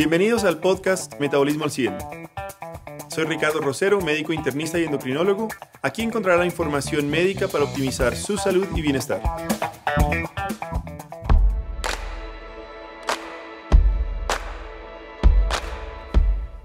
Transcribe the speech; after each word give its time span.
Bienvenidos 0.00 0.44
al 0.44 0.60
podcast 0.60 1.20
Metabolismo 1.20 1.64
al 1.64 1.70
100. 1.70 1.94
Soy 3.08 3.24
Ricardo 3.24 3.60
Rosero, 3.60 4.00
médico 4.00 4.32
internista 4.32 4.78
y 4.78 4.84
endocrinólogo. 4.84 5.48
Aquí 5.82 6.00
encontrará 6.00 6.46
información 6.46 7.10
médica 7.10 7.48
para 7.48 7.64
optimizar 7.64 8.16
su 8.16 8.38
salud 8.38 8.66
y 8.74 8.80
bienestar. 8.80 9.20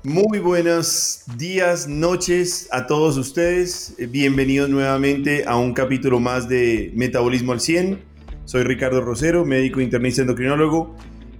Muy 0.03 0.39
buenos 0.39 1.23
días, 1.35 1.89
noches 1.89 2.69
a 2.71 2.87
todos 2.87 3.17
ustedes. 3.17 3.95
Bienvenidos 4.11 4.69
nuevamente 4.69 5.43
a 5.45 5.57
un 5.57 5.73
capítulo 5.73 6.21
más 6.21 6.47
de 6.47 6.93
Metabolismo 6.95 7.51
al 7.51 7.59
100. 7.59 8.01
Soy 8.45 8.63
Ricardo 8.63 9.01
Rosero, 9.01 9.43
médico 9.43 9.81
internista 9.81 10.21
endocrinólogo 10.21 10.95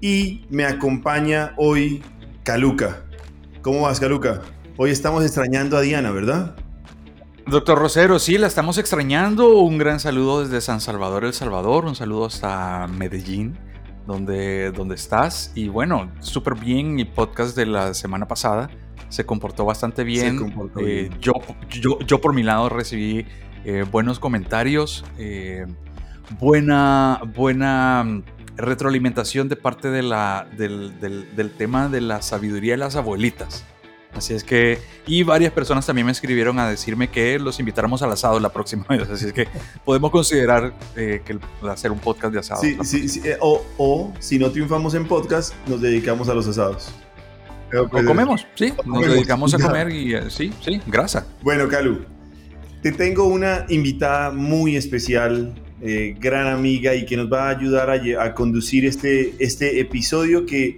y 0.05 0.45
me 0.51 0.65
acompaña 0.65 1.53
hoy 1.57 2.03
Caluca. 2.43 3.05
¿Cómo 3.63 3.81
vas, 3.81 3.99
Caluca? 3.99 4.43
Hoy 4.77 4.91
estamos 4.91 5.25
extrañando 5.25 5.77
a 5.77 5.81
Diana, 5.81 6.11
¿verdad? 6.11 6.55
Doctor 7.47 7.79
Rosero, 7.79 8.19
sí, 8.19 8.37
la 8.37 8.45
estamos 8.45 8.77
extrañando. 8.77 9.57
Un 9.57 9.79
gran 9.79 9.99
saludo 9.99 10.43
desde 10.43 10.61
San 10.61 10.79
Salvador, 10.79 11.25
El 11.25 11.33
Salvador. 11.33 11.85
Un 11.85 11.95
saludo 11.95 12.25
hasta 12.25 12.85
Medellín 12.85 13.57
donde, 14.05 14.71
donde 14.73 14.93
estás. 14.93 15.51
Y 15.55 15.69
bueno, 15.69 16.11
súper 16.19 16.53
bien. 16.53 16.99
El 16.99 17.07
podcast 17.07 17.57
de 17.57 17.65
la 17.65 17.95
semana 17.95 18.27
pasada 18.27 18.69
se 19.09 19.25
comportó 19.25 19.65
bastante 19.65 20.03
bien. 20.03 20.53
Eh, 20.81 21.09
yo, 21.19 21.33
yo, 21.81 21.97
yo, 22.01 22.21
por 22.21 22.31
mi 22.31 22.43
lado 22.43 22.69
recibí 22.69 23.25
eh, 23.63 23.83
buenos 23.91 24.19
comentarios, 24.19 25.03
eh, 25.17 25.65
buena, 26.39 27.21
buena 27.35 28.21
retroalimentación 28.57 29.49
de 29.49 29.55
parte 29.55 29.89
de 29.89 30.03
la, 30.03 30.47
del, 30.57 30.99
del, 30.99 31.35
del 31.35 31.51
tema 31.51 31.89
de 31.89 32.01
la 32.01 32.21
sabiduría 32.21 32.73
de 32.73 32.77
las 32.77 32.95
abuelitas. 32.95 33.65
Así 34.15 34.33
es 34.33 34.43
que, 34.45 34.79
y 35.05 35.23
varias 35.23 35.51
personas 35.51 35.85
también 35.85 36.05
me 36.05 36.11
escribieron 36.11 36.57
a 36.59 36.69
decirme 36.69 37.09
que 37.09 37.37
los 37.37 37.59
invitáramos 37.59 38.01
al 38.01 38.11
asado 38.11 38.39
la 38.39 38.49
próxima 38.49 38.85
vez. 38.89 39.09
Así 39.09 39.25
es 39.25 39.33
que 39.33 39.47
podemos 39.83 40.09
considerar 40.09 40.73
eh, 40.95 41.21
que 41.25 41.37
hacer 41.69 41.91
un 41.91 41.99
podcast 41.99 42.33
de 42.33 42.39
asado. 42.39 42.61
Sí, 42.61 42.77
sí, 42.83 43.09
sí 43.09 43.21
eh, 43.25 43.37
o, 43.41 43.61
o, 43.77 44.13
si 44.19 44.39
no 44.39 44.49
triunfamos 44.51 44.93
en 44.95 45.05
podcast, 45.07 45.53
nos 45.67 45.81
dedicamos 45.81 46.29
a 46.29 46.33
los 46.33 46.47
asados. 46.47 46.91
o 47.77 47.89
comemos, 47.89 48.47
sí, 48.55 48.73
nos 48.85 49.05
dedicamos 49.05 49.53
a 49.53 49.57
comer 49.61 49.89
y 49.91 50.15
eh, 50.15 50.29
sí, 50.29 50.53
sí, 50.63 50.81
grasa. 50.87 51.27
Bueno, 51.41 51.67
Calu, 51.67 52.05
te 52.81 52.93
tengo 52.93 53.25
una 53.25 53.65
invitada 53.67 54.31
muy 54.31 54.77
especial, 54.77 55.53
eh, 55.85 56.15
gran 56.19 56.47
amiga 56.47 56.95
y 56.95 57.05
que 57.05 57.15
nos 57.15 57.31
va 57.31 57.47
a 57.47 57.49
ayudar 57.49 57.89
a, 57.91 58.33
conducir 58.33 58.85
este, 58.85 59.35
este 59.39 59.79
episodio 59.79 60.45
que 60.45 60.77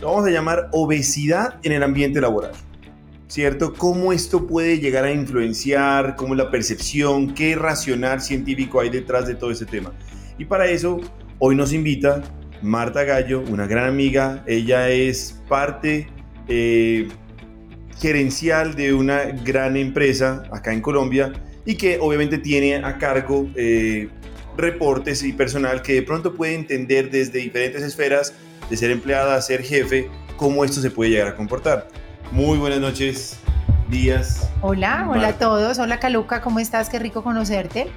vamos 0.00 0.26
a 0.26 0.30
llamar 0.30 0.68
obesidad 0.72 1.60
en 1.62 1.72
el 1.72 1.82
ambiente 1.82 2.20
laboral. 2.20 2.52
¿cierto? 3.28 3.74
¿Cómo 3.74 4.12
esto 4.12 4.46
puede 4.46 4.78
llegar 4.78 5.04
a 5.04 5.12
influenciar? 5.12 6.16
¿Cómo 6.16 6.34
la 6.34 6.50
percepción? 6.50 7.34
¿Qué 7.34 7.54
racional 7.56 8.20
científico 8.20 8.80
hay 8.80 8.90
detrás 8.90 9.26
de 9.26 9.34
todo 9.34 9.50
ese 9.50 9.66
tema? 9.66 9.92
Y 10.38 10.44
para 10.44 10.66
eso, 10.66 11.00
hoy 11.38 11.56
nos 11.56 11.72
invita 11.72 12.22
Marta 12.62 13.04
Gallo, 13.04 13.42
una 13.48 13.66
gran 13.66 13.88
amiga. 13.88 14.44
Ella 14.46 14.88
es 14.90 15.42
parte 15.48 16.08
eh, 16.48 17.08
gerencial 17.98 18.74
de 18.74 18.94
una 18.94 19.24
gran 19.24 19.76
empresa 19.76 20.44
acá 20.52 20.72
en 20.72 20.80
Colombia 20.80 21.32
y 21.64 21.74
que 21.74 21.98
obviamente 22.00 22.38
tiene 22.38 22.76
a 22.76 22.98
cargo 22.98 23.48
eh, 23.56 24.08
reportes 24.56 25.22
y 25.22 25.32
personal 25.32 25.82
que 25.82 25.94
de 25.94 26.02
pronto 26.02 26.34
puede 26.34 26.54
entender 26.54 27.10
desde 27.10 27.38
diferentes 27.38 27.82
esferas, 27.82 28.34
de 28.70 28.76
ser 28.76 28.90
empleada 28.90 29.36
a 29.36 29.42
ser 29.42 29.62
jefe, 29.62 30.10
cómo 30.36 30.64
esto 30.64 30.80
se 30.80 30.90
puede 30.90 31.10
llegar 31.10 31.28
a 31.28 31.36
comportar. 31.36 31.88
Muy 32.32 32.58
buenas 32.58 32.80
noches, 32.80 33.38
días. 33.88 34.50
Hola, 34.62 35.06
hola 35.08 35.28
a 35.28 35.38
todos. 35.38 35.78
Hola 35.78 36.00
Caluca, 36.00 36.40
¿cómo 36.40 36.58
estás? 36.58 36.88
Qué 36.88 36.98
rico 36.98 37.22
conocerte. 37.22 37.88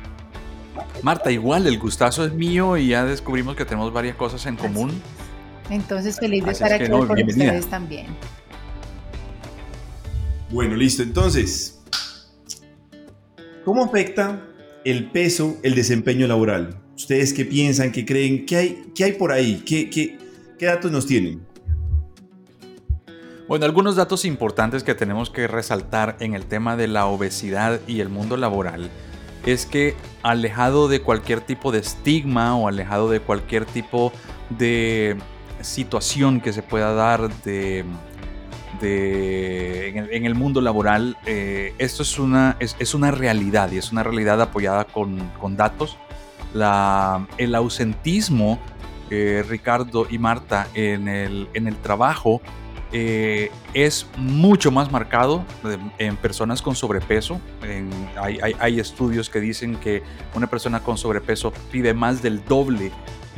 Marta, 1.01 1.31
igual, 1.31 1.67
el 1.67 1.79
gustazo 1.79 2.25
es 2.25 2.33
mío 2.33 2.77
y 2.77 2.89
ya 2.89 3.03
descubrimos 3.05 3.55
que 3.55 3.65
tenemos 3.65 3.91
varias 3.91 4.15
cosas 4.15 4.45
en 4.45 4.55
común. 4.55 5.01
Entonces, 5.69 6.19
feliz 6.19 6.45
de 6.45 6.51
estar 6.51 6.71
aquí 6.71 6.89
no, 6.89 7.07
con 7.07 7.21
ustedes 7.21 7.67
también. 7.67 8.07
Bueno, 10.49 10.75
listo. 10.75 11.03
Entonces, 11.03 11.79
¿cómo 13.63 13.83
afecta 13.83 14.48
el 14.85 15.11
peso 15.11 15.57
el 15.63 15.75
desempeño 15.75 16.27
laboral? 16.27 16.81
¿Ustedes 16.95 17.33
qué 17.33 17.45
piensan, 17.45 17.91
qué 17.91 18.05
creen? 18.05 18.45
¿Qué 18.45 18.55
hay, 18.55 18.83
qué 18.95 19.05
hay 19.05 19.11
por 19.13 19.31
ahí? 19.31 19.63
¿Qué, 19.65 19.89
qué, 19.89 20.17
qué 20.57 20.65
datos 20.65 20.91
nos 20.91 21.05
tienen? 21.05 21.41
Bueno, 23.47 23.65
algunos 23.65 23.95
datos 23.95 24.25
importantes 24.25 24.83
que 24.83 24.93
tenemos 24.93 25.29
que 25.29 25.47
resaltar 25.47 26.17
en 26.19 26.35
el 26.35 26.45
tema 26.45 26.75
de 26.75 26.87
la 26.87 27.07
obesidad 27.07 27.79
y 27.87 27.99
el 27.99 28.09
mundo 28.09 28.37
laboral 28.37 28.91
es 29.45 29.65
que 29.65 29.95
alejado 30.21 30.87
de 30.87 31.01
cualquier 31.01 31.41
tipo 31.41 31.71
de 31.71 31.79
estigma 31.79 32.55
o 32.55 32.67
alejado 32.67 33.09
de 33.09 33.21
cualquier 33.21 33.65
tipo 33.65 34.11
de 34.49 35.17
situación 35.61 36.41
que 36.41 36.53
se 36.53 36.61
pueda 36.61 36.93
dar 36.93 37.33
de, 37.43 37.85
en, 38.87 40.25
el, 40.25 40.35
mundo 40.35 40.61
laboral, 40.61 41.17
eh, 41.25 41.73
esto 41.77 42.03
es 42.03 42.19
una, 42.19 42.57
es, 42.59 42.93
una 42.93 43.11
realidad 43.11 43.71
y 43.71 43.77
es 43.77 43.91
una 43.91 44.03
realidad 44.03 44.41
apoyada 44.41 44.85
con, 44.85 45.31
datos. 45.55 45.97
La, 46.53 47.27
el 47.37 47.53
ausentismo, 47.55 48.59
eh, 49.09 49.43
Ricardo 49.47 50.07
y 50.09 50.17
Marta, 50.17 50.67
en 50.73 51.07
el, 51.07 51.47
en 51.53 51.67
el 51.67 51.75
trabajo 51.77 52.41
eh, 52.91 53.51
es 53.75 54.07
mucho 54.17 54.71
más 54.71 54.91
marcado 54.91 55.45
en 55.99 56.17
personas 56.17 56.61
con 56.61 56.75
sobrepeso. 56.75 57.39
hay, 58.17 58.79
estudios 58.79 59.29
que 59.29 59.39
dicen 59.39 59.75
que 59.75 60.01
una 60.33 60.47
persona 60.47 60.81
con 60.81 60.97
sobrepeso 60.97 61.53
pide 61.71 61.93
más 61.93 62.23
del 62.23 62.43
doble 62.45 62.91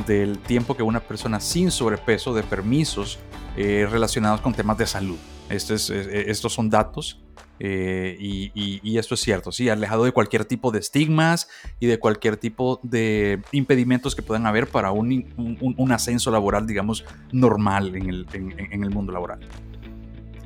del 0.07 0.40
tiempo 0.40 0.75
que 0.75 0.84
una 0.84 1.01
persona 1.01 1.40
sin 1.41 1.69
sobrepeso 1.69 2.34
de 2.34 2.44
permisos 2.44 3.19
eh, 3.57 3.85
relacionados 3.90 4.40
con 4.40 4.53
temas 4.53 4.78
de 4.78 4.88
salud. 4.88 5.18
Estos 5.51 6.53
son 6.53 6.69
datos 6.69 7.22
eh, 7.63 8.17
y, 8.19 8.97
esto 8.97 9.13
es 9.13 9.22
cierto, 9.22 9.51
sí, 9.51 9.69
alejado 9.69 10.03
de 10.06 10.12
cualquier 10.12 10.45
tipo 10.45 10.72
de 10.72 10.79
estigmas 10.79 11.47
y 11.79 11.85
de 11.85 12.00
cualquier 12.00 12.38
tipo 12.38 12.79
de 12.81 13.39
impedimentos 13.51 14.16
que 14.16 14.23
puedan 14.23 14.47
haber 14.47 14.66
para 14.66 14.91
un, 14.91 15.91
ascenso 15.91 16.31
laboral, 16.31 16.66
digamos, 16.66 17.06
normal 17.31 17.95
en 17.95 18.84
el, 18.84 18.89
mundo 18.89 19.12
laboral. 19.12 19.41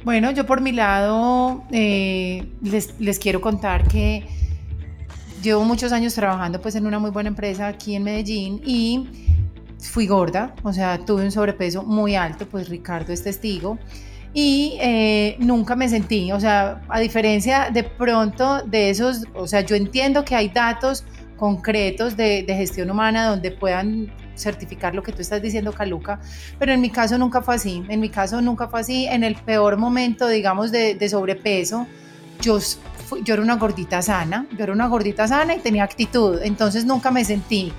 Bueno, 0.03 0.31
yo 0.31 0.45
por 0.45 0.59
mi 0.59 0.73
lado 0.73 1.63
eh, 1.71 2.51
les, 2.61 2.99
les, 2.99 3.17
quiero 3.17 3.39
contar 3.39 3.87
que 3.87 4.27
llevo 5.41 5.63
muchos 5.63 5.93
años 5.93 6.13
trabajando 6.15 6.59
pues 6.59 6.75
en 6.75 6.85
una 6.85 6.99
muy 6.99 7.11
buena 7.11 7.29
empresa 7.29 7.67
aquí 7.67 7.95
en 7.95 8.03
Medellín 8.03 8.61
y 8.65 9.07
fui 9.79 10.05
gorda, 10.05 10.53
o 10.63 10.73
sea, 10.73 10.99
tuve 11.05 11.23
un 11.23 11.31
sobrepeso 11.31 11.81
muy 11.83 12.15
alto, 12.15 12.45
pues 12.45 12.67
Ricardo 12.67 13.13
es 13.13 13.23
testigo 13.23 13.79
y 14.37 14.77
eh, 14.81 15.37
nunca 15.39 15.77
me 15.77 15.87
sentí, 15.87 16.33
o 16.33 16.39
sea, 16.41 16.81
a 16.89 16.99
diferencia 16.99 17.69
de 17.71 17.85
pronto 17.85 18.61
de 18.63 18.89
esos, 18.89 19.23
o 19.33 19.47
sea, 19.47 19.61
yo 19.61 19.77
entiendo 19.77 20.25
que 20.25 20.35
hay 20.35 20.49
datos 20.49 21.05
concretos 21.37 22.17
de, 22.17 22.43
gestión 22.45 22.91
humana 22.91 23.29
donde 23.29 23.51
puedan 23.51 24.11
certificar 24.35 24.93
lo 24.93 25.01
que 25.03 25.13
tú 25.13 25.21
estás 25.21 25.41
diciendo, 25.41 25.71
Caluca, 25.71 26.19
pero 26.59 26.73
en 26.73 26.81
mi 26.81 26.89
caso 26.89 27.17
nunca 27.17 27.41
fue 27.41 27.55
así, 27.55 27.81
en 27.87 28.01
mi 28.01 28.09
caso 28.09 28.41
nunca 28.41 28.67
fue 28.67 28.81
así, 28.81 29.05
en 29.05 29.23
el 29.23 29.35
peor 29.35 29.77
momento, 29.77 30.27
digamos, 30.27 30.69
de, 30.69 30.95
de 30.95 31.07
sobrepeso, 31.07 31.87
yo, 32.41 32.59
yo 33.23 33.35
era 33.35 33.41
una 33.41 33.55
gordita 33.55 34.01
sana, 34.01 34.47
yo 34.57 34.65
era 34.65 34.73
una 34.73 34.87
gordita 34.87 35.29
sana 35.29 35.55
y 35.55 35.59
tenía 35.59 35.85
actitud, 35.85 36.41
entonces 36.43 36.83
nunca 36.83 37.09
me 37.09 37.23
sentí 37.23 37.71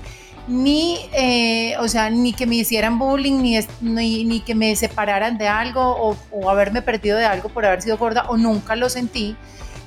ni, 0.46 0.98
eh, 1.12 1.74
o 1.80 1.88
sea, 1.88 2.08
ni 2.10 2.32
que 2.32 2.46
me 2.46 2.56
hicieran 2.56 2.98
bullying, 2.98 3.42
ni, 3.80 4.24
ni, 4.24 4.40
que 4.40 4.54
me 4.54 4.76
separaran 4.76 5.38
de 5.38 5.48
algo 5.48 6.16
o, 6.30 6.50
haberme 6.50 6.82
perdido 6.82 7.18
de 7.18 7.24
algo 7.24 7.48
por 7.48 7.66
haber 7.66 7.82
sido 7.82 7.98
gorda 7.98 8.26
o 8.28 8.36
nunca 8.36 8.76
lo 8.76 8.88
sentí. 8.88 9.36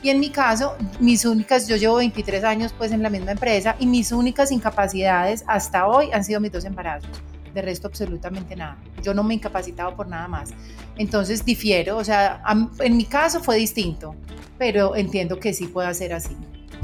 Y 0.01 0.09
en 0.09 0.19
mi 0.19 0.29
caso, 0.29 0.75
mis 0.99 1.25
únicas, 1.25 1.67
yo 1.67 1.75
llevo 1.75 1.95
23 1.95 2.43
años 2.43 2.73
pues 2.77 2.91
en 2.91 3.03
la 3.03 3.09
misma 3.09 3.31
empresa 3.31 3.75
y 3.79 3.85
mis 3.85 4.11
únicas 4.11 4.51
incapacidades 4.51 5.43
hasta 5.47 5.87
hoy 5.87 6.09
han 6.13 6.23
sido 6.23 6.39
mis 6.39 6.51
dos 6.51 6.65
embarazos. 6.65 7.09
De 7.53 7.61
resto, 7.61 7.87
absolutamente 7.87 8.55
nada. 8.55 8.77
Yo 9.03 9.13
no 9.13 9.23
me 9.23 9.33
he 9.33 9.37
incapacitado 9.37 9.95
por 9.95 10.07
nada 10.07 10.27
más. 10.27 10.51
Entonces, 10.97 11.43
difiero, 11.43 11.97
o 11.97 12.03
sea, 12.03 12.41
en 12.79 12.95
mi 12.95 13.05
caso 13.05 13.41
fue 13.41 13.57
distinto, 13.57 14.15
pero 14.57 14.95
entiendo 14.95 15.39
que 15.39 15.53
sí 15.53 15.67
puede 15.67 15.93
ser 15.95 16.13
así. 16.13 16.37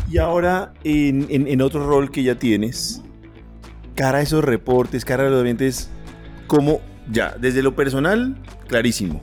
Y 0.10 0.18
ahora, 0.18 0.74
en, 0.84 1.28
en, 1.30 1.48
en 1.48 1.62
otro 1.62 1.86
rol 1.88 2.12
que 2.12 2.24
ya 2.24 2.36
tienes, 2.36 3.02
cara 3.96 4.20
a 4.20 4.22
esos 4.22 4.44
reportes, 4.44 5.06
cara 5.06 5.26
a 5.26 5.30
los 5.30 5.40
ambientes, 5.40 5.90
como 6.48 6.82
ya, 7.12 7.36
desde 7.40 7.64
lo 7.64 7.76
personal, 7.76 8.36
clarísimo. 8.68 9.22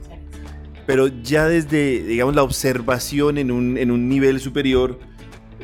Pero 0.87 1.09
ya 1.09 1.47
desde, 1.47 2.03
digamos, 2.03 2.35
la 2.35 2.43
observación 2.43 3.39
en 3.39 3.51
un, 3.51 3.79
en 3.79 3.91
un 3.91 4.09
nivel 4.09 4.41
superior, 4.41 4.99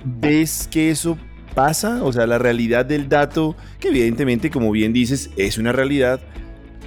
¿ves 0.05 0.69
que 0.71 0.91
eso 0.91 1.19
pasa? 1.55 2.05
O 2.05 2.13
sea, 2.13 2.27
la 2.27 2.39
realidad 2.39 2.87
del 2.87 3.09
dato, 3.09 3.57
que 3.81 3.89
evidentemente, 3.89 4.51
como 4.51 4.71
bien 4.71 4.93
dices, 4.93 5.31
es 5.37 5.59
una 5.59 5.73
realidad, 5.73 6.21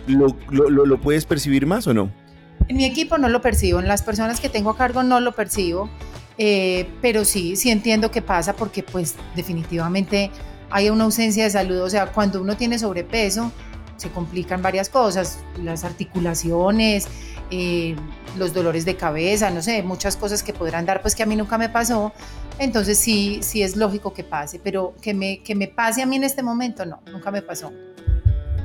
¿lo, 0.08 0.38
lo, 0.50 0.70
lo 0.70 1.02
puedes 1.02 1.26
percibir 1.26 1.66
más 1.66 1.88
o 1.88 1.94
no? 1.94 2.12
En 2.68 2.78
mi 2.78 2.86
equipo 2.86 3.18
no 3.18 3.28
lo 3.28 3.42
percibo, 3.42 3.80
en 3.80 3.88
las 3.88 4.02
personas 4.02 4.40
que 4.40 4.48
tengo 4.48 4.70
a 4.70 4.78
cargo 4.78 5.04
no 5.04 5.20
lo 5.20 5.34
percibo, 5.34 5.90
eh, 6.38 6.88
pero 7.02 7.26
sí, 7.26 7.56
sí 7.56 7.70
entiendo 7.70 8.12
qué 8.12 8.22
pasa 8.22 8.56
porque 8.56 8.82
pues 8.82 9.16
definitivamente 9.36 10.32
hay 10.72 10.90
una 10.90 11.04
ausencia 11.04 11.44
de 11.44 11.50
salud, 11.50 11.82
o 11.82 11.90
sea, 11.90 12.08
cuando 12.08 12.42
uno 12.42 12.58
tiene 12.58 12.80
sobrepeso 12.80 13.52
se 14.02 14.10
complican 14.10 14.64
varias 14.64 14.90
cosas, 14.90 15.44
las 15.62 15.84
articulaciones, 15.84 17.08
eh, 17.52 17.96
los 18.38 18.52
dolores 18.52 18.84
de 18.84 18.96
cabeza, 18.96 19.52
no 19.52 19.62
sé, 19.62 19.84
muchas 19.84 20.18
cosas 20.18 20.42
que 20.42 20.54
podrán 20.54 20.88
dar, 20.88 21.02
pues 21.02 21.14
que 21.14 21.22
a 21.22 21.28
mí 21.28 21.36
nunca 21.36 21.60
me 21.60 21.70
pasó, 21.70 22.12
entonces 22.58 22.98
sí, 22.98 23.40
sí 23.44 23.62
es 23.62 23.76
lógico 23.76 24.12
que 24.12 24.24
pase, 24.24 24.60
pero 24.64 24.96
que 25.02 25.14
me, 25.14 25.44
que 25.44 25.54
me 25.54 25.68
pase 25.68 26.02
a 26.02 26.08
mí 26.08 26.16
en 26.16 26.24
este 26.24 26.42
momento, 26.42 26.84
no, 26.84 27.00
nunca 27.12 27.30
me 27.30 27.44
pasó. 27.44 27.72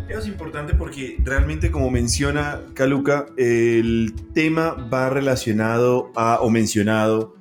Eso 0.08 0.20
es 0.20 0.26
importante 0.28 0.72
porque 0.72 1.18
realmente, 1.22 1.70
como 1.70 1.90
menciona 1.90 2.62
Caluca, 2.74 3.26
el 3.36 4.14
tema 4.32 4.72
va 4.72 5.10
relacionado 5.10 6.12
a, 6.14 6.38
o 6.40 6.48
mencionado 6.48 7.34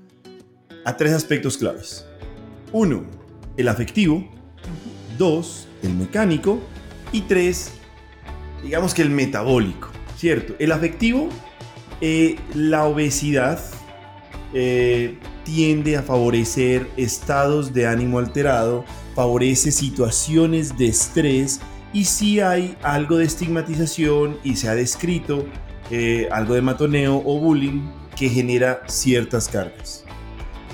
a 0.83 0.97
tres 0.97 1.13
aspectos 1.13 1.57
claves. 1.57 2.05
Uno, 2.71 3.05
el 3.55 3.67
afectivo. 3.67 4.34
Dos, 5.17 5.67
el 5.83 5.93
mecánico. 5.93 6.59
Y 7.11 7.21
tres, 7.21 7.71
digamos 8.63 8.93
que 8.93 9.01
el 9.01 9.09
metabólico, 9.09 9.89
¿cierto? 10.17 10.55
El 10.59 10.71
afectivo, 10.71 11.29
eh, 12.01 12.35
la 12.53 12.85
obesidad 12.85 13.59
eh, 14.53 15.17
tiende 15.43 15.97
a 15.97 16.01
favorecer 16.01 16.87
estados 16.97 17.73
de 17.73 17.87
ánimo 17.87 18.19
alterado, 18.19 18.85
favorece 19.13 19.71
situaciones 19.71 20.77
de 20.77 20.87
estrés 20.87 21.61
y 21.93 22.05
si 22.05 22.39
hay 22.39 22.75
algo 22.81 23.17
de 23.17 23.25
estigmatización 23.25 24.37
y 24.43 24.55
se 24.55 24.67
ha 24.67 24.75
descrito 24.75 25.45
eh, 25.91 26.27
algo 26.31 26.55
de 26.55 26.61
matoneo 26.61 27.21
o 27.25 27.39
bullying 27.39 27.81
que 28.15 28.29
genera 28.29 28.81
ciertas 28.87 29.47
cargas. 29.47 30.04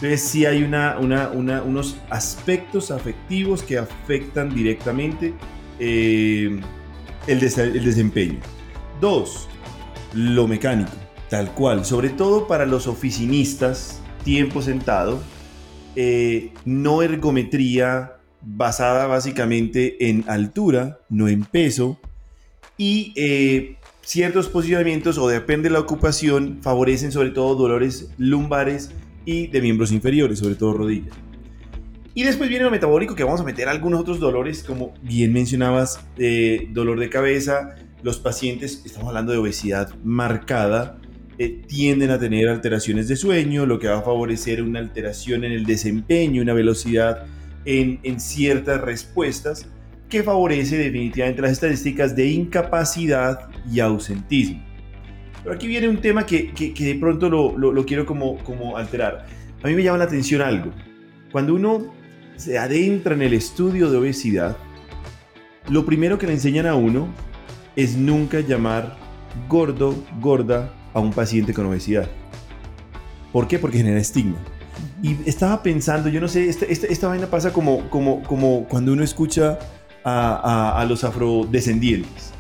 Entonces 0.02 0.22
sí 0.28 0.48
hay 0.48 0.64
unos 0.64 1.96
aspectos 2.10 2.90
afectivos 2.90 3.62
que 3.62 3.78
afectan 3.78 4.50
directamente 4.50 5.36
eh, 5.78 6.60
el, 7.28 7.40
desempeño. 7.40 8.40
Dos, 9.00 9.48
lo 10.16 10.48
mecánico, 10.48 10.92
tal 11.30 11.54
cual, 11.54 11.86
sobre 11.86 12.10
todo 12.10 12.48
para 12.48 12.66
los 12.66 12.88
oficinistas, 12.88 14.02
tiempo 14.24 14.64
sentado, 14.64 15.22
eh, 15.96 16.52
no 16.66 17.04
ergometría 17.04 18.14
basada 18.42 19.06
básicamente 19.06 20.10
en 20.10 20.26
altura, 20.28 20.98
no 21.10 21.28
en 21.28 21.44
peso, 21.44 22.00
y 22.76 23.14
eh, 23.16 23.76
ciertos 24.02 24.50
posicionamientos 24.50 25.20
o 25.20 25.28
depende 25.28 25.70
de 25.70 25.74
la 25.74 25.80
ocupación 25.82 26.58
favorecen 26.64 27.12
sobre 27.12 27.30
todo 27.30 27.54
dolores 27.54 28.10
lumbares 28.18 28.90
y 29.26 29.48
de 29.48 29.62
miembros 29.62 29.92
inferiores, 29.92 30.40
sobre 30.40 30.56
todo 30.56 30.74
rodillas. 30.74 31.16
Y 32.14 32.24
después 32.24 32.50
viene 32.50 32.66
lo 32.66 32.72
metabólico, 32.72 33.16
que 33.16 33.24
vamos 33.24 33.40
a 33.40 33.44
meter 33.44 33.70
algunos 33.70 34.02
otros 34.02 34.20
dolores, 34.20 34.64
como 34.64 34.94
bien 35.02 35.32
mencionabas, 35.32 36.06
eh, 36.18 36.68
dolor 36.72 37.00
de 37.00 37.10
cabeza. 37.10 37.76
Los 38.04 38.20
pacientes, 38.20 38.82
estamos 38.86 39.08
hablando 39.08 39.32
de 39.32 39.38
obesidad 39.38 39.94
marcada, 40.04 41.00
eh, 41.38 41.62
tienden 41.68 42.12
a 42.12 42.20
tener 42.20 42.50
alteraciones 42.50 43.08
de 43.08 43.16
sueño, 43.16 43.66
lo 43.66 43.80
que 43.80 43.88
va 43.88 44.00
a 44.00 44.02
favorecer 44.02 44.62
una 44.62 44.80
alteración 44.80 45.46
en 45.46 45.54
el 45.54 45.66
desempeño, 45.66 46.42
una 46.42 46.54
velocidad 46.54 47.26
en, 47.66 48.20
ciertas 48.20 48.82
respuestas 48.82 49.68
que 50.10 50.24
favorece 50.24 50.78
definitivamente 50.78 51.42
las 51.42 51.52
estadísticas 51.52 52.16
de 52.16 52.28
incapacidad 52.28 53.50
y 53.72 53.80
ausentismo. 53.80 54.62
Pero 55.44 55.56
aquí 55.56 55.68
viene 55.68 55.88
un 55.88 55.98
tema 55.98 56.26
que, 56.26 56.52
de 56.54 56.96
pronto 56.96 57.30
lo, 57.30 57.86
quiero 57.86 58.06
como, 58.06 58.38
como 58.40 58.78
alterar. 58.78 59.26
A 59.64 59.68
mí 59.68 59.74
me 59.74 59.84
llama 59.84 59.98
la 59.98 60.06
atención 60.06 60.42
algo. 60.42 60.72
Cuando 61.32 61.56
uno 61.56 61.94
se 62.36 62.58
adentra 62.58 63.14
en 63.14 63.22
el 63.22 63.34
estudio 63.34 63.90
de 63.90 63.98
obesidad, 63.98 64.58
lo 65.70 65.86
primero 65.86 66.18
que 66.18 66.28
le 66.28 66.34
enseñan 66.34 66.66
a 66.66 66.76
uno 66.76 67.08
es 67.76 67.96
nunca 67.96 68.42
llamar 68.42 68.98
gordo, 69.48 69.96
gorda 70.20 70.74
a 70.94 71.00
un 71.00 71.12
paciente 71.12 71.54
con 71.54 71.66
obesidad. 71.66 72.10
¿Por 73.32 73.48
qué? 73.48 73.60
Porque 73.60 73.78
genera 73.78 74.00
estigma. 74.00 74.38
Y 75.02 75.18
estaba 75.28 75.64
pensando, 75.64 76.10
yo 76.10 76.20
no 76.20 76.28
sé, 76.28 76.50
esta, 76.50 76.66
esta, 76.66 77.08
vaina 77.08 77.28
pasa 77.28 77.54
como, 77.54 77.90
como, 77.90 78.22
como 78.24 78.66
cuando 78.68 78.94
uno 78.94 79.04
escucha 79.04 79.58
a, 80.04 80.80
a, 80.80 80.86
los 80.86 81.04
afrodescendientes. 81.04 82.31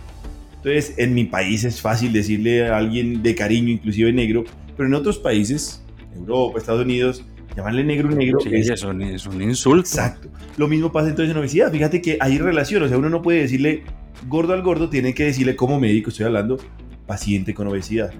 Entonces, 0.63 0.93
en 0.97 1.13
mi 1.13 1.25
país 1.25 1.63
es 1.63 1.81
fácil 1.81 2.13
decirle 2.13 2.67
a 2.67 2.77
alguien 2.77 3.23
de 3.23 3.33
cariño, 3.33 3.69
inclusive 3.69 4.13
negro, 4.13 4.43
pero 4.77 4.87
en 4.87 4.93
otros 4.93 5.17
países, 5.17 5.83
Europa, 6.15 6.59
Estados 6.59 6.83
Unidos, 6.83 7.25
llamarle 7.55 7.83
negro 7.83 8.09
negro 8.09 8.39
sí, 8.39 8.49
es, 8.53 8.83
un, 8.83 9.01
es, 9.01 9.25
un, 9.25 9.41
insulto. 9.41 9.87
Exacto. 9.87 10.29
Lo 10.57 10.67
mismo 10.67 10.91
pasa 10.91 11.09
entonces 11.09 11.31
en 11.31 11.37
obesidad. 11.37 11.71
Fíjate 11.71 12.01
que 12.01 12.17
hay 12.19 12.37
relación, 12.37 12.83
o 12.83 12.87
sea, 12.87 12.97
uno 12.97 13.09
no 13.09 13.21
puede 13.21 13.41
decirle 13.41 13.83
gordo 14.27 14.53
al 14.53 14.61
gordo, 14.61 14.89
tiene 14.89 15.13
que 15.13 15.25
decirle 15.25 15.55
como 15.55 15.79
médico, 15.79 16.11
estoy 16.11 16.27
hablando, 16.27 16.59
paciente 17.07 17.53
con 17.53 17.67
obesidad 17.67 18.11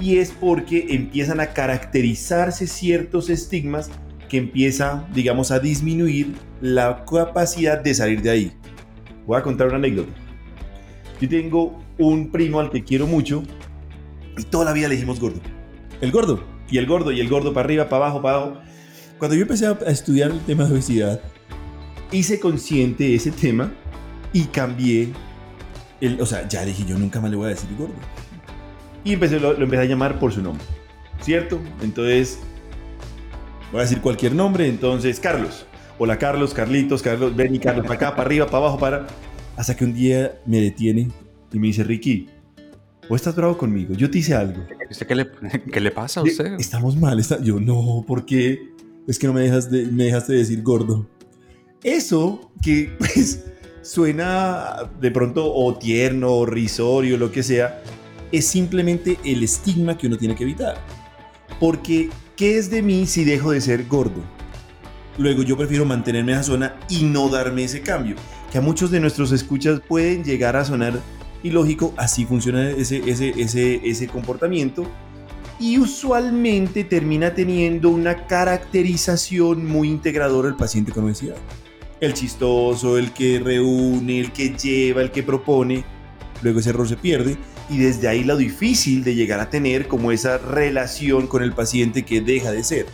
y 0.00 0.18
es 0.18 0.30
porque 0.30 0.86
empiezan 0.90 1.40
a 1.40 1.48
caracterizarse 1.48 2.66
ciertos 2.66 3.30
estigmas 3.30 3.90
que 4.28 4.36
empieza, 4.36 5.06
digamos, 5.14 5.50
a 5.50 5.58
disminuir 5.58 6.34
la 6.60 7.04
capacidad 7.04 7.80
de 7.80 7.94
salir 7.94 8.22
de 8.22 8.30
ahí. 8.30 8.52
Voy 9.26 9.38
a 9.38 9.42
contar 9.42 9.68
una 9.68 9.76
anécdota. 9.76 10.12
Yo 11.20 11.28
tengo 11.28 11.82
un 11.98 12.30
primo 12.30 12.60
al 12.60 12.70
que 12.70 12.84
quiero 12.84 13.06
mucho 13.06 13.42
y 14.36 14.44
toda 14.44 14.64
la 14.64 14.72
vida 14.72 14.88
le 14.88 14.94
dijimos 14.94 15.20
gordo. 15.20 15.40
El 16.00 16.12
gordo, 16.12 16.44
y 16.70 16.78
el 16.78 16.86
gordo, 16.86 17.10
y 17.10 17.20
el 17.20 17.28
gordo 17.28 17.52
para 17.52 17.64
arriba, 17.64 17.88
para 17.88 18.06
abajo, 18.06 18.22
para 18.22 18.36
abajo. 18.36 18.60
Cuando 19.18 19.34
yo 19.34 19.42
empecé 19.42 19.66
a 19.66 19.72
estudiar 19.86 20.30
el 20.30 20.40
tema 20.40 20.64
de 20.64 20.72
obesidad, 20.72 21.20
hice 22.12 22.38
consciente 22.38 23.14
ese 23.14 23.32
tema 23.32 23.72
y 24.32 24.44
cambié. 24.44 25.08
El, 26.00 26.20
o 26.20 26.26
sea, 26.26 26.46
ya 26.46 26.64
dije, 26.64 26.84
yo 26.86 26.96
nunca 26.96 27.20
más 27.20 27.30
le 27.30 27.36
voy 27.36 27.46
a 27.46 27.48
decir 27.50 27.68
gordo 27.76 27.94
y 29.04 29.14
empecé, 29.14 29.40
lo, 29.40 29.56
empecé 29.56 29.82
a 29.82 29.86
llamar 29.86 30.18
por 30.18 30.32
su 30.32 30.42
nombre, 30.42 30.64
¿cierto? 31.20 31.58
Entonces, 31.82 32.38
voy 33.70 33.80
a 33.80 33.82
decir 33.82 34.00
cualquier 34.00 34.34
nombre, 34.34 34.68
entonces 34.68 35.18
Carlos. 35.20 35.66
Hola 35.98 36.18
Carlos, 36.18 36.54
Carlitos, 36.54 37.02
Carlos, 37.02 37.34
ven 37.34 37.54
y 37.54 37.58
Carlos, 37.58 37.84
para 37.84 37.94
acá, 37.94 38.10
para 38.10 38.22
arriba, 38.22 38.46
para 38.46 38.58
abajo, 38.58 38.78
para... 38.78 39.06
Hasta 39.58 39.74
que 39.74 39.84
un 39.84 39.92
día 39.92 40.40
me 40.46 40.60
detiene 40.60 41.10
y 41.52 41.58
me 41.58 41.66
dice, 41.66 41.82
Ricky, 41.82 42.28
¿o 43.08 43.16
estás 43.16 43.34
bravo 43.34 43.58
conmigo? 43.58 43.92
Yo 43.92 44.08
te 44.08 44.18
hice 44.18 44.32
algo. 44.32 44.64
¿Qué 45.06 45.14
le, 45.16 45.26
qué 45.72 45.80
le 45.80 45.90
pasa 45.90 46.20
a 46.20 46.22
usted? 46.22 46.54
Estamos 46.60 46.96
mal. 46.96 47.18
Está... 47.18 47.42
Yo, 47.42 47.58
no, 47.58 48.04
¿por 48.06 48.24
qué? 48.24 48.68
Es 49.08 49.18
que 49.18 49.26
no 49.26 49.32
me, 49.32 49.40
dejas 49.40 49.68
de, 49.68 49.86
me 49.86 50.04
dejaste 50.04 50.34
de 50.34 50.38
decir 50.38 50.62
gordo. 50.62 51.08
Eso 51.82 52.52
que 52.62 52.92
pues 52.98 53.46
suena 53.82 54.88
de 55.00 55.10
pronto 55.10 55.52
o 55.52 55.76
tierno 55.76 56.34
o 56.34 56.46
risorio, 56.46 57.18
lo 57.18 57.32
que 57.32 57.42
sea, 57.42 57.82
es 58.30 58.46
simplemente 58.46 59.18
el 59.24 59.42
estigma 59.42 59.98
que 59.98 60.06
uno 60.06 60.16
tiene 60.18 60.36
que 60.36 60.44
evitar. 60.44 60.76
Porque, 61.58 62.10
¿qué 62.36 62.58
es 62.58 62.70
de 62.70 62.80
mí 62.80 63.08
si 63.08 63.24
dejo 63.24 63.50
de 63.50 63.60
ser 63.60 63.86
gordo? 63.88 64.22
Luego 65.18 65.42
yo 65.42 65.56
prefiero 65.56 65.84
mantenerme 65.84 66.30
en 66.30 66.38
esa 66.38 66.52
zona 66.52 66.76
y 66.88 67.02
no 67.02 67.28
darme 67.28 67.64
ese 67.64 67.80
cambio. 67.80 68.14
Que 68.50 68.58
a 68.58 68.60
muchos 68.60 68.90
de 68.90 69.00
nuestros 69.00 69.32
escuchas 69.32 69.80
pueden 69.86 70.24
llegar 70.24 70.56
a 70.56 70.64
sonar 70.64 71.00
ilógico, 71.42 71.92
así 71.96 72.24
funciona 72.24 72.70
ese, 72.70 73.08
ese, 73.08 73.30
ese, 73.36 73.80
ese 73.84 74.06
comportamiento. 74.08 74.86
Y 75.60 75.78
usualmente 75.78 76.84
termina 76.84 77.34
teniendo 77.34 77.90
una 77.90 78.26
caracterización 78.26 79.66
muy 79.66 79.88
integradora 79.88 80.48
del 80.48 80.56
paciente 80.56 80.92
con 80.92 81.04
obesidad. 81.04 81.36
El 82.00 82.14
chistoso, 82.14 82.96
el 82.96 83.12
que 83.12 83.40
reúne, 83.40 84.20
el 84.20 84.32
que 84.32 84.50
lleva, 84.50 85.02
el 85.02 85.10
que 85.10 85.22
propone. 85.22 85.84
Luego 86.42 86.60
ese 86.60 86.70
error 86.70 86.88
se 86.88 86.96
pierde 86.96 87.36
y 87.68 87.78
desde 87.78 88.08
ahí 88.08 88.24
lo 88.24 88.36
difícil 88.36 89.04
de 89.04 89.14
llegar 89.14 89.40
a 89.40 89.50
tener 89.50 89.88
como 89.88 90.12
esa 90.12 90.38
relación 90.38 91.26
con 91.26 91.42
el 91.42 91.52
paciente 91.52 92.04
que 92.04 92.20
deja 92.20 92.52
de 92.52 92.62
ser. 92.62 92.86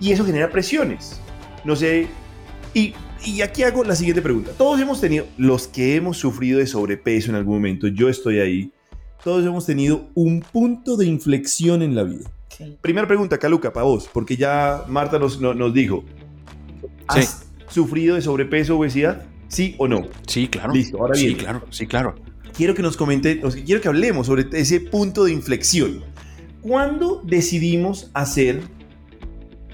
Y 0.00 0.12
eso 0.12 0.24
genera 0.24 0.50
presiones. 0.50 1.20
No 1.64 1.76
sé, 1.76 2.08
y, 2.74 2.94
y 3.24 3.40
aquí 3.42 3.62
hago 3.62 3.84
la 3.84 3.96
siguiente 3.96 4.22
pregunta. 4.22 4.52
Todos 4.56 4.80
hemos 4.80 5.00
tenido, 5.00 5.26
los 5.36 5.68
que 5.68 5.96
hemos 5.96 6.18
sufrido 6.18 6.58
de 6.58 6.66
sobrepeso 6.66 7.30
en 7.30 7.36
algún 7.36 7.54
momento, 7.56 7.88
yo 7.88 8.08
estoy 8.08 8.38
ahí, 8.38 8.72
todos 9.24 9.44
hemos 9.44 9.66
tenido 9.66 10.08
un 10.14 10.40
punto 10.40 10.96
de 10.96 11.06
inflexión 11.06 11.82
en 11.82 11.94
la 11.94 12.04
vida. 12.04 12.30
Primera 12.80 13.06
pregunta, 13.06 13.38
Caluca, 13.38 13.72
para 13.72 13.84
vos, 13.84 14.08
porque 14.12 14.36
ya 14.36 14.84
Marta 14.88 15.18
nos, 15.18 15.40
nos, 15.40 15.74
dijo, 15.74 16.04
¿has 17.06 17.46
sufrido 17.68 18.14
de 18.14 18.22
sobrepeso, 18.22 18.78
obesidad? 18.78 19.26
¿Sí 19.48 19.74
o 19.78 19.86
no? 19.86 20.06
Sí, 20.26 20.48
claro. 20.48 20.72
Listo, 20.72 20.98
ahora 20.98 21.18
bien. 21.18 21.30
Sí, 21.30 21.34
claro, 21.36 21.62
sí, 21.70 21.86
claro 21.86 22.14
quiero 22.56 22.74
que 22.74 22.82
nos 22.82 22.96
comente, 22.96 23.40
quiero 23.64 23.80
que 23.80 23.88
hablemos 23.88 24.26
sobre 24.26 24.46
ese 24.52 24.80
punto 24.80 25.24
de 25.24 25.32
inflexión. 25.32 26.02
¿Cuándo 26.62 27.22
decidimos 27.24 28.10
hacer 28.14 28.62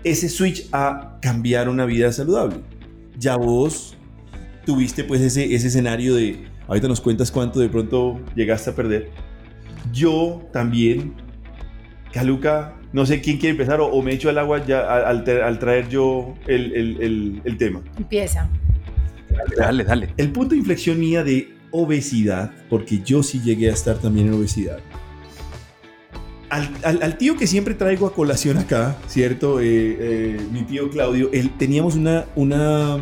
ese 0.05 0.29
switch 0.29 0.69
a 0.73 1.19
cambiar 1.23 1.69
una 1.69 1.87
vida 1.87 2.13
saludable? 2.13 2.57
Ya 3.23 3.37
vos 3.37 3.97
tuviste 4.67 5.05
pues 5.05 5.21
ese, 5.21 5.55
ese 5.55 5.69
escenario 5.69 6.17
de, 6.17 6.45
ahorita 6.67 6.89
nos 6.89 7.01
cuentas 7.01 7.31
cuánto 7.31 7.61
de 7.61 7.69
pronto 7.69 8.21
llegaste 8.35 8.71
a 8.71 8.75
perder. 8.75 9.11
Yo 9.93 10.43
también 10.53 11.15
Caluca, 12.13 12.75
no 12.93 13.07
sé 13.07 13.21
quién 13.21 13.39
quiere 13.39 13.53
empezar 13.53 13.81
o, 13.81 14.03
me 14.03 14.13
echo 14.13 14.29
al 14.29 14.39
agua 14.39 14.67
ya 14.67 14.81
al, 15.09 15.25
traer 15.61 15.89
yo 15.89 16.35
el, 16.49 17.57
tema. 17.59 17.81
Empieza. 17.97 18.51
Dale, 19.57 19.85
dale. 19.85 20.09
El 20.17 20.33
punto 20.33 20.51
de 20.51 20.59
inflexión 20.59 20.99
mía 20.99 21.23
de 21.23 21.55
obesidad, 21.71 22.51
porque 22.69 22.99
yo 22.99 23.23
sí 23.23 23.41
llegué 23.41 23.71
a 23.71 23.73
estar 23.73 23.99
también 23.99 24.27
en 24.27 24.35
obesidad. 24.35 24.81
Al, 26.53 27.17
tío 27.17 27.35
que 27.39 27.47
siempre 27.47 27.73
traigo 27.73 28.07
a 28.07 28.13
colación 28.13 28.59
acá, 28.59 28.99
¿cierto? 29.07 29.59
Eh, 29.59 29.65
eh, 29.99 30.47
mi 30.53 30.65
tío 30.65 30.91
Claudio, 30.91 31.31
él, 31.33 31.51
teníamos 31.57 31.95
una, 31.95 32.27
una, 32.37 32.99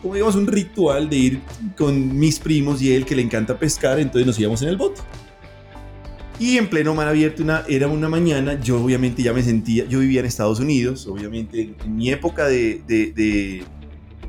como 0.00 0.14
digamos, 0.14 0.36
un 0.36 0.46
ritual 0.46 1.10
de 1.10 1.16
ir 1.16 1.40
con 1.76 2.16
mis 2.16 2.38
primos 2.38 2.80
y 2.80 2.94
él 2.94 3.04
que 3.04 3.16
le 3.16 3.22
encanta 3.22 3.58
pescar, 3.58 3.98
entonces 3.98 4.24
nos 4.24 4.38
íbamos 4.38 4.62
en 4.62 4.68
el 4.68 4.76
bote. 4.76 5.00
Y 6.38 6.56
en 6.56 6.70
pleno 6.70 6.94
mar 6.94 7.08
abierto, 7.08 7.42
una, 7.42 7.64
era 7.66 7.88
una 7.88 8.08
mañana, 8.08 8.60
yo 8.60 8.80
obviamente 8.80 9.24
ya 9.24 9.32
me 9.32 9.42
sentía, 9.42 9.84
yo 9.86 9.98
vivía 9.98 10.20
en 10.20 10.26
Estados 10.26 10.60
Unidos, 10.60 11.08
obviamente 11.08 11.74
en 11.84 11.96
mi 11.96 12.10
época 12.10 12.46
de, 12.46 12.80
de, 12.86 13.10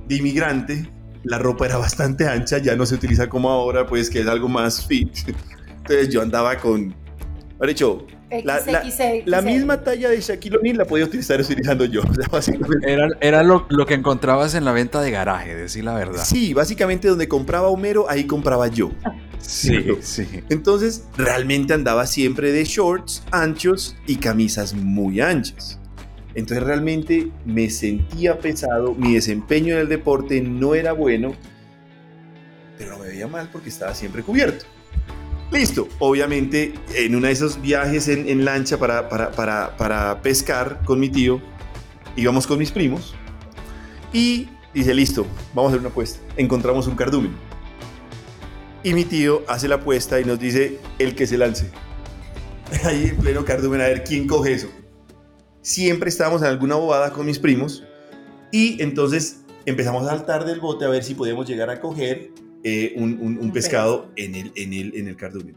de, 0.08 0.16
inmigrante, 0.16 0.90
la 1.24 1.38
ropa 1.38 1.68
era 1.68 1.78
bastante 1.78 2.28
ancha, 2.28 2.58
ya 2.58 2.76
no 2.76 2.88
se 2.88 2.96
utiliza 2.96 3.30
como 3.30 3.52
ahora, 3.52 3.86
pues 3.86 4.10
que 4.10 4.22
es 4.22 4.28
algo 4.28 4.50
más 4.50 4.88
fit. 4.88 5.16
Entonces 5.84 6.10
yo 6.10 6.24
andaba 6.24 6.58
con, 6.58 6.96
de 7.68 7.72
hecho, 7.74 8.08
la, 8.44 8.62
la, 9.26 9.42
misma 9.42 9.84
talla 9.84 10.10
de 10.10 10.22
Shaquille 10.22 10.58
O'Neal 10.58 10.78
la 10.78 10.86
podía 10.86 11.06
utilizar 11.06 11.42
utilizando 11.42 11.84
yo. 11.84 12.02
Era, 12.88 13.10
era 13.20 13.44
lo, 13.44 13.66
lo, 13.70 13.86
que 13.86 13.96
encontrabas 13.96 14.56
en 14.56 14.64
la 14.64 14.72
venta 14.72 15.02
de 15.02 15.12
garaje, 15.12 15.56
decir 15.56 15.84
la 15.84 15.94
verdad. 15.94 16.24
Sí, 16.24 16.54
básicamente 16.54 17.10
donde 17.10 17.28
compraba 17.28 17.68
Homero, 17.68 18.10
ahí 18.10 18.26
compraba 18.26 18.68
yo. 18.68 18.92
Sí, 19.40 19.86
sí. 20.02 20.26
Entonces, 20.50 21.06
realmente 21.18 21.74
andaba 21.74 22.08
siempre 22.08 22.52
de 22.54 22.64
shorts 22.64 23.24
anchos 23.32 23.98
y 24.08 24.16
camisas 24.16 24.74
muy 24.74 25.20
anchas. 25.20 25.80
Entonces, 26.36 26.64
realmente 26.66 27.30
me 27.46 27.70
sentía 27.70 28.40
pesado, 28.40 28.94
mi 28.94 29.16
desempeño 29.16 29.74
en 29.74 29.82
el 29.82 29.90
deporte 29.90 30.42
no 30.42 30.76
era 30.76 30.94
bueno, 30.94 31.34
pero 32.78 32.92
no 32.92 33.00
me 33.00 33.10
veía 33.10 33.28
mal 33.28 33.50
porque 33.52 33.68
estaba 33.68 33.94
siempre 33.94 34.24
cubierto. 34.24 34.66
Listo, 35.52 35.88
obviamente 35.98 36.74
en 36.94 37.16
uno 37.16 37.26
de 37.26 37.34
esos 37.34 37.60
viajes 37.60 38.08
en, 38.08 38.46
lancha 38.46 38.78
para, 38.78 39.10
para, 39.10 39.32
para, 39.32 39.76
para 39.78 40.22
pescar 40.22 40.82
con 40.86 41.00
mi 41.00 41.10
tío, 41.10 41.42
íbamos 42.16 42.46
con 42.46 42.60
mis 42.60 42.72
primos 42.72 43.16
y 44.14 44.48
dice, 44.74 44.94
listo, 44.94 45.26
vamos 45.56 45.70
a 45.70 45.74
hacer 45.74 45.80
una 45.80 45.90
apuesta. 45.90 46.20
Encontramos 46.38 46.86
un 46.86 46.96
cardumen 46.96 47.32
y 48.84 48.94
mi 48.94 49.06
tío 49.06 49.44
hace 49.48 49.68
la 49.68 49.76
apuesta 49.76 50.20
y 50.20 50.26
nos 50.26 50.40
dice 50.40 50.80
el 51.00 51.16
que 51.16 51.28
se 51.28 51.38
lance. 51.38 51.72
Ahí 52.84 53.08
en 53.08 53.18
pleno 53.18 53.44
cardumen, 53.44 53.82
a 53.82 53.86
ver 53.86 54.04
quién 54.04 54.28
coge 54.28 54.54
eso. 54.54 54.70
Siempre 55.62 56.10
estábamos 56.10 56.42
en 56.42 56.48
alguna 56.48 56.76
bobada 56.76 57.12
con 57.12 57.26
mis 57.26 57.40
primos 57.40 57.84
y 58.52 58.82
entonces 58.82 59.42
empezamos 59.66 60.06
a 60.06 60.10
saltar 60.10 60.46
del 60.46 60.60
bote 60.60 60.86
a 60.86 60.90
ver 60.90 61.04
si 61.04 61.16
podíamos 61.16 61.48
llegar 61.48 61.70
a 61.70 61.82
coger 61.82 62.32
eh, 62.64 62.94
un, 62.96 63.52
pescado 63.52 64.10
en 64.16 64.36
el, 64.36 64.52
en, 64.56 64.74
el, 64.74 64.96
en 64.96 65.08
el 65.08 65.16
cardumen. 65.16 65.56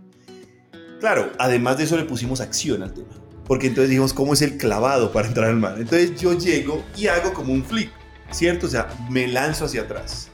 Claro, 1.00 1.32
además 1.38 1.78
de 1.78 1.85
eso 1.85 1.97
le 1.97 2.04
pusimos 2.04 2.40
acción 2.40 2.82
al 2.82 2.94
tema. 2.94 3.09
Porque 3.47 3.66
entonces 3.66 3.90
dijimos, 3.90 4.12
¿cómo 4.12 4.35
es 4.35 4.42
el 4.42 4.56
clavado 4.56 5.12
para 5.12 5.28
entrar 5.28 5.49
al 5.49 5.56
mar? 5.56 5.75
Entonces 5.78 6.21
yo 6.21 6.38
llego 6.38 6.85
y 6.97 7.09
hago 7.09 7.32
como 7.32 7.52
un 7.52 7.64
flip, 7.64 7.90
¿cierto? 8.30 8.66
O 8.66 8.71
sea, 8.71 8.88
me 9.11 9.26
lanzo 9.26 9.64
hacia 9.64 9.82
atrás 9.82 10.30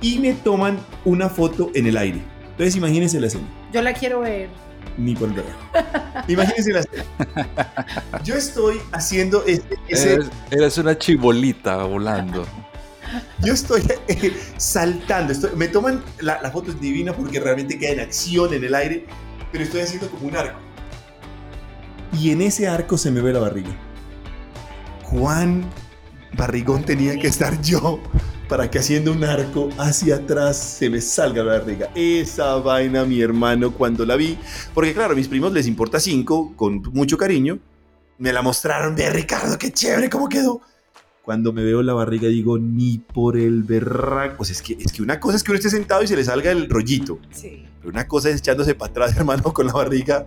y 0.00 0.18
me 0.18 0.32
toman 0.32 0.78
una 1.04 1.28
foto 1.28 1.70
en 1.74 1.86
el 1.86 1.96
aire. 1.96 2.22
Entonces 2.52 2.76
imagínense 2.76 3.20
la 3.20 3.26
escena. 3.26 3.44
Yo 3.72 3.82
la 3.82 3.92
quiero 3.92 4.20
ver. 4.20 4.48
Ni 4.96 5.14
por 5.14 5.32
ver. 5.34 5.44
imagínense 6.28 6.72
la 6.72 6.80
escena. 6.80 7.04
Yo 8.24 8.34
estoy 8.34 8.80
haciendo 8.92 9.44
este, 9.46 9.76
ese... 9.88 10.20
Eres, 10.50 10.78
una 10.78 10.96
chibolita 10.96 11.84
volando. 11.84 12.46
Yo 13.40 13.54
estoy 13.54 13.82
eh, 14.08 14.32
saltando, 14.56 15.34
me 15.56 15.68
toman, 15.68 16.02
la, 16.20 16.40
la, 16.42 16.50
foto 16.50 16.70
es 16.70 16.80
divina 16.80 17.12
porque 17.12 17.40
realmente 17.40 17.78
queda 17.78 17.92
en 17.92 18.00
acción 18.00 18.52
en 18.54 18.64
el 18.64 18.74
aire, 18.74 19.06
pero 19.52 19.64
estoy 19.64 19.80
haciendo 19.80 20.10
como 20.10 20.28
un 20.28 20.36
arco. 20.36 20.58
Y 22.18 22.30
en 22.30 22.42
ese 22.42 22.68
arco 22.68 22.98
se 22.98 23.10
me 23.10 23.20
ve 23.20 23.32
la 23.32 23.40
barriga. 23.40 23.76
¿Cuán 25.08 25.68
barrigón 26.36 26.84
tenía 26.84 27.18
que 27.18 27.26
estar 27.26 27.60
yo 27.62 28.00
para 28.48 28.68
que 28.68 28.80
haciendo 28.80 29.12
un 29.12 29.22
arco 29.22 29.68
hacia 29.78 30.16
atrás 30.16 30.56
se 30.56 30.90
me 30.90 31.00
salga 31.00 31.44
la 31.44 31.58
barriga. 31.58 31.88
Esa 31.94 32.56
vaina, 32.56 33.04
mi 33.04 33.20
hermano, 33.20 33.72
cuando 33.72 34.04
la 34.04 34.16
vi, 34.16 34.36
porque 34.74 34.92
claro, 34.92 35.12
a 35.12 35.16
mis 35.16 35.28
primos 35.28 35.52
les 35.52 35.68
importa 35.68 36.00
cinco, 36.00 36.52
con 36.56 36.82
mucho 36.92 37.16
cariño, 37.16 37.60
me 38.18 38.32
la 38.32 38.42
mostraron 38.42 38.96
de 38.96 39.08
Ricardo, 39.08 39.56
qué 39.56 39.72
chévere, 39.72 40.10
cómo 40.10 40.28
quedó. 40.28 40.60
Cuando 41.30 41.52
me 41.52 41.62
veo 41.62 41.80
la 41.84 41.94
barriga 41.94 42.26
digo, 42.26 42.58
ni 42.58 42.98
por 42.98 43.36
el 43.36 43.62
berraco. 43.62 44.38
Pues 44.38 44.50
es 44.50 44.62
que, 44.62 44.72
es 44.72 44.90
que 44.90 45.00
una 45.00 45.20
cosa 45.20 45.36
es 45.36 45.44
que 45.44 45.52
uno 45.52 45.58
esté 45.58 45.70
sentado 45.70 46.02
y 46.02 46.08
se 46.08 46.16
le 46.16 46.24
salga 46.24 46.50
el 46.50 46.68
rollito. 46.68 47.20
Sí. 47.30 47.66
Pero 47.78 47.88
una 47.88 48.08
cosa 48.08 48.30
es 48.30 48.38
echándose 48.38 48.74
para 48.74 48.90
atrás, 48.90 49.16
hermano, 49.16 49.54
con 49.54 49.68
la 49.68 49.72
barriga. 49.72 50.24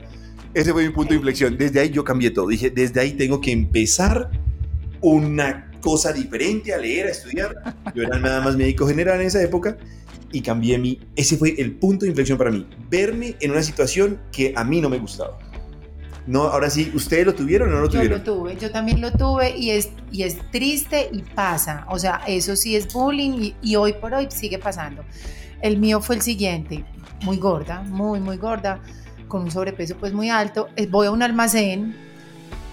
Ese 0.53 0.71
fue 0.71 0.87
mi 0.87 0.93
punto 0.93 1.09
de 1.09 1.17
inflexión. 1.17 1.57
Desde 1.57 1.81
ahí 1.81 1.89
yo 1.89 2.05
cambié 2.05 2.31
todo. 2.31 2.47
Dije, 2.47 2.69
desde 2.69 3.01
ahí 3.01 3.11
tengo 3.11 3.41
que 3.41 3.51
empezar 3.51 4.31
una 5.01 5.69
cosa 5.81 6.13
diferente 6.13 6.73
a 6.73 6.77
leer, 6.77 7.07
a 7.07 7.09
estudiar. 7.09 7.75
Yo 7.93 8.03
era 8.03 8.17
nada 8.17 8.39
más 8.39 8.55
médico 8.55 8.87
general 8.87 9.19
en 9.19 9.27
esa 9.27 9.43
época 9.43 9.75
y 10.31 10.39
cambié 10.39 10.77
mi... 10.77 11.01
Ese 11.17 11.35
fue 11.35 11.53
el 11.57 11.73
punto 11.73 12.05
de 12.05 12.11
inflexión 12.11 12.37
para 12.37 12.49
mí. 12.49 12.65
Verme 12.89 13.35
en 13.41 13.51
una 13.51 13.61
situación 13.61 14.21
que 14.31 14.53
a 14.55 14.63
mí 14.63 14.79
no 14.79 14.89
me 14.89 14.99
gustaba. 14.99 15.37
No, 16.25 16.43
ahora 16.43 16.69
sí, 16.69 16.91
¿ustedes 16.95 17.25
lo 17.25 17.35
tuvieron 17.35 17.69
o 17.69 17.71
no 17.73 17.81
lo 17.81 17.89
tuvieron? 17.89 18.23
Yo 18.23 18.31
lo 18.33 18.39
tuve, 18.39 18.55
yo 18.57 18.71
también 18.71 19.01
lo 19.01 19.11
tuve 19.11 19.57
y 19.57 19.71
es, 19.71 19.89
y 20.11 20.23
es 20.23 20.37
triste 20.51 21.09
y 21.11 21.21
pasa. 21.21 21.85
O 21.89 21.99
sea, 21.99 22.21
eso 22.27 22.55
sí 22.55 22.75
es 22.75 22.91
bullying 22.93 23.31
y, 23.41 23.55
y 23.61 23.75
hoy 23.75 23.93
por 23.93 24.13
hoy 24.13 24.27
sigue 24.29 24.57
pasando. 24.57 25.03
El 25.61 25.77
mío 25.77 26.01
fue 26.01 26.15
el 26.15 26.21
siguiente, 26.21 26.85
muy 27.23 27.37
gorda, 27.37 27.81
muy, 27.81 28.19
muy 28.19 28.37
gorda, 28.37 28.79
con 29.27 29.43
un 29.43 29.51
sobrepeso 29.51 29.95
pues 29.97 30.13
muy 30.13 30.29
alto. 30.29 30.69
Eh, 30.75 30.87
voy 30.87 31.07
a 31.07 31.11
un 31.11 31.23
almacén 31.23 31.95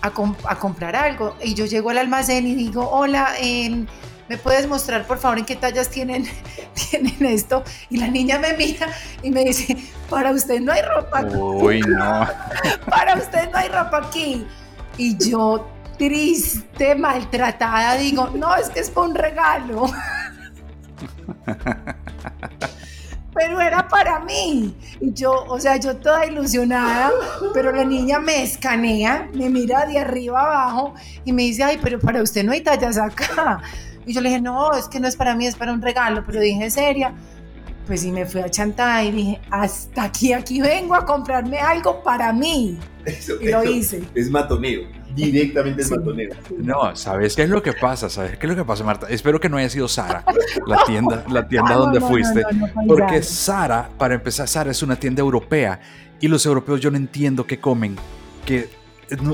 a, 0.02 0.10
comprar 0.58 0.96
algo. 0.96 1.36
Y 1.42 1.54
yo 1.54 1.66
llego 1.66 1.90
al 1.90 1.98
almacén 1.98 2.46
y 2.46 2.54
digo, 2.54 2.88
hola, 2.88 3.34
em, 3.40 3.86
¿me 4.30 4.38
puedes 4.38 4.68
mostrar 4.68 5.08
por 5.08 5.18
favor 5.18 5.38
en 5.38 5.44
qué 5.44 5.56
tallas 5.56 5.90
tienen, 5.90 6.24
tienen 6.90 7.26
esto? 7.26 7.64
Y 7.90 7.96
la 7.96 8.06
niña 8.06 8.38
me 8.38 8.52
mira 8.52 8.86
y 9.24 9.30
me 9.32 9.44
dice, 9.44 9.76
para 10.08 10.30
usted 10.30 10.60
no 10.60 10.70
hay 10.72 10.82
ropa. 10.82 11.22
Uy, 11.22 11.80
no. 11.80 12.28
para 12.88 13.16
usted 13.16 13.50
no 13.50 13.58
hay 13.58 13.68
ropa 13.68 14.06
aquí. 14.06 14.46
Y 14.96 15.16
yo, 15.18 15.68
triste, 15.98 16.94
maltratada, 16.94 17.96
digo, 17.96 18.30
no, 18.32 18.54
es 18.54 18.70
que 18.70 18.78
es 18.78 18.90
para 18.90 19.08
un 19.08 19.14
regalo. 19.16 19.86
pero 23.34 23.60
era 23.60 23.88
para 23.88 24.20
mí. 24.20 24.76
Y 25.00 25.12
yo, 25.12 25.44
o 25.48 25.58
sea, 25.58 25.76
yo 25.76 25.96
toda 25.96 26.24
ilusionada, 26.24 27.10
pero 27.52 27.72
la 27.72 27.82
niña 27.82 28.20
me 28.20 28.44
escanea, 28.44 29.28
me 29.34 29.50
mira 29.50 29.86
de 29.86 29.98
arriba 29.98 30.40
abajo 30.40 30.94
y 31.24 31.32
me 31.32 31.42
dice, 31.42 31.64
ay, 31.64 31.80
pero 31.82 31.98
para 31.98 32.22
usted 32.22 32.44
no 32.44 32.52
hay 32.52 32.60
tallas 32.60 32.96
acá. 32.96 33.60
Y 34.10 34.12
yo 34.12 34.20
le 34.22 34.28
dije, 34.28 34.40
no, 34.40 34.72
es 34.72 34.88
que 34.88 34.98
no 34.98 35.06
es 35.06 35.14
para 35.14 35.36
mí, 35.36 35.46
es 35.46 35.54
para 35.54 35.72
un 35.72 35.80
regalo, 35.80 36.24
pero 36.26 36.40
dije, 36.40 36.68
seria. 36.68 37.14
Pues 37.86 38.00
sí, 38.00 38.10
me 38.10 38.26
fui 38.26 38.40
a 38.40 38.50
chantar 38.50 39.04
y 39.04 39.12
dije, 39.12 39.40
hasta 39.52 40.02
aquí, 40.02 40.32
aquí 40.32 40.60
vengo 40.60 40.96
a 40.96 41.04
comprarme 41.04 41.60
algo 41.60 42.02
para 42.02 42.32
mí. 42.32 42.76
y 43.40 43.48
lo 43.48 43.62
hice. 43.62 44.02
Es 44.16 44.28
matoneo 44.28 44.80
directamente 45.14 45.82
el 45.82 45.90
matonero. 45.90 46.34
No, 46.58 46.96
¿sabes 46.96 47.36
qué 47.36 47.44
es 47.44 47.50
lo 47.50 47.62
que 47.62 47.72
pasa? 47.72 48.10
¿Sabes 48.10 48.36
qué 48.36 48.46
es 48.46 48.50
lo 48.50 48.56
que 48.56 48.64
pasa, 48.64 48.82
Marta? 48.82 49.06
Espero 49.08 49.38
que 49.38 49.48
no 49.48 49.58
haya 49.58 49.70
sido 49.70 49.86
Sara, 49.86 50.24
la 50.66 50.82
tienda, 50.82 51.24
la 51.30 51.46
tienda 51.46 51.74
donde 51.74 52.00
fuiste. 52.00 52.42
porque 52.88 53.22
Sara, 53.22 53.90
para 53.96 54.14
empezar, 54.14 54.48
Sara 54.48 54.72
es 54.72 54.82
una 54.82 54.96
tienda 54.96 55.20
europea 55.20 55.78
y 56.18 56.26
los 56.26 56.44
europeos 56.46 56.80
yo 56.80 56.90
no 56.90 56.96
entiendo 56.96 57.46
qué 57.46 57.60
comen, 57.60 57.94
que 58.44 58.68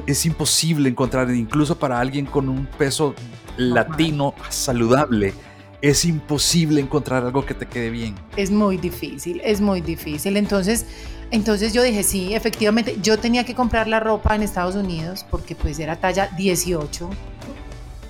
es 0.06 0.26
imposible 0.26 0.90
encontrar, 0.90 1.30
incluso 1.30 1.78
para 1.78 1.98
alguien 1.98 2.26
con 2.26 2.50
un 2.50 2.66
peso 2.66 3.14
latino 3.56 4.34
saludable, 4.48 5.34
es 5.82 6.04
imposible 6.04 6.80
encontrar 6.80 7.24
algo 7.24 7.44
que 7.44 7.54
te 7.54 7.66
quede 7.66 7.90
bien. 7.90 8.14
Es 8.36 8.50
muy 8.50 8.76
difícil, 8.76 9.40
es 9.44 9.60
muy 9.60 9.80
difícil. 9.80 10.36
Entonces, 10.36 10.86
entonces 11.30 11.72
yo 11.72 11.82
dije, 11.82 12.02
sí, 12.02 12.34
efectivamente, 12.34 12.96
yo 13.02 13.18
tenía 13.18 13.44
que 13.44 13.54
comprar 13.54 13.88
la 13.88 14.00
ropa 14.00 14.34
en 14.34 14.42
Estados 14.42 14.74
Unidos 14.74 15.24
porque 15.30 15.54
pues 15.54 15.78
era 15.78 15.96
talla 15.96 16.28
18. 16.36 17.10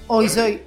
Hoy 0.08 0.28
soy, 0.28 0.62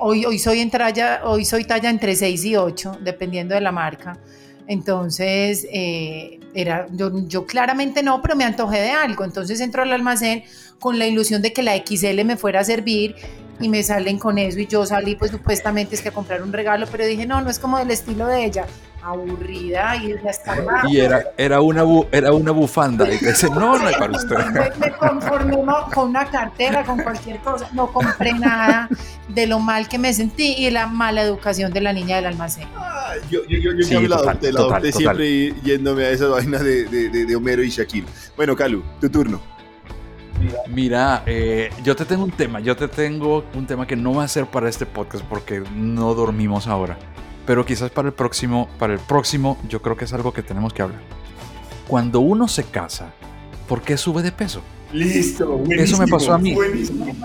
hoy, 0.00 0.24
hoy 0.24 0.38
soy 0.38 0.58
en 0.58 0.70
talla, 0.70 1.20
hoy 1.24 1.44
soy 1.44 1.64
talla 1.64 1.88
entre 1.88 2.16
6 2.16 2.44
y 2.44 2.56
8, 2.56 2.98
dependiendo 3.00 3.54
de 3.54 3.60
la 3.60 3.70
marca. 3.70 4.18
Entonces, 4.66 5.66
eh, 5.72 6.40
era, 6.54 6.86
yo, 6.92 7.10
yo, 7.26 7.46
claramente 7.46 8.02
no, 8.02 8.22
pero 8.22 8.36
me 8.36 8.44
antojé 8.44 8.80
de 8.80 8.90
algo. 8.90 9.24
Entonces 9.24 9.60
entro 9.60 9.82
al 9.82 9.92
almacén 9.92 10.44
con 10.78 10.98
la 10.98 11.06
ilusión 11.06 11.42
de 11.42 11.52
que 11.52 11.62
la 11.62 11.76
XL 11.76 12.24
me 12.24 12.36
fuera 12.36 12.60
a 12.60 12.64
servir 12.64 13.16
y 13.60 13.68
me 13.68 13.82
salen 13.82 14.18
con 14.18 14.38
eso 14.38 14.58
y 14.58 14.66
yo 14.66 14.84
salí 14.86 15.14
pues 15.14 15.30
supuestamente 15.30 15.94
es 15.94 16.02
que 16.02 16.08
a 16.08 16.12
comprar 16.12 16.42
un 16.42 16.52
regalo, 16.52 16.86
pero 16.90 17.06
dije, 17.06 17.26
no, 17.26 17.40
no 17.40 17.50
es 17.50 17.58
como 17.58 17.78
del 17.78 17.90
estilo 17.90 18.26
de 18.26 18.44
ella. 18.44 18.66
Aburrida 19.02 19.96
y 19.96 20.12
hasta 20.26 20.56
Y 20.88 21.00
era, 21.00 21.24
era, 21.36 21.60
una, 21.60 21.84
era 22.12 22.32
una 22.32 22.52
bufanda. 22.52 23.12
Y 23.12 23.18
te 23.18 23.28
dice, 23.28 23.48
no, 23.50 23.78
no 23.78 23.88
es 23.88 23.96
para 23.96 24.12
usted. 24.12 24.36
Me, 24.78 24.92
conformé 24.92 25.56
con 25.92 26.10
una 26.10 26.24
cartera, 26.26 26.84
con 26.84 27.02
cualquier 27.02 27.38
cosa. 27.40 27.68
No 27.72 27.92
compré 27.92 28.32
nada 28.32 28.88
de 29.28 29.46
lo 29.46 29.58
mal 29.58 29.88
que 29.88 29.98
me 29.98 30.12
sentí 30.12 30.54
y 30.58 30.70
la 30.70 30.86
mala 30.86 31.22
educación 31.22 31.72
de 31.72 31.80
la 31.80 31.92
niña 31.92 32.16
del 32.16 32.26
almacén. 32.26 32.68
yo 33.30 33.40
yo, 33.48 33.58
yo, 33.58 33.72
yo 33.72 33.84
sí, 33.84 34.06
la 34.06 34.16
adopté, 34.16 34.52
la 34.52 34.60
adopté 34.60 34.92
siempre 34.92 35.52
yéndome 35.62 36.04
a 36.04 36.10
esa 36.10 36.28
vaina 36.28 36.58
de, 36.58 36.84
de, 36.84 37.26
de, 37.26 37.36
Homero 37.36 37.62
y 37.62 37.70
Shaquille. 37.70 38.06
Bueno, 38.36 38.54
Calu, 38.54 38.82
tu 39.00 39.08
turno. 39.08 39.40
Mira, 40.68 41.22
eh, 41.26 41.70
yo 41.84 41.94
te 41.94 42.04
tengo 42.04 42.24
un 42.24 42.32
tema, 42.32 42.58
yo 42.58 42.74
te 42.76 42.88
tengo 42.88 43.44
un 43.54 43.66
tema 43.66 43.86
que 43.86 43.94
no 43.94 44.14
va 44.14 44.24
a 44.24 44.28
ser 44.28 44.46
para 44.46 44.68
este 44.68 44.86
podcast 44.86 45.24
porque 45.24 45.62
no 45.72 46.14
dormimos 46.14 46.66
ahora 46.66 46.98
pero 47.46 47.64
quizás 47.64 47.90
para 47.90 48.08
el 48.08 48.14
próximo, 48.14 48.68
para 48.78 48.92
el 48.92 49.00
próximo 49.00 49.58
yo 49.68 49.82
creo 49.82 49.96
que 49.96 50.04
es 50.04 50.12
algo 50.12 50.32
que 50.32 50.42
tenemos 50.42 50.72
que 50.72 50.82
hablar. 50.82 51.00
Cuando 51.88 52.20
uno 52.20 52.48
se 52.48 52.64
casa, 52.64 53.12
¿por 53.68 53.82
qué 53.82 53.96
sube 53.96 54.22
de 54.22 54.32
peso? 54.32 54.62
Listo, 54.92 55.62
Eso 55.70 55.98
me 55.98 56.06
pasó 56.06 56.34
a 56.34 56.38
mí. 56.38 56.54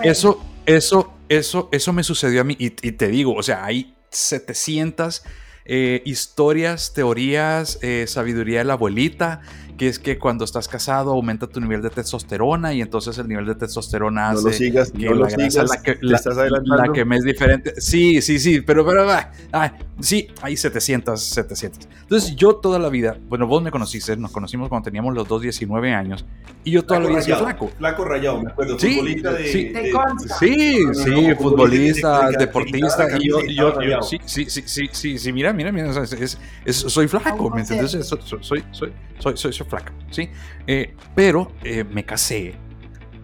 Eso, 0.02 0.42
eso, 0.66 1.12
eso, 1.28 1.68
eso 1.70 1.92
me 1.92 2.02
sucedió 2.02 2.40
a 2.40 2.44
mí 2.44 2.56
y, 2.58 2.66
y 2.66 2.92
te 2.92 3.08
digo, 3.08 3.34
o 3.34 3.42
sea, 3.42 3.64
hay 3.64 3.94
700 4.10 5.22
eh, 5.70 6.02
historias, 6.06 6.94
teorías, 6.94 7.78
eh, 7.82 8.06
sabiduría 8.08 8.60
de 8.60 8.64
la 8.64 8.72
abuelita, 8.72 9.42
que 9.78 9.88
es 9.88 9.98
que 9.98 10.18
cuando 10.18 10.44
estás 10.44 10.66
casado 10.66 11.12
aumenta 11.12 11.46
tu 11.46 11.60
nivel 11.60 11.80
de 11.80 11.88
testosterona 11.88 12.74
y 12.74 12.82
entonces 12.82 13.16
el 13.16 13.28
nivel 13.28 13.46
de 13.46 13.54
testosterona 13.54 14.30
hace 14.30 14.42
no 14.42 14.48
lo 14.48 14.52
sigas, 14.52 14.90
que 14.90 15.06
no 15.06 15.14
la 15.14 15.28
grasa 15.30 15.62
la 15.62 15.80
que, 15.80 15.98
la, 16.02 16.92
que 16.92 17.04
me 17.04 17.16
es 17.16 17.24
diferente. 17.24 17.80
Sí, 17.80 18.20
sí, 18.20 18.40
sí, 18.40 18.60
pero, 18.60 18.84
pero 18.84 19.08
ah, 19.52 19.72
sí, 20.00 20.28
hay 20.42 20.56
700, 20.56 21.22
700. 21.22 21.88
Entonces 22.02 22.34
yo 22.34 22.56
toda 22.56 22.80
la 22.80 22.88
vida, 22.88 23.16
bueno, 23.28 23.46
vos 23.46 23.62
me 23.62 23.70
conociste, 23.70 24.16
nos 24.16 24.32
conocimos 24.32 24.68
cuando 24.68 24.84
teníamos 24.84 25.14
los 25.14 25.28
dos 25.28 25.42
19 25.42 25.94
años 25.94 26.26
y 26.64 26.72
yo 26.72 26.84
toda 26.84 26.98
la 26.98 27.08
vida 27.10 27.20
rayado, 27.20 27.44
flaco. 27.44 27.70
Flaco 27.78 28.04
rayado, 28.04 28.42
me 28.42 28.50
acuerdo, 28.50 28.78
sí, 28.80 28.96
futbolista 28.96 29.32
de... 29.32 29.46
Sí, 29.46 29.64
de, 29.68 29.92
sí, 30.40 30.78
sí, 30.92 31.34
futbolista, 31.36 32.30
deportista, 32.30 33.16
y 33.16 33.28
yo, 33.28 33.40
yo, 33.46 33.80
yo, 33.80 34.02
sí, 34.02 34.18
sí, 34.24 34.46
sí, 34.50 34.62
sí, 34.66 34.88
sí, 34.90 35.18
sí, 35.18 35.32
mira, 35.32 35.52
mira, 35.52 35.70
mira, 35.70 35.90
es, 36.02 36.38
es, 36.64 36.76
soy 36.76 37.06
flaco, 37.06 37.48
¿me 37.50 37.60
entiendes? 37.60 37.92
Soy, 37.92 38.02
soy, 38.02 38.40
soy, 38.40 38.64
soy, 38.72 38.92
soy, 39.36 39.52
soy 39.52 39.67
flaca, 39.68 39.92
¿sí? 40.10 40.30
Eh, 40.66 40.94
pero 41.14 41.52
eh, 41.62 41.84
me 41.84 42.04
casé 42.04 42.54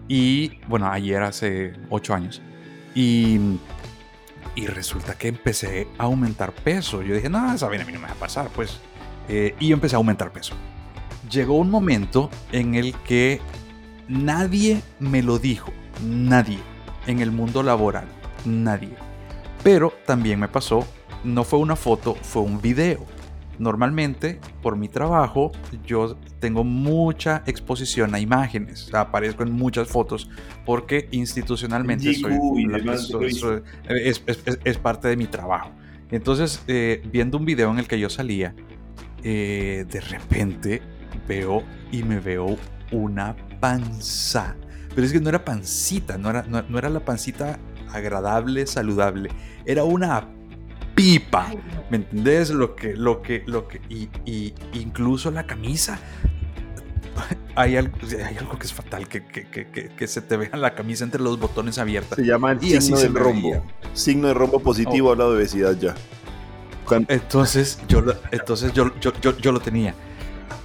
y, 0.07 0.59
bueno, 0.67 0.87
ayer 0.91 1.21
hace 1.23 1.73
ocho 1.89 2.13
años 2.13 2.41
y, 2.93 3.39
y 4.55 4.67
resulta 4.67 5.17
que 5.17 5.27
empecé 5.27 5.87
a 5.97 6.03
aumentar 6.03 6.53
peso. 6.53 7.01
Yo 7.01 7.15
dije, 7.15 7.29
no, 7.29 7.53
esa 7.53 7.67
bien 7.69 7.81
a 7.81 7.85
mí 7.85 7.91
no 7.91 7.99
me 7.99 8.07
va 8.07 8.13
a 8.13 8.17
pasar, 8.17 8.49
pues. 8.49 8.79
Eh, 9.27 9.55
y 9.59 9.71
empecé 9.71 9.95
a 9.95 9.97
aumentar 9.97 10.31
peso. 10.31 10.53
Llegó 11.29 11.55
un 11.55 11.71
momento 11.71 12.29
en 12.51 12.75
el 12.75 12.93
que 12.99 13.41
nadie 14.07 14.81
me 14.99 15.23
lo 15.23 15.39
dijo, 15.39 15.71
nadie 16.03 16.59
en 17.07 17.19
el 17.19 17.31
mundo 17.31 17.63
laboral, 17.63 18.07
nadie. 18.45 18.95
Pero 19.63 19.91
también 20.05 20.39
me 20.39 20.47
pasó, 20.47 20.85
no 21.23 21.43
fue 21.43 21.59
una 21.59 21.75
foto, 21.75 22.13
fue 22.13 22.43
un 22.43 22.61
video. 22.61 23.03
Normalmente, 23.57 24.39
por 24.61 24.75
mi 24.75 24.89
trabajo, 24.89 25.51
yo 25.85 26.17
tengo 26.45 26.63
mucha 26.63 27.41
exposición 27.47 28.13
a 28.13 28.19
imágenes, 28.19 28.93
aparezco 28.93 29.41
en 29.41 29.51
muchas 29.51 29.87
fotos 29.87 30.29
porque 30.63 31.07
institucionalmente 31.09 32.13
soy, 32.13 33.63
es, 33.89 34.77
parte 34.77 35.07
de 35.07 35.17
mi 35.17 35.25
trabajo. 35.25 35.71
Entonces, 36.11 36.61
eh, 36.67 37.01
viendo 37.11 37.39
un 37.39 37.45
video 37.45 37.71
en 37.71 37.79
el 37.79 37.87
que 37.87 37.99
yo 37.99 38.11
salía, 38.11 38.53
eh, 39.23 39.87
de 39.89 40.01
repente 40.01 40.83
veo 41.27 41.63
y 41.91 42.03
me 42.03 42.19
veo 42.19 42.57
una 42.91 43.35
panza. 43.59 44.55
Pero 44.93 45.07
es 45.07 45.11
que 45.11 45.19
no 45.19 45.29
era 45.29 45.43
pancita, 45.43 46.19
no 46.19 46.29
era, 46.29 46.43
no 46.43 46.77
era 46.77 46.89
la 46.91 46.99
pancita 46.99 47.57
agradable, 47.91 48.67
saludable. 48.67 49.31
Era 49.65 49.83
una 49.83 50.27
pipa. 50.95 51.51
¿Me 51.89 51.97
entendés? 51.97 52.49
Lo 52.49 52.75
que, 52.75 52.95
lo 52.95 53.21
que, 53.21 53.43
lo 53.45 53.67
que, 53.67 53.81
y, 53.89 54.53
incluso 54.73 55.29
la 55.29 55.45
camisa. 55.45 55.99
Hay 57.55 57.77
algo, 57.77 57.95
hay 58.03 58.37
algo 58.37 58.59
que 58.59 58.65
es 58.65 58.73
fatal, 58.73 59.07
que, 59.07 59.23
que, 59.23 60.07
se 60.07 60.21
te 60.21 60.35
vea 60.35 60.57
la 60.57 60.75
camisa 60.75 61.03
entre 61.03 61.21
los 61.21 61.39
botones 61.39 61.77
abiertos. 61.77 62.17
Se 62.17 62.25
llama 62.25 62.51
el 62.51 62.59
signo 62.59 62.99
de 62.99 63.07
rombo. 63.07 63.63
Signo 63.93 64.27
de 64.27 64.33
rombo 64.33 64.59
positivo 64.59 65.09
oh. 65.09 65.11
habla 65.13 65.25
de 65.25 65.35
obesidad 65.35 65.77
ya. 65.79 65.95
Entonces, 67.07 67.79
yo, 67.87 68.03
entonces 68.31 68.73
yo, 68.73 68.91
yo, 68.99 69.11
yo, 69.37 69.51
lo 69.51 69.59
tenía. 69.59 69.95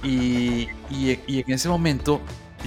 Y, 0.03 0.67
y, 0.89 1.19
y, 1.27 1.43
en 1.45 1.51
ese 1.51 1.69
momento 1.69 2.21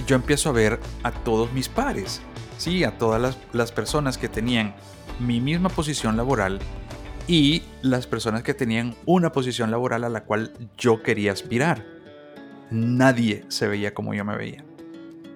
yo 0.07 0.15
empiezo 0.15 0.49
a 0.49 0.51
ver 0.51 0.79
a 1.03 1.11
todos 1.11 1.51
mis 1.53 1.69
pares, 1.69 2.21
¿sí? 2.57 2.83
a 2.83 2.97
todas 2.97 3.21
las, 3.21 3.37
las 3.53 3.71
personas 3.71 4.17
que 4.17 4.27
tenían 4.27 4.75
mi 5.19 5.39
misma 5.39 5.69
posición 5.69 6.17
laboral 6.17 6.59
y 7.27 7.63
las 7.81 8.07
personas 8.07 8.43
que 8.43 8.53
tenían 8.53 8.95
una 9.05 9.31
posición 9.31 9.71
laboral 9.71 10.03
a 10.03 10.09
la 10.09 10.23
cual 10.23 10.53
yo 10.77 11.01
quería 11.01 11.31
aspirar. 11.31 11.94
Nadie 12.71 13.45
se 13.47 13.67
veía 13.67 13.93
como 13.93 14.13
yo 14.13 14.25
me 14.25 14.35
veía. 14.35 14.65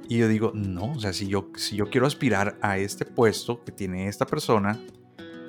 Y 0.08 0.18
yo 0.18 0.28
digo, 0.28 0.52
no, 0.56 0.94
o 0.94 1.00
sea, 1.00 1.14
si 1.14 1.28
yo, 1.28 1.50
si 1.56 1.76
yo 1.76 1.90
quiero 1.90 2.08
aspirar 2.08 2.58
a 2.62 2.78
este 2.78 3.06
puesto 3.06 3.64
que 3.64 3.72
tiene 3.72 4.08
esta 4.08 4.26
persona, 4.26 4.80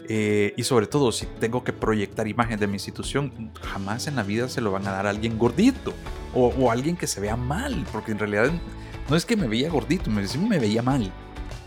eh, 0.09 0.53
y 0.57 0.65
sobre 0.65 0.87
todo 0.87 1.13
si 1.13 1.27
tengo 1.39 1.65
que 1.65 1.73
proyectar 1.73 2.27
imagen 2.27 2.59
de 2.59 2.67
mi 2.67 2.75
institución, 2.75 3.53
jamás 3.63 4.07
en 4.07 4.17
la 4.17 4.23
vida 4.23 4.49
se 4.49 4.61
lo 4.61 4.73
van 4.73 4.87
a 4.87 4.91
dar 4.91 5.07
a 5.07 5.11
alguien 5.11 5.39
gordito 5.39 5.95
o, 6.35 6.49
o 6.49 6.71
alguien 6.71 6.97
que 6.97 7.07
se 7.07 7.21
vea 7.21 7.37
mal, 7.37 7.87
porque 7.93 8.13
en 8.13 8.19
realidad 8.19 8.51
no 9.09 9.17
es 9.17 9.25
que 9.25 9.37
me 9.37 9.49
veía 9.49 9.71
gordito, 9.71 10.11
me, 10.11 10.23
me 10.49 10.59
veía 10.59 10.83
mal. 10.83 11.11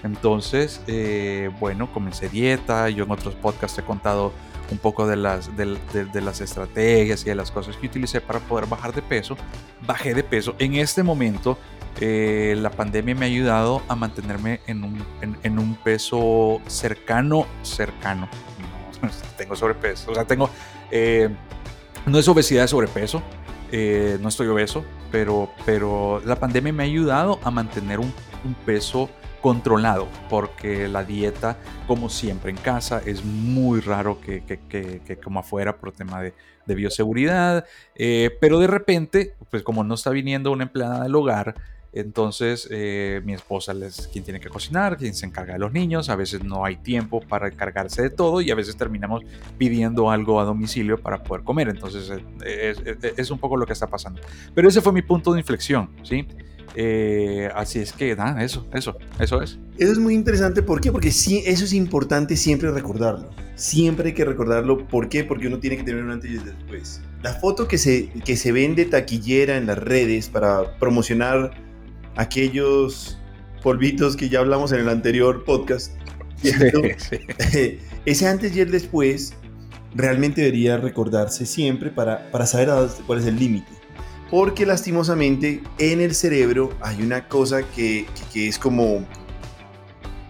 Entonces, 0.03 0.81
eh, 0.87 1.49
bueno, 1.59 1.91
comencé 1.91 2.29
dieta, 2.29 2.89
yo 2.89 3.05
en 3.05 3.11
otros 3.11 3.35
podcasts 3.35 3.77
he 3.79 3.83
contado 3.83 4.33
un 4.71 4.77
poco 4.77 5.07
de 5.07 5.15
las, 5.15 5.55
de, 5.55 6.21
las 6.21 6.41
estrategias 6.41 7.23
y 7.23 7.25
de 7.25 7.35
las 7.35 7.51
cosas 7.51 7.77
que 7.77 7.87
utilicé 7.87 8.21
para 8.21 8.39
poder 8.39 8.65
bajar 8.65 8.93
de 8.93 9.01
peso. 9.01 9.37
Bajé 9.85 10.13
de 10.13 10.23
peso. 10.23 10.55
En 10.59 10.75
este 10.75 11.03
momento, 11.03 11.57
eh, 11.99 12.55
la 12.57 12.71
pandemia 12.71 13.15
me 13.15 13.25
ha 13.25 13.29
ayudado 13.29 13.81
a 13.87 13.95
mantenerme 13.95 14.61
en 14.67 14.83
un, 14.83 15.05
en, 15.21 15.59
un 15.59 15.75
peso 15.75 16.61
cercano, 16.67 17.45
cercano. 17.61 18.27
No, 19.01 19.09
tengo 19.37 19.53
sobrepeso. 19.53 20.11
O 20.11 20.15
sea, 20.15 20.23
tengo... 20.23 20.49
Eh, 20.89 21.27
no 22.05 22.17
es 22.17 22.27
obesidad, 22.29 22.63
es 22.63 22.69
sobrepeso. 22.71 23.21
Eh, 23.69 24.17
no 24.21 24.29
estoy 24.29 24.47
obeso, 24.47 24.85
pero, 25.11 25.49
pero 25.65 26.21
la 26.23 26.37
pandemia 26.37 26.71
me 26.71 26.83
ha 26.83 26.85
ayudado 26.85 27.39
a 27.43 27.51
mantener 27.51 27.99
un, 27.99 28.13
un 28.45 28.53
peso 28.53 29.09
controlado, 29.43 30.07
porque 30.29 30.87
la 30.87 31.03
dieta, 31.03 31.57
como 31.85 32.07
siempre 32.07 32.49
en 32.49 32.55
casa, 32.55 33.01
es 33.05 33.25
muy 33.25 33.81
raro 33.81 34.21
que, 34.21 34.41
que, 34.41 35.19
como 35.21 35.41
afuera 35.41 35.75
por 35.77 35.91
tema 35.91 36.21
de, 36.21 36.33
bioseguridad, 36.65 37.65
eh, 37.93 38.37
pero 38.39 38.57
de 38.57 38.67
repente, 38.67 39.35
pues 39.51 39.61
como 39.63 39.83
no 39.83 39.95
está 39.95 40.11
viniendo 40.11 40.49
una 40.49 40.63
empleada 40.63 41.03
del 41.03 41.13
hogar, 41.13 41.55
entonces 41.91 42.69
eh, 42.71 43.21
mi 43.25 43.33
esposa 43.33 43.73
es 43.73 44.07
quien 44.13 44.23
tiene 44.23 44.39
que 44.39 44.47
cocinar, 44.47 44.95
quien 44.95 45.13
se 45.13 45.25
encarga 45.25 45.53
de 45.53 45.59
los 45.59 45.73
niños, 45.73 46.07
a 46.07 46.15
veces 46.15 46.41
no 46.41 46.63
hay 46.63 46.77
tiempo 46.77 47.19
para 47.19 47.49
encargarse 47.49 48.01
de 48.01 48.09
todo 48.11 48.39
y 48.39 48.49
a 48.49 48.55
veces 48.55 48.77
terminamos 48.77 49.23
pidiendo 49.57 50.09
algo 50.09 50.39
a 50.39 50.45
domicilio 50.45 50.97
para 50.97 51.21
poder 51.21 51.43
comer, 51.43 51.67
entonces 51.67 52.09
eh, 52.45 52.73
es, 53.01 53.13
es 53.17 53.29
un 53.29 53.39
poco 53.39 53.57
lo 53.57 53.65
que 53.65 53.73
está 53.73 53.87
pasando. 53.87 54.21
Pero 54.55 54.69
ese 54.69 54.79
fue 54.79 54.93
mi 54.93 55.01
punto 55.01 55.33
de 55.33 55.41
inflexión, 55.41 55.89
¿sí? 56.01 56.25
Eh, 56.75 57.49
así 57.55 57.79
es 57.79 57.93
que, 57.93 58.15
nada, 58.15 58.43
eso, 58.43 58.67
eso, 58.73 58.97
eso 59.19 59.41
es. 59.41 59.59
Eso 59.77 59.91
es 59.91 59.97
muy 59.99 60.15
interesante, 60.15 60.63
¿por 60.63 60.81
qué? 60.81 60.91
Porque 60.91 61.11
sí, 61.11 61.43
eso 61.45 61.65
es 61.65 61.73
importante 61.73 62.35
siempre 62.35 62.71
recordarlo. 62.71 63.29
Siempre 63.55 64.09
hay 64.09 64.13
que 64.13 64.25
recordarlo, 64.25 64.87
¿por 64.87 65.09
qué? 65.09 65.23
Porque 65.23 65.47
uno 65.47 65.59
tiene 65.59 65.77
que 65.77 65.83
tener 65.83 66.03
un 66.03 66.11
antes 66.11 66.31
y 66.31 66.37
después. 66.37 67.01
La 67.21 67.33
foto 67.33 67.67
que 67.67 67.77
se, 67.77 68.09
que 68.25 68.35
se 68.35 68.51
vende 68.51 68.85
taquillera 68.85 69.57
en 69.57 69.67
las 69.67 69.77
redes 69.77 70.29
para 70.29 70.77
promocionar 70.79 71.51
aquellos 72.15 73.19
polvitos 73.61 74.15
que 74.15 74.29
ya 74.29 74.39
hablamos 74.39 74.71
en 74.71 74.79
el 74.79 74.89
anterior 74.89 75.43
podcast. 75.45 75.93
Ese 78.05 78.27
antes 78.27 78.55
y 78.55 78.59
el 78.59 78.71
después 78.71 79.33
realmente 79.95 80.41
debería 80.41 80.77
recordarse 80.77 81.45
siempre 81.45 81.91
para, 81.91 82.31
para 82.31 82.45
saber 82.45 82.69
cuál 83.05 83.19
es 83.19 83.25
el 83.25 83.37
límite 83.37 83.72
porque 84.33 84.65
lastimosamente 84.65 85.61
en 85.77 86.01
el 86.01 86.15
cerebro 86.15 86.75
hay 86.81 87.03
una 87.03 87.27
cosa 87.27 87.61
que, 87.61 88.07
es 88.33 88.57
como, 88.57 89.05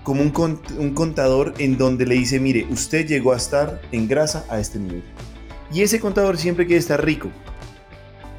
como 0.03 0.21
un, 0.21 0.93
contador 0.93 1.53
en 1.57 1.77
donde 1.77 2.05
le 2.05 2.15
dice, 2.15 2.37
mire, 2.37 2.67
usted 2.69 3.07
llegó 3.07 3.31
a 3.31 3.37
estar 3.37 3.81
en 3.93 4.09
grasa 4.09 4.45
a 4.49 4.59
este 4.59 4.77
nivel. 4.77 5.05
Y 5.71 5.83
ese 5.83 6.01
contador 6.01 6.37
siempre 6.37 6.65
quiere 6.65 6.81
estar 6.81 7.01
rico. 7.01 7.29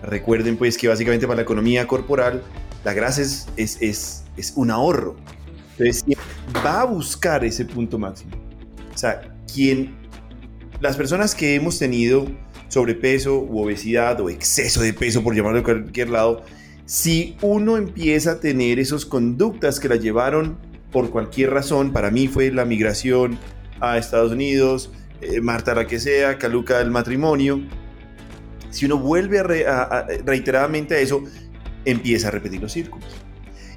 Recuerden 0.02 0.58
pues 0.58 0.76
que 0.76 0.86
básicamente 0.86 1.26
para 1.26 1.36
la 1.36 1.42
economía 1.44 1.88
corporal 1.88 2.42
la 2.84 2.92
grasa 2.92 3.22
es, 3.22 3.48
es, 3.56 3.78
es, 3.80 4.24
es 4.36 4.52
un 4.56 4.70
ahorro. 4.70 5.16
Entonces 5.78 6.04
va 6.62 6.82
a 6.82 6.84
buscar 6.84 7.42
ese 7.42 7.64
punto 7.64 7.98
máximo. 7.98 8.32
O 8.94 8.98
sea, 8.98 9.34
quien, 9.50 9.96
las 10.82 10.94
personas 10.98 11.34
que 11.34 11.54
hemos 11.54 11.78
tenido 11.78 12.26
sobrepeso 12.74 13.38
u 13.38 13.62
obesidad 13.62 14.20
o 14.20 14.28
exceso 14.28 14.82
de 14.82 14.92
peso, 14.92 15.22
por 15.22 15.34
llamarlo 15.34 15.58
de 15.58 15.64
cualquier 15.64 16.10
lado, 16.10 16.44
si 16.86 17.36
uno 17.40 17.76
empieza 17.76 18.32
a 18.32 18.40
tener 18.40 18.80
esas 18.80 19.06
conductas 19.06 19.78
que 19.78 19.88
la 19.88 19.96
llevaron 19.96 20.58
por 20.90 21.10
cualquier 21.10 21.50
razón, 21.50 21.92
para 21.92 22.10
mí 22.10 22.26
fue 22.26 22.50
la 22.50 22.64
migración 22.64 23.38
a 23.80 23.96
Estados 23.96 24.32
Unidos, 24.32 24.90
eh, 25.20 25.40
Marta 25.40 25.74
la 25.74 25.86
que 25.86 26.00
sea, 26.00 26.36
Caluca 26.36 26.78
del 26.78 26.90
matrimonio, 26.90 27.62
si 28.70 28.86
uno 28.86 28.98
vuelve 28.98 29.38
a 29.68 30.06
reiteradamente 30.24 30.96
a 30.96 30.98
eso, 30.98 31.22
empieza 31.84 32.28
a 32.28 32.30
repetir 32.32 32.60
los 32.60 32.72
círculos. 32.72 33.08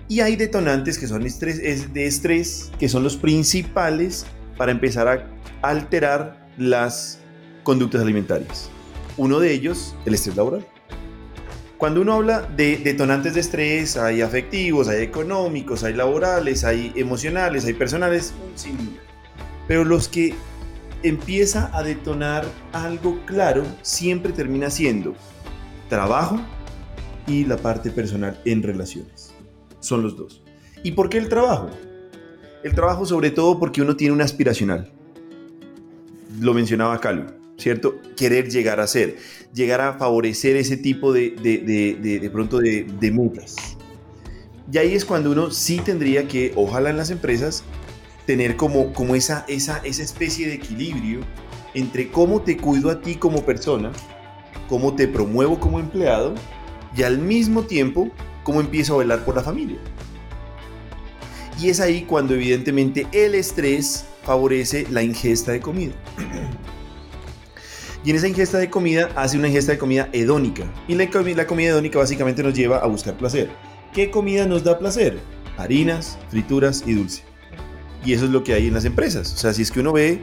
Y 0.08 0.22
hay 0.22 0.36
detonantes 0.36 0.98
que 0.98 1.06
son 1.06 1.22
de 1.22 2.08
estrés, 2.08 2.72
que 2.80 2.90
son 2.90 3.04
los 3.04 3.16
principales 3.16 4.26
para 4.58 4.72
empezar 4.72 5.08
a 5.08 5.28
alterar 5.62 6.48
las 6.58 7.20
conductas 7.64 8.02
alimentarias. 8.02 8.72
Uno 9.18 9.40
de 9.40 9.52
ellos, 9.52 9.96
el 10.06 10.14
estrés 10.14 10.36
laboral. 10.36 10.66
Cuando 11.78 12.02
uno 12.02 12.14
habla 12.14 12.42
de 12.42 12.78
detonantes 12.78 13.36
de 13.36 13.40
estrés, 13.42 13.98
hay 13.98 14.22
afectivos, 14.22 14.88
hay 14.88 15.04
económicos, 15.04 15.84
hay 15.84 15.94
laborales, 15.94 16.64
hay 16.64 16.92
emocionales, 16.96 17.66
hay 17.66 17.74
personales, 17.74 18.34
sin 18.56 18.98
Pero 19.68 19.86
los 19.86 20.08
que 20.08 20.34
empieza 21.04 21.70
a 21.78 21.84
detonar 21.84 22.46
algo 22.74 23.20
claro 23.26 23.64
siempre 23.84 24.34
termina 24.34 24.70
siendo 24.70 25.16
trabajo 25.90 26.40
y 27.28 27.46
la 27.46 27.58
parte 27.58 27.92
personal 27.92 28.40
en 28.46 28.64
relaciones. 28.64 29.34
Son 29.80 30.02
los 30.02 30.18
dos. 30.18 30.42
¿Y 30.84 30.92
por 30.94 31.10
qué 31.10 31.18
el 31.18 31.30
trabajo? 31.30 31.70
El 32.64 32.74
trabajo 32.74 33.06
sobre 33.06 33.30
todo 33.30 33.60
porque 33.60 33.82
uno 33.82 33.96
tiene 33.96 34.14
un 34.14 34.22
aspiracional. 34.22 34.92
Lo 36.40 36.54
mencionaba 36.54 37.00
Calu, 37.00 37.26
¿cierto? 37.58 38.00
Querer 38.16 38.50
llegar 38.50 38.80
a 38.80 38.88
ser, 38.88 39.18
llegar 39.54 39.82
a 39.82 39.94
favorecer 39.94 40.56
ese 40.56 40.78
tipo 40.78 41.12
de, 41.14 41.32
de, 41.32 42.20
de, 42.20 42.30
pronto 42.30 42.60
de, 42.60 42.84
de 42.84 43.12
mutas. 43.12 43.56
Y 44.72 44.78
ahí 44.78 44.94
es 44.94 45.06
cuando 45.06 45.32
uno 45.32 45.52
sí 45.52 45.80
tendría 45.84 46.28
que, 46.28 46.54
ojalá 46.56 46.90
en 46.90 46.98
las 46.98 47.10
empresas, 47.10 47.64
tener 48.26 48.58
como, 48.58 48.94
como 48.94 49.16
esa, 49.16 49.46
esa, 49.48 49.78
esa 49.86 50.04
especie 50.04 50.48
de 50.48 50.56
equilibrio 50.56 51.22
entre 51.74 52.10
cómo 52.10 52.42
te 52.42 52.58
cuido 52.58 52.90
a 52.92 53.02
ti 53.02 53.16
como 53.16 53.46
persona, 53.46 53.92
cómo 54.68 54.96
te 54.96 55.08
promuevo 55.08 55.60
como 55.60 55.80
empleado 55.80 56.36
y 56.96 57.04
al 57.04 57.20
mismo 57.20 57.64
tiempo 57.64 58.10
cómo 58.44 58.60
empiezo 58.60 58.96
a 58.96 58.98
velar 59.00 59.24
por 59.24 59.36
la 59.36 59.44
familia. 59.44 59.78
Y 61.60 61.70
es 61.70 61.80
ahí 61.80 62.02
cuando 62.04 62.34
evidentemente 62.34 63.08
el 63.12 63.34
estrés 63.36 64.06
favorece 64.24 64.86
la 64.92 65.02
ingesta 65.02 65.54
de 65.54 65.62
comida. 65.62 65.94
Y 68.08 68.12
en 68.12 68.16
esa 68.16 68.30
ingesta 68.30 68.58
de 68.58 68.70
comida 68.70 69.10
hace 69.18 69.38
una 69.38 69.50
ingesta 69.50 69.74
de 69.74 69.78
comida 69.78 70.08
hedónica. 70.14 70.64
Y 70.88 70.96
la, 70.96 71.10
la 71.36 71.46
comida 71.46 71.72
hedónica 71.72 72.00
básicamente 72.00 72.42
nos 72.42 72.54
lleva 72.54 72.78
a 72.78 72.88
buscar 72.88 73.18
placer. 73.18 73.50
¿Qué 73.94 74.10
comida 74.10 74.46
nos 74.46 74.64
da 74.64 74.80
placer? 74.80 75.20
Harinas, 75.58 76.18
frituras 76.30 76.86
y 76.88 76.94
dulce. 76.94 77.24
Y 78.06 78.14
eso 78.14 78.24
es 78.24 78.32
lo 78.32 78.46
que 78.46 78.54
hay 78.54 78.68
en 78.68 78.76
las 78.76 78.86
empresas. 78.86 79.34
O 79.34 79.38
sea, 79.38 79.54
si 79.54 79.64
es 79.64 79.72
que 79.72 79.82
uno 79.82 79.92
ve, 79.92 80.22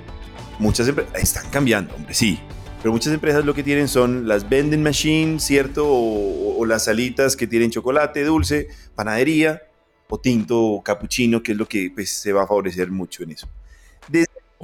muchas 0.59 0.89
empresas 0.89 1.13
están 1.23 1.51
cambiando, 1.51 1.95
hombre, 1.95 2.15
sí. 2.15 2.41
Pero 2.81 2.91
muchas 2.91 3.13
empresas 3.13 3.45
lo 3.45 3.53
que 3.53 3.63
tienen 3.63 3.87
son 3.87 4.27
las 4.27 4.49
vending 4.49 4.83
machines, 4.83 5.43
¿cierto? 5.43 5.85
O, 5.87 6.65
las 6.65 6.85
salitas 6.85 7.37
que 7.37 7.47
tienen 7.47 7.71
chocolate, 7.71 8.25
dulce, 8.25 8.69
panadería, 8.95 9.61
o 10.09 10.19
tinto, 10.19 10.59
o 10.59 10.83
capuchino, 10.83 11.43
que 11.43 11.53
es 11.53 11.59
lo 11.59 11.69
que 11.69 11.91
pues, 11.95 12.09
se 12.09 12.33
va 12.33 12.45
a 12.45 12.47
favorecer 12.47 12.91
mucho 12.91 13.25
en 13.25 13.33
eso. 13.33 13.47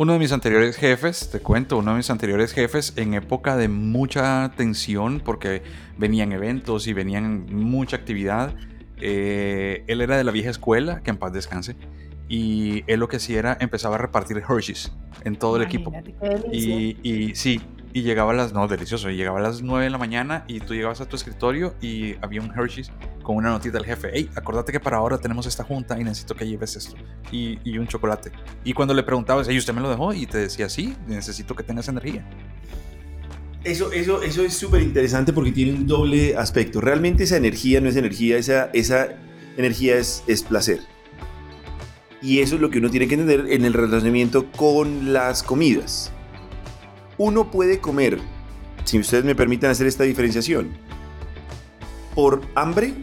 Uno 0.00 0.14
de 0.14 0.18
mis 0.18 0.32
anteriores 0.32 0.78
jefes, 0.78 1.28
te 1.30 1.40
cuento, 1.40 1.76
uno 1.76 1.90
de 1.90 1.98
mis 1.98 2.08
anteriores 2.08 2.54
jefes 2.54 2.94
en 2.96 3.12
época 3.12 3.58
de 3.58 3.68
mucha 3.68 4.50
tensión, 4.56 5.20
porque 5.22 5.62
venían 5.98 6.32
eventos 6.32 6.86
y 6.86 6.94
venían 6.94 7.54
mucha 7.54 7.96
actividad, 7.96 8.54
eh, 8.98 9.84
él 9.88 10.00
era 10.00 10.16
de 10.16 10.24
la 10.24 10.32
vieja 10.32 10.48
escuela, 10.48 11.02
que 11.02 11.10
en 11.10 11.18
paz 11.18 11.34
descanse, 11.34 11.76
y 12.30 12.82
él 12.86 12.98
lo 12.98 13.08
que 13.08 13.18
hacía 13.18 13.40
era 13.40 13.58
empezaba 13.60 13.96
a 13.96 13.98
repartir 13.98 14.38
Hershey's 14.38 14.90
en 15.24 15.36
todo 15.36 15.58
el 15.58 15.64
equipo. 15.64 15.92
Y, 16.50 16.96
y, 17.02 17.34
sí, 17.34 17.60
y 17.92 18.00
llegaba 18.00 18.32
a 18.32 18.34
las, 18.34 18.54
no, 18.54 18.68
delicioso, 18.68 19.10
y 19.10 19.16
llegaba 19.16 19.38
a 19.38 19.42
las 19.42 19.60
9 19.60 19.84
de 19.84 19.90
la 19.90 19.98
mañana 19.98 20.44
y 20.48 20.60
tú 20.60 20.72
llegabas 20.72 21.02
a 21.02 21.10
tu 21.10 21.16
escritorio 21.16 21.74
y 21.82 22.14
había 22.22 22.40
un 22.40 22.58
Hershey's 22.58 22.90
con 23.30 23.36
una 23.36 23.50
notita 23.50 23.78
del 23.78 23.86
jefe, 23.86 24.10
hey, 24.12 24.28
acordate 24.34 24.72
que 24.72 24.80
para 24.80 24.96
ahora 24.96 25.16
tenemos 25.16 25.46
esta 25.46 25.62
junta 25.62 25.98
y 26.00 26.02
necesito 26.02 26.34
que 26.34 26.48
lleves 26.48 26.74
esto, 26.74 26.96
y, 27.30 27.60
y 27.62 27.78
un 27.78 27.86
chocolate. 27.86 28.32
Y 28.64 28.72
cuando 28.72 28.92
le 28.92 29.04
preguntabas, 29.04 29.46
hey, 29.48 29.56
¿usted 29.56 29.72
me 29.72 29.80
lo 29.80 29.88
dejó? 29.88 30.12
Y 30.12 30.26
te 30.26 30.38
decía, 30.38 30.68
sí, 30.68 30.96
necesito 31.06 31.54
que 31.54 31.62
tengas 31.62 31.86
energía. 31.86 32.28
Eso, 33.62 33.92
eso, 33.92 34.20
eso 34.20 34.42
es 34.42 34.54
súper 34.54 34.82
interesante 34.82 35.32
porque 35.32 35.52
tiene 35.52 35.74
un 35.74 35.86
doble 35.86 36.36
aspecto. 36.36 36.80
Realmente 36.80 37.22
esa 37.22 37.36
energía 37.36 37.80
no 37.80 37.88
es 37.88 37.94
energía, 37.94 38.36
esa, 38.36 38.70
esa 38.72 39.10
energía 39.56 39.96
es, 39.96 40.24
es 40.26 40.42
placer. 40.42 40.80
Y 42.20 42.40
eso 42.40 42.56
es 42.56 42.60
lo 42.60 42.68
que 42.68 42.78
uno 42.78 42.90
tiene 42.90 43.06
que 43.06 43.14
entender 43.14 43.46
en 43.48 43.64
el 43.64 43.74
relacionamiento 43.74 44.50
con 44.50 45.12
las 45.12 45.44
comidas. 45.44 46.10
Uno 47.16 47.48
puede 47.48 47.78
comer, 47.78 48.18
si 48.82 48.98
ustedes 48.98 49.24
me 49.24 49.36
permiten 49.36 49.70
hacer 49.70 49.86
esta 49.86 50.02
diferenciación, 50.02 50.70
por 52.14 52.42
hambre, 52.54 52.94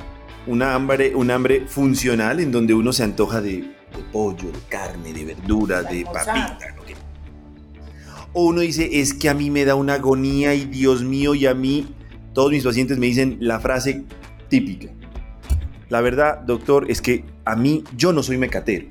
una 0.47 0.73
hambre, 0.73 1.15
un 1.15 1.31
hambre 1.31 1.65
funcional 1.67 2.39
en 2.39 2.51
donde 2.51 2.73
uno 2.73 2.93
se 2.93 3.03
antoja 3.03 3.41
de, 3.41 3.71
pollo, 4.11 4.51
de 4.51 4.59
carne, 4.69 5.13
de 5.13 5.25
verdura, 5.25 5.83
de 5.83 6.05
papita. 6.05 6.75
O 8.33 8.45
uno 8.45 8.61
dice, 8.61 8.99
es 8.99 9.13
que 9.13 9.29
a 9.29 9.33
mí 9.33 9.49
me 9.49 9.65
da 9.65 9.75
una 9.75 9.95
agonía 9.95 10.53
y 10.53 10.65
Dios 10.65 11.03
mío, 11.03 11.35
y 11.35 11.45
a 11.45 11.53
mí, 11.53 11.87
todos 12.33 12.51
mis 12.51 12.63
pacientes 12.63 12.97
me 12.97 13.07
dicen 13.07 13.37
la 13.39 13.59
frase 13.59 14.03
típica. 14.49 14.89
La 15.89 16.01
verdad, 16.01 16.39
doctor, 16.39 16.89
es 16.89 17.01
que 17.01 17.23
a 17.45 17.55
mí, 17.55 17.83
yo 17.95 18.11
no 18.13 18.21
soy 18.21 18.37
mecatero 18.37 18.87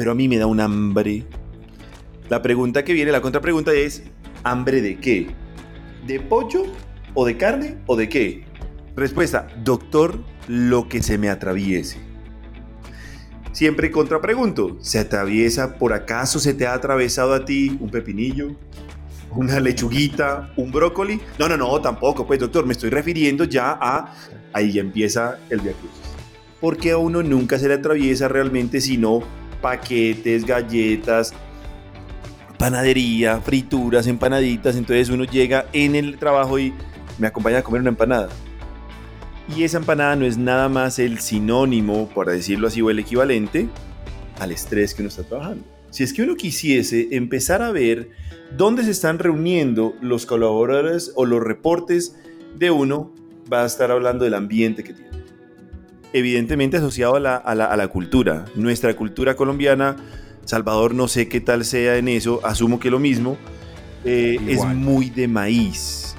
pero 0.00 0.12
a 0.12 0.14
mí 0.14 0.28
me 0.28 0.38
da 0.38 0.46
un 0.46 0.60
hambre. 0.60 1.26
La 2.30 2.40
pregunta 2.40 2.84
que 2.84 2.94
viene, 2.94 3.12
la 3.12 3.20
contrapregunta 3.20 3.70
es, 3.74 4.02
¿hambre 4.44 4.80
de 4.80 4.96
qué? 4.96 5.26
¿De 6.06 6.18
pollo 6.20 6.62
o 7.12 7.26
de 7.26 7.36
carne 7.36 7.76
o 7.84 7.96
de 7.96 8.08
qué? 8.08 8.44
Respuesta, 8.96 9.48
doctor, 9.62 10.24
lo 10.48 10.88
que 10.88 11.02
se 11.02 11.18
me 11.18 11.28
atraviese. 11.28 11.98
Siempre 13.52 13.90
contrapregunto, 13.90 14.78
¿se 14.80 14.98
atraviesa 14.98 15.76
por 15.76 15.92
acaso 15.92 16.38
se 16.38 16.54
te 16.54 16.66
ha 16.66 16.74
atravesado 16.74 17.34
a 17.34 17.44
ti 17.44 17.76
un 17.80 17.90
pepinillo? 17.90 18.54
¿Una 19.32 19.60
lechuguita? 19.60 20.52
¿Un 20.56 20.72
brócoli? 20.72 21.20
No, 21.38 21.48
no, 21.48 21.56
no, 21.56 21.80
tampoco, 21.80 22.26
pues 22.26 22.38
doctor, 22.38 22.66
me 22.66 22.72
estoy 22.72 22.90
refiriendo 22.90 23.44
ya 23.44 23.78
a... 23.80 24.14
Ahí 24.52 24.72
ya 24.72 24.80
empieza 24.80 25.38
el 25.48 25.60
diagnóstico. 25.60 25.94
Porque 26.60 26.92
a 26.92 26.98
uno 26.98 27.22
nunca 27.22 27.58
se 27.58 27.68
le 27.68 27.74
atraviesa 27.74 28.28
realmente 28.28 28.80
sino 28.80 29.22
paquetes, 29.60 30.44
galletas, 30.44 31.32
panadería, 32.58 33.40
frituras, 33.40 34.06
empanaditas. 34.06 34.76
Entonces 34.76 35.08
uno 35.08 35.24
llega 35.24 35.66
en 35.72 35.94
el 35.94 36.18
trabajo 36.18 36.58
y 36.58 36.72
me 37.18 37.26
acompaña 37.26 37.58
a 37.58 37.62
comer 37.62 37.80
una 37.80 37.90
empanada. 37.90 38.28
Y 39.56 39.64
esa 39.64 39.78
empanada 39.78 40.16
no 40.16 40.24
es 40.24 40.38
nada 40.38 40.68
más 40.68 40.98
el 40.98 41.18
sinónimo, 41.18 42.08
por 42.08 42.30
decirlo 42.30 42.68
así, 42.68 42.80
o 42.82 42.90
el 42.90 42.98
equivalente 42.98 43.68
al 44.38 44.52
estrés 44.52 44.94
que 44.94 45.02
uno 45.02 45.08
está 45.08 45.24
trabajando. 45.24 45.64
Si 45.90 46.04
es 46.04 46.12
que 46.12 46.22
uno 46.22 46.36
quisiese 46.36 47.08
empezar 47.10 47.62
a 47.62 47.72
ver 47.72 48.10
dónde 48.56 48.84
se 48.84 48.92
están 48.92 49.18
reuniendo 49.18 49.94
los 50.00 50.24
colaboradores 50.24 51.12
o 51.16 51.26
los 51.26 51.42
reportes 51.42 52.16
de 52.56 52.70
uno, 52.70 53.12
va 53.52 53.64
a 53.64 53.66
estar 53.66 53.90
hablando 53.90 54.24
del 54.24 54.34
ambiente 54.34 54.84
que 54.84 54.94
tiene 54.94 55.10
evidentemente 56.12 56.76
asociado 56.76 57.16
a 57.16 57.20
la, 57.20 57.88
cultura. 57.88 58.46
Nuestra 58.54 58.94
cultura 58.94 59.36
colombiana, 59.36 59.96
Salvador 60.44 60.94
no 60.94 61.08
sé 61.08 61.28
qué 61.28 61.40
tal 61.40 61.64
sea 61.64 61.96
en 61.96 62.08
eso, 62.08 62.40
asumo 62.44 62.80
que 62.80 62.90
lo 62.90 62.98
mismo, 62.98 63.36
eh, 64.04 64.38
es 64.48 64.64
muy 64.64 65.10
de 65.10 65.28
maíz. 65.28 66.14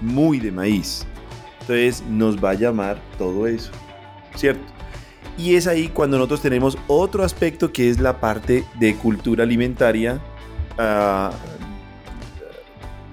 Muy 0.00 0.40
de 0.40 0.50
maíz. 0.50 1.06
Entonces 1.70 2.02
nos 2.08 2.42
va 2.42 2.50
a 2.50 2.54
llamar 2.54 3.00
todo 3.16 3.46
eso, 3.46 3.70
¿cierto? 4.34 4.64
Y 5.38 5.54
es 5.54 5.68
ahí 5.68 5.86
cuando 5.86 6.16
nosotros 6.16 6.42
tenemos 6.42 6.76
otro 6.88 7.22
aspecto 7.22 7.72
que 7.72 7.88
es 7.88 8.00
la 8.00 8.18
parte 8.18 8.64
de 8.80 8.96
cultura 8.96 9.44
alimentaria 9.44 10.20
ah, 10.76 11.30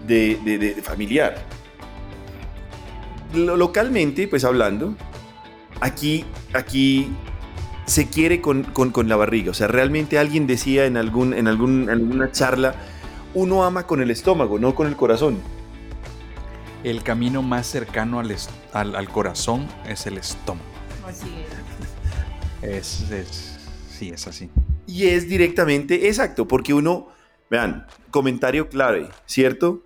de, 0.07 0.75
familiar. 0.81 1.35
Localmente, 3.35 4.27
pues 4.27 4.43
hablando, 4.43 4.95
aquí, 5.79 6.25
aquí 6.53 7.11
se 7.85 8.09
quiere 8.09 8.41
con, 8.41 8.65
la 9.05 9.15
barriga. 9.17 9.51
O 9.51 9.53
sea, 9.53 9.67
realmente 9.67 10.17
alguien 10.17 10.47
decía 10.47 10.87
en, 10.87 10.97
algún, 10.97 11.35
en, 11.35 11.47
algún, 11.47 11.91
alguna 11.91 12.31
charla, 12.31 12.73
uno 13.35 13.63
ama 13.63 13.85
con 13.85 14.01
el 14.01 14.09
estómago, 14.09 14.57
no 14.57 14.73
con 14.73 14.87
el 14.87 14.95
corazón. 14.95 15.56
El 16.89 17.03
camino 17.03 17.41
más 17.41 17.67
cercano 17.67 18.19
al, 18.19 18.35
al, 18.73 19.09
corazón 19.09 19.67
es 19.87 20.07
el 20.07 20.17
estómago. 20.17 20.65
Así 21.05 21.27
es. 22.61 23.01
Es, 23.01 23.57
Sí, 23.89 24.09
es 24.09 24.27
así. 24.27 24.49
Y 24.85 25.07
es 25.07 25.27
directamente 25.27 26.07
exacto, 26.07 26.47
porque 26.47 26.73
uno, 26.73 27.09
vean, 27.49 27.87
comentario 28.11 28.69
clave, 28.69 29.09
¿cierto? 29.25 29.83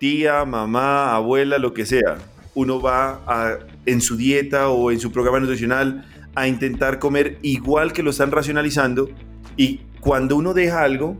tía, 0.00 0.46
mamá, 0.46 1.14
abuela, 1.14 1.58
lo 1.58 1.74
que 1.74 1.84
sea, 1.84 2.18
uno 2.54 2.80
va 2.80 3.20
a, 3.26 3.58
en 3.84 4.00
su 4.00 4.16
dieta 4.16 4.70
o 4.70 4.90
en 4.90 4.98
su 4.98 5.12
programa 5.12 5.38
nutricional 5.40 6.06
a 6.34 6.48
intentar 6.48 6.98
comer 6.98 7.38
igual 7.42 7.92
que 7.92 8.02
lo 8.02 8.10
están 8.10 8.30
racionalizando 8.30 9.10
y 9.56 9.82
cuando 10.00 10.36
uno 10.36 10.54
deja 10.54 10.82
algo, 10.82 11.18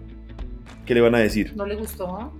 ¿qué 0.87 0.95
le 0.95 1.03
van 1.03 1.15
a 1.15 1.19
decir? 1.19 1.53
No 1.55 1.67
le 1.67 1.77
gustó, 1.77 2.33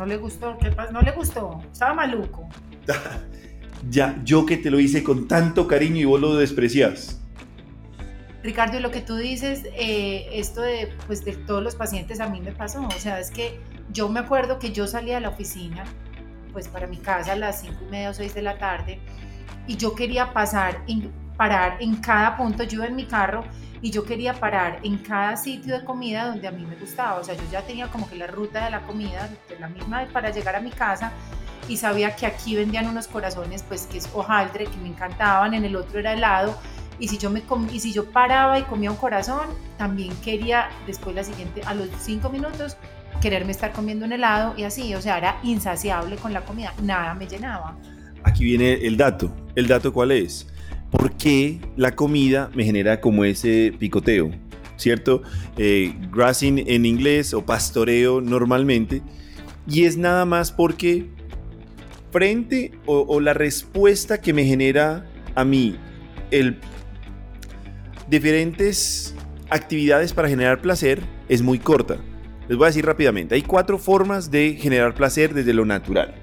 no 0.00 0.06
le 0.06 0.16
gustó, 0.16 0.56
¿qué 0.56 0.70
pasa? 0.70 0.92
No 0.92 1.02
le 1.02 1.10
gustó, 1.10 1.62
estaba 1.70 1.92
maluco. 1.92 2.48
ya, 3.90 4.18
yo 4.24 4.46
que 4.46 4.56
te 4.56 4.70
lo 4.70 4.80
hice 4.80 5.04
con 5.04 5.28
tanto 5.28 5.68
cariño 5.68 5.96
y 5.96 6.04
vos 6.06 6.18
lo 6.18 6.36
desprecias. 6.36 7.20
Ricardo, 8.42 8.80
lo 8.80 8.90
que 8.90 9.02
tú 9.02 9.16
dices, 9.16 9.64
eh, 9.74 10.26
esto 10.32 10.62
de, 10.62 10.90
pues, 11.06 11.22
de 11.22 11.36
todos 11.36 11.62
los 11.62 11.74
pacientes 11.74 12.18
a 12.20 12.30
mí 12.30 12.40
me 12.40 12.52
pasó, 12.52 12.82
o 12.82 12.90
sea, 12.92 13.20
es 13.20 13.30
que 13.30 13.60
yo 13.92 14.08
me 14.08 14.20
acuerdo 14.20 14.58
que 14.58 14.72
yo 14.72 14.86
salía 14.86 15.16
de 15.16 15.20
la 15.20 15.28
oficina, 15.28 15.84
pues 16.54 16.66
para 16.66 16.86
mi 16.86 16.96
casa 16.96 17.32
a 17.32 17.36
las 17.36 17.60
5 17.60 17.74
y 17.86 17.90
media 17.90 18.08
o 18.08 18.14
6 18.14 18.32
de 18.32 18.40
la 18.40 18.56
tarde, 18.56 19.00
y 19.66 19.76
yo 19.76 19.94
quería 19.94 20.32
pasar, 20.32 20.82
parar 21.40 21.78
en 21.80 21.96
cada 21.96 22.36
punto, 22.36 22.64
yo 22.64 22.84
en 22.84 22.94
mi 22.94 23.06
carro, 23.06 23.44
y 23.80 23.90
yo 23.90 24.04
quería 24.04 24.34
parar 24.34 24.78
en 24.82 24.98
cada 24.98 25.38
sitio 25.38 25.72
de 25.78 25.86
comida 25.86 26.26
donde 26.26 26.46
a 26.46 26.50
mí 26.50 26.66
me 26.66 26.76
gustaba, 26.76 27.18
o 27.18 27.24
sea, 27.24 27.34
yo 27.34 27.40
ya 27.50 27.62
tenía 27.62 27.86
como 27.86 28.06
que 28.10 28.16
la 28.16 28.26
ruta 28.26 28.66
de 28.66 28.70
la 28.70 28.82
comida, 28.82 29.26
de 29.48 29.58
la 29.58 29.68
misma 29.68 30.06
para 30.12 30.28
llegar 30.28 30.54
a 30.54 30.60
mi 30.60 30.68
casa, 30.68 31.12
y 31.66 31.78
sabía 31.78 32.14
que 32.14 32.26
aquí 32.26 32.56
vendían 32.56 32.88
unos 32.88 33.08
corazones, 33.08 33.62
pues 33.62 33.86
que 33.86 33.96
es 33.96 34.10
hojaldre, 34.12 34.66
que 34.66 34.76
me 34.82 34.88
encantaban, 34.88 35.54
en 35.54 35.64
el 35.64 35.76
otro 35.76 35.98
era 35.98 36.12
helado, 36.12 36.54
y 36.98 37.08
si 37.08 37.16
yo 37.16 37.30
me 37.30 37.42
y 37.72 37.80
si 37.80 37.94
yo 37.94 38.10
paraba 38.10 38.58
y 38.58 38.64
comía 38.64 38.90
un 38.90 38.98
corazón, 38.98 39.46
también 39.78 40.14
quería 40.22 40.68
después 40.86 41.16
la 41.16 41.24
siguiente 41.24 41.62
a 41.64 41.72
los 41.72 41.88
cinco 42.00 42.28
minutos 42.28 42.76
quererme 43.22 43.52
estar 43.52 43.72
comiendo 43.72 44.04
un 44.04 44.12
helado 44.12 44.52
y 44.58 44.64
así, 44.64 44.94
o 44.94 45.00
sea, 45.00 45.16
era 45.16 45.40
insaciable 45.42 46.16
con 46.16 46.34
la 46.34 46.42
comida, 46.42 46.74
nada 46.82 47.14
me 47.14 47.26
llenaba. 47.26 47.78
Aquí 48.24 48.44
viene 48.44 48.74
el 48.74 48.98
dato. 48.98 49.34
¿El 49.54 49.68
dato 49.68 49.90
cuál 49.90 50.12
es? 50.12 50.46
¿Por 50.90 51.12
qué 51.16 51.60
la 51.76 51.94
comida 51.94 52.50
me 52.54 52.64
genera 52.64 53.00
como 53.00 53.24
ese 53.24 53.72
picoteo? 53.78 54.30
¿Cierto? 54.76 55.22
Eh, 55.56 55.94
grassing 56.10 56.64
en 56.66 56.86
inglés 56.86 57.34
o 57.34 57.44
pastoreo 57.44 58.20
normalmente. 58.20 59.02
Y 59.68 59.84
es 59.84 59.96
nada 59.96 60.24
más 60.24 60.52
porque 60.52 61.06
frente 62.10 62.72
o, 62.86 63.04
o 63.08 63.20
la 63.20 63.34
respuesta 63.34 64.20
que 64.20 64.32
me 64.32 64.44
genera 64.44 65.06
a 65.34 65.44
mí 65.44 65.76
el 66.30 66.58
diferentes 68.08 69.14
actividades 69.50 70.12
para 70.12 70.28
generar 70.28 70.60
placer 70.60 71.00
es 71.28 71.42
muy 71.42 71.58
corta. 71.58 71.98
Les 72.48 72.58
voy 72.58 72.64
a 72.64 72.68
decir 72.68 72.84
rápidamente, 72.84 73.36
hay 73.36 73.42
cuatro 73.42 73.78
formas 73.78 74.30
de 74.30 74.54
generar 74.54 74.94
placer 74.94 75.32
desde 75.32 75.54
lo 75.54 75.64
natural. 75.64 76.14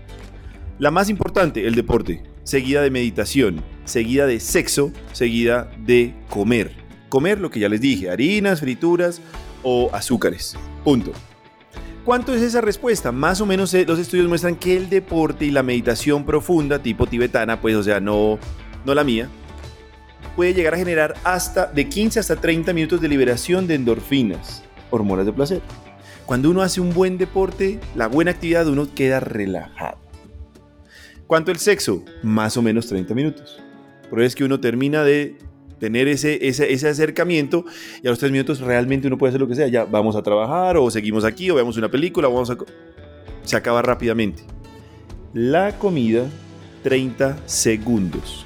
La 0.80 0.92
más 0.92 1.10
importante, 1.10 1.66
el 1.66 1.76
deporte, 1.76 2.24
seguida 2.44 2.82
de 2.82 2.92
meditación, 2.92 3.64
seguida 3.88 4.28
de 4.28 4.40
sexo, 4.40 4.92
seguida 5.14 5.72
de 5.80 6.14
comer. 6.30 6.72
Comer 7.10 7.40
lo 7.40 7.50
que 7.50 7.60
ya 7.60 7.70
les 7.70 7.82
dije, 7.82 8.10
harinas, 8.10 8.60
frituras 8.60 9.22
o 9.64 9.90
azúcares. 9.94 10.56
Punto. 10.84 11.12
¿Cuánto 12.06 12.34
es 12.34 12.42
esa 12.42 12.62
respuesta? 12.62 13.12
Más 13.12 13.42
o 13.42 13.46
menos 13.46 13.74
eh, 13.74 13.86
los 13.86 14.00
estudios 14.00 14.28
muestran 14.30 14.56
que 14.56 14.78
el 14.78 14.90
deporte 14.90 15.46
y 15.46 15.52
la 15.52 15.64
meditación 15.64 16.26
profunda, 16.26 16.80
tipo 16.80 17.06
tibetana, 17.06 17.60
pues 17.60 17.76
o 17.76 17.84
sea, 17.84 18.00
no, 18.00 18.40
no 18.86 18.94
la 18.94 19.04
mía, 19.04 19.28
puede 20.36 20.54
llegar 20.54 20.76
a 20.76 20.78
generar 20.78 21.16
hasta 21.24 21.66
de 21.66 21.90
15 21.90 22.20
hasta 22.20 22.36
30 22.36 22.72
minutos 22.72 23.02
de 23.02 23.10
liberación 23.10 23.68
de 23.68 23.76
endorfinas, 23.76 24.64
hormonas 24.90 25.26
de 25.26 25.34
placer. 25.34 25.62
Cuando 26.26 26.50
uno 26.50 26.62
hace 26.62 26.80
un 26.80 26.94
buen 26.94 27.18
deporte, 27.18 27.80
la 27.96 28.08
buena 28.08 28.32
actividad, 28.32 28.68
uno 28.68 28.88
queda 28.94 29.20
relajado. 29.20 29.98
¿Cuánto 31.26 31.52
el 31.52 31.58
sexo? 31.58 32.06
Más 32.24 32.56
o 32.56 32.62
menos 32.62 32.88
30 32.88 33.14
minutos. 33.14 33.62
Pero 34.10 34.24
es 34.24 34.36
que 34.36 34.44
uno 34.44 34.60
termina 34.60 35.04
de 35.04 35.38
tener 35.80 36.08
ese, 36.08 36.48
ese, 36.48 36.74
ese, 36.74 36.90
acercamiento 36.90 37.66
y 38.02 38.08
a 38.08 38.10
los 38.10 38.20
3 38.20 38.32
minutos 38.32 38.60
realmente 38.62 39.08
uno 39.08 39.18
puede 39.18 39.30
hacer 39.30 39.42
lo 39.42 39.48
que 39.48 39.56
sea. 39.56 39.68
Ya 39.68 39.86
vamos 39.86 40.16
a 40.16 40.24
trabajar 40.24 40.78
o 40.78 40.90
seguimos 40.90 41.24
aquí 41.24 41.50
o 41.50 41.56
vemos 41.56 41.78
una 41.78 41.90
película 41.90 42.28
o 42.28 42.34
vamos 42.34 42.50
a... 42.50 42.58
Se 43.44 43.56
acaba 43.56 43.82
rápidamente. 43.82 44.44
La 45.34 45.78
comida, 45.78 46.26
30 46.84 47.38
segundos. 47.46 48.46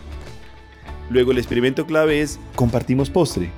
Luego 1.09 1.31
el 1.31 1.37
experimento 1.37 1.85
clave 1.85 2.21
es 2.21 2.39
compartimos 2.55 3.09
postre. 3.09 3.51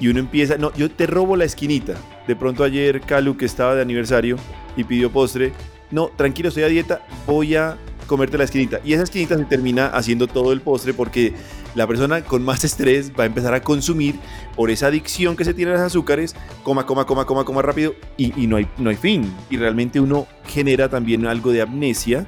Y 0.00 0.08
uno 0.08 0.18
empieza, 0.18 0.56
no, 0.56 0.74
yo 0.74 0.90
te 0.90 1.06
robo 1.06 1.36
la 1.36 1.44
esquinita. 1.44 1.94
De 2.26 2.36
pronto 2.36 2.64
ayer 2.64 3.00
Calu, 3.00 3.36
que 3.36 3.44
estaba 3.44 3.74
de 3.74 3.82
aniversario 3.82 4.36
y 4.76 4.84
pidió 4.84 5.10
postre, 5.10 5.52
no, 5.90 6.08
tranquilo, 6.16 6.48
estoy 6.48 6.64
a 6.64 6.68
dieta, 6.68 7.06
voy 7.26 7.54
a 7.54 7.76
comerte 8.06 8.38
la 8.38 8.44
esquinita. 8.44 8.80
Y 8.84 8.92
esa 8.92 9.02
esquinita 9.02 9.36
se 9.36 9.44
termina 9.44 9.86
haciendo 9.86 10.26
todo 10.26 10.52
el 10.52 10.60
postre 10.60 10.94
porque 10.94 11.34
la 11.74 11.86
persona 11.86 12.22
con 12.22 12.44
más 12.44 12.64
estrés 12.64 13.12
va 13.18 13.24
a 13.24 13.26
empezar 13.26 13.54
a 13.54 13.62
consumir 13.62 14.16
por 14.56 14.70
esa 14.70 14.88
adicción 14.88 15.36
que 15.36 15.44
se 15.44 15.54
tiene 15.54 15.72
a 15.72 15.74
los 15.74 15.82
azúcares, 15.82 16.34
coma, 16.62 16.86
coma, 16.86 17.06
coma, 17.06 17.24
coma, 17.24 17.44
coma 17.44 17.62
rápido 17.62 17.94
y, 18.16 18.40
y 18.40 18.46
no, 18.46 18.56
hay, 18.56 18.68
no 18.78 18.90
hay 18.90 18.96
fin. 18.96 19.32
Y 19.50 19.56
realmente 19.56 20.00
uno 20.00 20.26
genera 20.46 20.88
también 20.88 21.26
algo 21.26 21.52
de 21.52 21.62
amnesia 21.62 22.26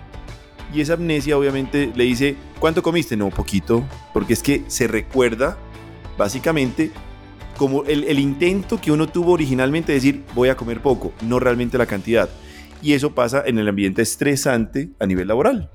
y 0.73 0.81
esa 0.81 0.95
amnesia 0.95 1.39
obviamente 1.39 1.93
le 1.95 2.05
dice, 2.05 2.37
¿cuánto 2.59 2.83
comiste? 2.83 3.17
No, 3.17 3.31
poquito, 3.31 3.85
porque 4.13 4.33
es 4.33 4.43
que 4.43 4.65
se 4.67 4.87
recuerda 4.87 5.57
básicamente 6.19 6.91
como 7.57 7.85
el, 7.85 8.19
intento 8.19 8.81
que 8.81 8.93
uno 8.93 9.09
tuvo 9.09 9.33
originalmente 9.33 9.93
de 9.93 9.97
decir, 9.97 10.25
voy 10.35 10.51
a 10.51 10.57
comer 10.57 10.83
poco, 10.83 11.13
no 11.23 11.39
realmente 11.41 11.79
la 11.79 11.87
cantidad. 11.87 12.29
Y 12.87 12.93
eso 12.93 13.17
pasa 13.17 13.43
en 13.45 13.59
el 13.59 13.67
ambiente 13.67 14.01
estresante 14.01 14.91
a 15.01 15.07
nivel 15.07 15.27
laboral. 15.27 15.69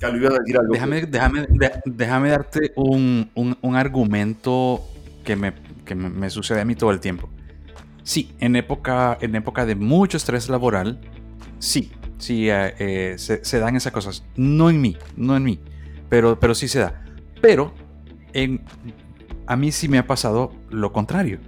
Déjame, 0.00 1.02
déjame, 1.02 1.46
déjame 1.84 2.30
darte 2.30 2.72
un, 2.76 3.30
un, 3.34 3.76
argumento 3.76 4.80
que, 5.22 5.36
me, 5.36 5.52
que 5.84 5.94
me, 5.94 6.30
sucede 6.30 6.62
a 6.62 6.64
mí 6.64 6.76
todo 6.76 6.92
el 6.92 7.00
tiempo. 7.00 7.28
Sí, 8.04 8.34
en 8.40 8.56
época, 8.56 9.18
en 9.20 9.34
época 9.34 9.66
de 9.66 9.74
mucho 9.74 10.16
estrés 10.16 10.48
laboral, 10.48 10.98
sí, 11.58 11.92
sí 12.16 12.48
eh, 12.48 12.74
eh, 12.78 13.16
se, 13.18 13.58
dan 13.58 13.76
esas 13.76 13.92
cosas. 13.92 14.24
No 14.34 14.70
en 14.70 14.80
mí, 14.80 14.96
no 15.14 15.36
en 15.36 15.42
mí, 15.42 15.60
pero, 16.08 16.40
pero 16.40 16.54
sí 16.54 16.68
se 16.68 16.78
da. 16.78 17.04
Pero 17.42 17.74
en, 18.32 18.62
a 19.46 19.56
mí 19.56 19.70
sí 19.72 19.88
me 19.88 19.98
ha 19.98 20.06
pasado 20.06 20.54
lo 20.70 20.94
contrario. 20.94 21.38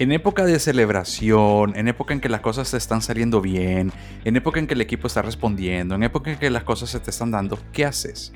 En 0.00 0.12
época 0.12 0.46
de 0.46 0.58
celebración, 0.58 1.76
en 1.76 1.86
época 1.86 2.14
en 2.14 2.20
que 2.20 2.30
las 2.30 2.40
cosas 2.40 2.70
te 2.70 2.78
están 2.78 3.02
saliendo 3.02 3.42
bien, 3.42 3.92
en 4.24 4.34
época 4.34 4.58
en 4.58 4.66
que 4.66 4.72
el 4.72 4.80
equipo 4.80 5.06
está 5.06 5.20
respondiendo, 5.20 5.94
en 5.94 6.02
época 6.02 6.32
en 6.32 6.38
que 6.38 6.48
las 6.48 6.64
cosas 6.64 6.88
se 6.88 7.00
te 7.00 7.10
están 7.10 7.30
dando, 7.30 7.58
¿qué 7.70 7.84
haces? 7.84 8.32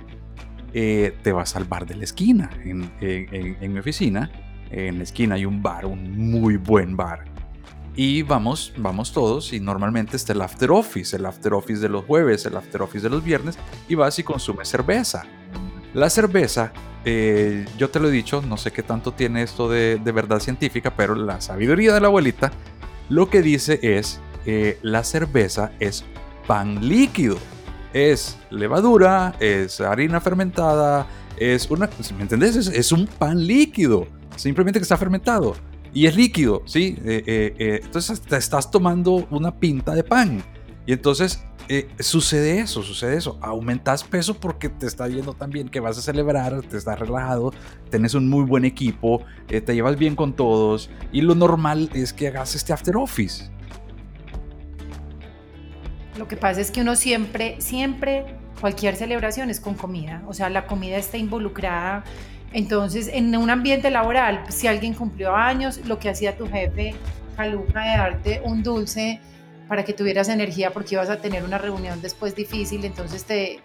Eh, 0.74 1.16
te 1.22 1.32
vas 1.32 1.56
al 1.56 1.64
bar 1.64 1.86
de 1.86 1.94
la 1.94 2.04
esquina. 2.04 2.50
En, 2.62 3.72
mi 3.72 3.78
oficina, 3.78 4.30
en 4.70 4.98
la 4.98 5.04
esquina 5.04 5.36
hay 5.36 5.46
un 5.46 5.62
bar, 5.62 5.86
un 5.86 6.30
muy 6.30 6.58
buen 6.58 6.98
bar 6.98 7.24
y 7.96 8.20
vamos, 8.20 8.74
vamos 8.76 9.14
todos 9.14 9.54
y 9.54 9.60
normalmente 9.60 10.16
está 10.18 10.34
el 10.34 10.42
after 10.42 10.70
office, 10.70 11.16
el 11.16 11.24
after 11.24 11.54
office 11.54 11.80
de 11.80 11.88
los 11.88 12.04
jueves, 12.04 12.44
el 12.44 12.58
after 12.58 12.82
office 12.82 13.04
de 13.04 13.08
los 13.08 13.24
viernes 13.24 13.56
y 13.88 13.94
vas 13.94 14.18
y 14.18 14.22
consumes 14.22 14.68
cerveza. 14.68 15.24
La 15.94 16.10
cerveza, 16.10 16.72
eh, 17.04 17.64
yo 17.78 17.88
te 17.90 18.00
lo 18.00 18.08
he 18.08 18.10
dicho, 18.10 18.42
no 18.42 18.56
sé 18.56 18.72
qué 18.72 18.82
tanto 18.82 19.12
tiene 19.12 19.42
esto 19.42 19.68
de, 19.68 19.98
verdad 19.98 20.40
científica, 20.40 20.94
pero 20.96 21.14
la 21.14 21.40
sabiduría 21.40 21.94
de 21.94 22.00
la 22.00 22.08
abuelita 22.08 22.52
lo 23.08 23.30
que 23.30 23.42
dice 23.42 23.78
es, 23.82 24.20
eh, 24.44 24.78
la 24.82 25.04
cerveza 25.04 25.72
es 25.80 26.04
pan 26.46 26.86
líquido, 26.86 27.36
es 27.92 28.36
levadura, 28.50 29.34
es 29.40 29.80
harina 29.80 30.20
fermentada, 30.20 31.06
es 31.38 31.70
una, 31.70 31.88
¿me 32.16 32.22
entendés? 32.22 32.56
es 32.56 32.92
un 32.92 33.06
pan 33.06 33.46
líquido, 33.46 34.06
simplemente 34.36 34.78
que 34.78 34.82
está 34.84 34.96
fermentado 34.96 35.54
y 35.94 36.06
es 36.06 36.16
líquido, 36.16 36.62
¿sí? 36.66 36.98
Eh, 37.04 37.22
eh, 37.24 37.54
eh, 37.56 37.80
entonces 37.84 38.20
te 38.20 38.36
estás 38.36 38.70
tomando 38.70 39.26
una 39.30 39.54
pinta 39.54 39.94
de 39.94 40.02
pan. 40.02 40.42
Y 40.86 40.92
entonces 40.92 41.44
sucede 41.98 42.60
eso, 42.60 42.82
sucede 42.82 43.16
eso. 43.16 43.38
Aumentas 43.40 44.04
peso 44.04 44.34
porque 44.34 44.68
te 44.68 44.86
está 44.86 45.08
yendo 45.08 45.34
tan 45.34 45.50
bien 45.50 45.68
que 45.68 45.80
vas 45.80 45.98
a 45.98 46.02
celebrar, 46.02 46.62
te 46.62 46.76
estás 46.76 46.98
relajado, 46.98 47.52
tienes 47.90 48.14
un 48.14 48.28
muy 48.28 48.44
buen 48.44 48.64
equipo, 48.64 49.22
te 49.46 49.74
llevas 49.74 49.96
bien 49.96 50.16
con 50.16 50.34
todos. 50.34 50.90
Y 51.12 51.20
lo 51.20 51.34
normal 51.34 51.90
es 51.94 52.12
que 52.12 52.28
hagas 52.28 52.54
este 52.54 52.72
after 52.72 52.96
office. 52.96 53.50
Lo 56.18 56.28
que 56.28 56.36
pasa 56.36 56.60
es 56.60 56.70
que 56.70 56.80
uno 56.80 56.94
siempre, 56.94 57.56
siempre, 57.60 58.24
cualquier 58.60 58.94
celebración 58.96 59.50
es 59.50 59.58
con 59.58 59.74
comida. 59.74 60.22
O 60.28 60.32
sea, 60.32 60.48
la 60.48 60.66
comida 60.66 60.96
está 60.96 61.16
involucrada 61.16 62.04
entonces, 62.54 63.10
en 63.12 63.36
un 63.36 63.50
ambiente 63.50 63.90
laboral, 63.90 64.44
si 64.48 64.68
alguien 64.68 64.94
cumplió 64.94 65.34
años, 65.34 65.80
lo 65.86 65.98
que 65.98 66.08
hacía 66.08 66.36
tu 66.36 66.46
jefe, 66.46 66.94
Caluca, 67.36 67.82
de 67.82 67.96
darte 67.98 68.42
un 68.44 68.62
dulce 68.62 69.20
para 69.68 69.84
que 69.84 69.92
tuvieras 69.92 70.28
energía 70.28 70.70
porque 70.72 70.94
ibas 70.94 71.10
a 71.10 71.20
tener 71.20 71.44
una 71.44 71.58
reunión 71.58 72.00
después 72.02 72.34
difícil, 72.34 72.84
entonces 72.84 73.24
te, 73.24 73.60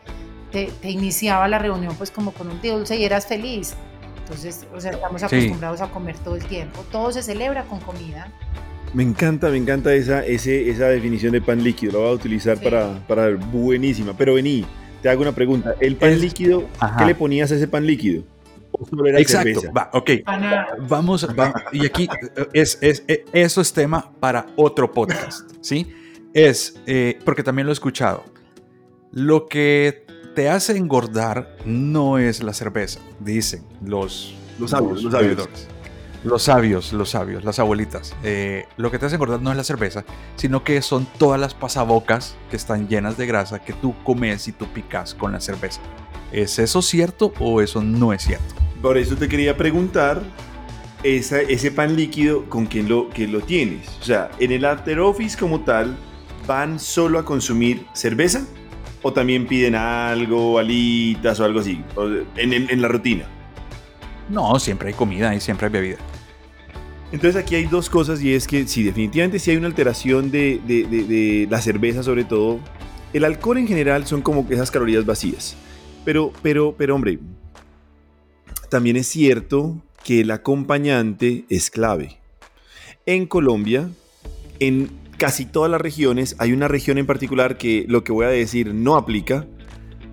te, 0.51 0.69
iniciaba 0.89 1.47
la 1.47 1.59
reunión 1.59 1.95
pues 1.97 2.12
como 2.12 2.31
con 2.31 2.49
un 2.49 2.62
dulce 2.62 2.97
y 2.97 3.03
eras 3.05 3.27
feliz. 3.27 3.75
Entonces, 4.23 4.67
o 4.75 4.79
sea, 4.79 4.91
estamos 4.91 5.23
acostumbrados 5.23 5.81
a 5.81 5.89
comer 5.89 6.17
todo 6.19 6.35
el 6.35 6.45
tiempo. 6.45 6.85
Todo 6.91 7.12
se 7.12 7.23
celebra 7.23 7.63
con 7.63 7.79
comida. 7.79 8.31
Me 8.93 9.03
encanta, 9.03 9.49
me 9.49 9.57
encanta 9.57 9.93
esa, 9.93 10.23
ese, 10.25 10.69
esa 10.69 10.85
definición 10.88 11.31
de 11.31 11.41
pan 11.41 11.63
líquido. 11.63 11.93
La 11.93 11.99
voy 11.99 12.07
a 12.09 12.12
utilizar 12.13 12.57
Sí. 12.57 12.63
para, 12.63 13.05
para 13.07 13.29
buenísima. 13.35 14.13
Pero 14.17 14.35
vení, 14.35 14.65
te 15.01 15.09
hago 15.09 15.21
una 15.23 15.31
pregunta. 15.31 15.75
¿El 15.79 15.95
pan 15.95 16.12
Es- 16.12 16.21
líquido, 16.21 16.65
Ajá. 16.79 16.97
qué 16.97 17.05
le 17.05 17.15
ponías 17.15 17.51
a 17.51 17.55
ese 17.55 17.67
pan 17.67 17.85
líquido? 17.88 18.23
¿O 18.79 18.85
solo 18.85 19.05
era 19.07 19.19
Exacto, 19.19 19.61
cerveza? 19.61 19.71
va, 19.71 19.89
ok. 19.93 20.09
Vamos, 20.87 21.27
va- 21.37 21.53
y 21.71 21.85
aquí 21.85 22.07
eh, 22.35 22.47
es, 22.53 22.77
es- 22.81 23.03
eh, 23.07 23.25
eso 23.33 23.61
es 23.61 23.73
tema 23.73 24.11
para 24.19 24.47
otro 24.55 24.91
podcast, 24.91 25.51
¿sí? 25.61 25.93
Es, 26.33 26.79
eh, 26.85 27.19
porque 27.25 27.43
también 27.43 27.65
lo 27.65 27.71
he 27.71 27.73
escuchado, 27.73 28.23
lo 29.11 29.47
que 29.47 30.05
te 30.35 30.49
hace 30.49 30.77
engordar 30.77 31.57
no 31.65 32.17
es 32.19 32.43
la 32.43 32.53
cerveza, 32.53 32.99
dicen 33.19 33.63
los, 33.83 34.35
Los 34.59 34.71
sabios, 34.71 35.03
los 35.03 35.11
sabios. 35.13 35.49
Los 36.21 36.43
sabios, 36.43 36.91
los 36.91 37.09
sabios, 37.11 37.45
las 37.45 37.59
abuelitas. 37.59 38.13
Eh, 38.23 38.65
lo 38.75 38.91
que 38.91 38.99
te 38.99 39.05
hace 39.05 39.15
engordar 39.15 39.41
no 39.41 39.51
es 39.51 39.57
la 39.57 39.63
cerveza, 39.63 40.03
sino 40.35 40.65
que 40.65 40.81
son 40.81 41.07
todas 41.17 41.39
las 41.39 41.53
pasabocas 41.53 42.35
que 42.49 42.57
están 42.57 42.89
llenas 42.89 43.15
de 43.17 43.25
grasa 43.25 43.59
que 43.59 43.71
tú 43.71 43.95
comes 44.03 44.45
y 44.49 44.51
tú 44.51 44.67
picas 44.67 45.15
con 45.15 45.31
la 45.31 45.39
cerveza. 45.39 45.79
¿Es 46.33 46.59
eso 46.59 46.81
cierto 46.81 47.31
o 47.39 47.61
eso 47.61 47.81
no 47.81 48.11
es 48.11 48.23
cierto? 48.23 48.53
Por 48.81 48.97
eso 48.97 49.15
te 49.15 49.27
quería 49.27 49.57
preguntar 49.57 50.21
esa- 51.03 51.41
ese 51.41 51.71
pan 51.71 51.95
líquido 51.95 52.45
con 52.45 52.65
quién 52.65 52.87
lo, 52.87 53.09
quién 53.09 53.31
lo 53.31 53.41
tienes. 53.41 53.87
O 54.01 54.03
sea, 54.03 54.31
en 54.39 54.51
el 54.51 54.65
after 54.65 54.99
office 54.99 55.37
como 55.37 55.61
tal, 55.61 55.97
¿van 56.47 56.79
solo 56.79 57.19
a 57.19 57.25
consumir 57.25 57.85
cerveza? 57.93 58.45
¿O 59.01 59.13
también 59.13 59.47
piden 59.47 59.75
algo, 59.75 60.59
alitas 60.59 61.39
o 61.39 61.45
algo 61.45 61.59
así? 61.61 61.81
En- 62.35 62.53
en- 62.53 62.69
en 62.69 62.81
la 62.81 62.87
rutina. 62.87 63.25
No, 64.29 64.59
siempre 64.59 64.89
hay 64.89 64.93
comida 64.93 65.33
y 65.35 65.39
siempre 65.39 65.67
hay 65.67 65.73
bebida. 65.73 65.97
Entonces 67.11 67.41
aquí 67.41 67.55
hay 67.55 67.65
dos 67.65 67.89
cosas 67.89 68.21
y 68.21 68.33
es 68.33 68.45
que 68.47 68.67
sí, 68.67 68.83
definitivamente 68.83 69.39
sí 69.39 69.51
hay 69.51 69.57
una 69.57 69.67
alteración 69.67 70.29
de, 70.31 70.61
de- 70.67 70.83
de- 70.83 71.03
de 71.05 71.47
la 71.49 71.59
cerveza 71.61 72.03
sobre 72.03 72.23
todo. 72.23 72.59
El 73.13 73.23
alcohol 73.25 73.57
en 73.57 73.67
general 73.67 74.05
son 74.05 74.21
como 74.21 74.45
esas 74.49 74.69
calorías 74.69 75.05
vacías. 75.05 75.55
Pero, 76.05 76.31
pero, 76.43 76.75
pero 76.77 76.93
hombre, 76.95 77.17
también 78.69 78.95
es 78.95 79.08
cierto 79.08 79.82
que 80.03 80.21
el 80.21 80.32
acompañante 80.32 81.45
es 81.49 81.69
clave. 81.69 82.17
En 83.05 83.25
Colombia, 83.25 83.89
en 84.60 84.89
casi 85.17 85.45
todas 85.45 85.69
las 85.69 85.82
regiones, 85.82 86.36
hay 86.39 86.53
una 86.53 86.67
región 86.67 86.97
en 86.97 87.05
particular 87.05 87.58
que 87.58 87.86
lo 87.88 88.03
que 88.03 88.12
voy 88.12 88.25
a 88.25 88.29
decir 88.29 88.73
no 88.73 88.95
aplica, 88.95 89.45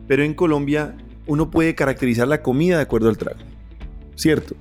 pero 0.09 0.25
en 0.25 0.35
Colombia 0.35 0.97
uno 1.27 1.51
puede 1.51 1.75
caracterizar 1.75 2.29
la 2.29 2.43
comida 2.43 2.77
de 2.77 2.83
acuerdo 2.83 3.09
al 3.09 3.19
trago. 3.19 3.41
¿Cierto? 4.15 4.57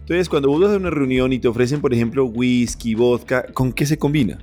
Entonces, 0.00 0.28
cuando 0.28 0.48
vos 0.48 0.60
vas 0.60 0.72
a 0.72 0.76
una 0.76 0.90
reunión 0.90 1.32
y 1.32 1.38
te 1.38 1.48
ofrecen, 1.48 1.80
por 1.80 1.92
ejemplo, 1.92 2.24
whisky, 2.24 2.94
vodka, 2.94 3.44
¿con 3.52 3.72
qué 3.72 3.86
se 3.86 3.98
combina? 3.98 4.38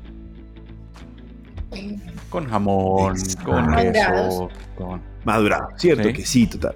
Con 2.30 2.48
jamón, 2.48 3.16
con 3.44 3.76
queso, 3.76 4.50
con... 4.76 5.02
Madurado, 5.24 5.70
¿cierto? 5.78 6.04
Sí. 6.04 6.14
Que 6.14 6.26
sí, 6.26 6.48
total. 6.48 6.76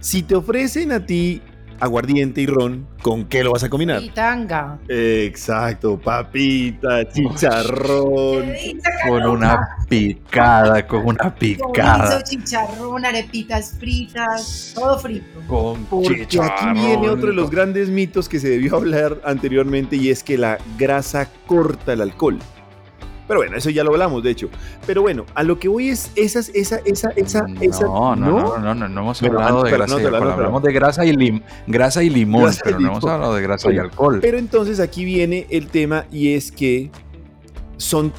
Si 0.00 0.22
te 0.22 0.34
ofrecen 0.34 0.92
a 0.92 1.04
ti 1.04 1.42
aguardiente 1.78 2.40
y 2.40 2.46
ron, 2.46 2.86
¿con 3.02 3.26
qué 3.26 3.44
lo 3.44 3.52
vas 3.52 3.64
a 3.64 3.68
combinar? 3.68 4.02
y 4.02 4.08
tanga. 4.08 4.78
Exacto, 4.88 5.98
papita, 5.98 7.06
chicharrón. 7.10 8.52
con 9.06 9.26
una 9.26 9.76
picada, 9.88 10.86
con 10.86 11.06
una 11.06 11.34
picada. 11.34 12.20
Chorizo, 12.20 12.22
chicharrón, 12.22 13.04
arepitas 13.04 13.76
fritas, 13.78 14.72
todo 14.74 14.98
frito. 14.98 15.40
Con 15.46 15.84
Porque 15.84 16.22
aquí 16.22 16.66
viene 16.74 17.08
otro 17.10 17.28
de 17.28 17.34
los 17.34 17.50
grandes 17.50 17.90
mitos 17.90 18.26
que 18.26 18.40
se 18.40 18.48
debió 18.48 18.76
hablar 18.76 19.20
anteriormente 19.24 19.96
y 19.96 20.08
es 20.08 20.22
que 20.22 20.38
la 20.38 20.58
grasa 20.78 21.28
corta 21.46 21.92
el 21.92 22.00
alcohol. 22.00 22.38
Pero 23.30 23.42
bueno, 23.42 23.56
eso 23.56 23.70
ya 23.70 23.84
lo 23.84 23.92
hablamos, 23.92 24.24
de 24.24 24.30
hecho. 24.32 24.50
Pero 24.88 25.02
bueno, 25.02 25.24
a 25.36 25.44
lo 25.44 25.56
que 25.60 25.68
voy 25.68 25.88
es 25.90 26.10
esas, 26.16 26.48
esa, 26.48 26.78
esa, 26.84 27.10
esa, 27.10 27.46
esa. 27.60 27.84
No, 27.84 28.16
no, 28.16 28.26
no, 28.40 28.58
no, 28.58 28.74
no, 28.74 28.88
no 28.88 29.00
hemos 29.02 29.22
hablado 29.22 29.62
de 29.62 29.70
grasa 29.70 29.94
no 29.94 30.00
y 30.00 30.04
hablamos, 30.06 30.62
de 30.64 30.72
grasa 30.72 31.04
y, 31.06 31.12
lim- 31.12 31.42
grasa 31.68 32.02
y 32.02 32.10
limón, 32.10 32.42
Grasa 32.42 32.60
y 32.62 32.64
pero 32.64 32.80
no 32.80 32.88
hemos 32.88 33.04
hablado 33.04 33.34
de 33.36 33.42
grasa 33.42 33.72
y 33.72 33.78
alcohol. 33.78 34.18
Pero 34.20 34.36
entonces 34.36 34.80
aquí 34.80 35.04
viene 35.04 35.46
el 35.50 35.68
tema 35.68 36.06
y 36.10 36.34
es 36.34 36.50
que 36.50 36.90
son 37.76 38.12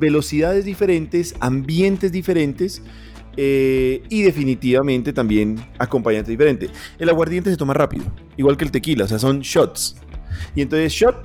velocidades 0.00 0.64
diferentes, 0.64 1.36
ambientes 1.38 2.10
diferentes 2.10 2.82
eh, 3.36 4.02
y 4.08 4.22
definitivamente 4.22 5.12
también 5.12 5.64
acompañantes 5.78 6.28
diferentes. 6.30 6.70
El 6.98 7.08
aguardiente 7.08 7.50
se 7.50 7.56
toma 7.56 7.72
rápido, 7.72 8.04
igual 8.36 8.56
que 8.56 8.64
el 8.64 8.72
tequila, 8.72 9.04
o 9.04 9.08
sea, 9.08 9.20
son 9.20 9.42
shots. 9.42 9.94
Y 10.56 10.62
entonces 10.62 10.92
shot, 10.92 11.24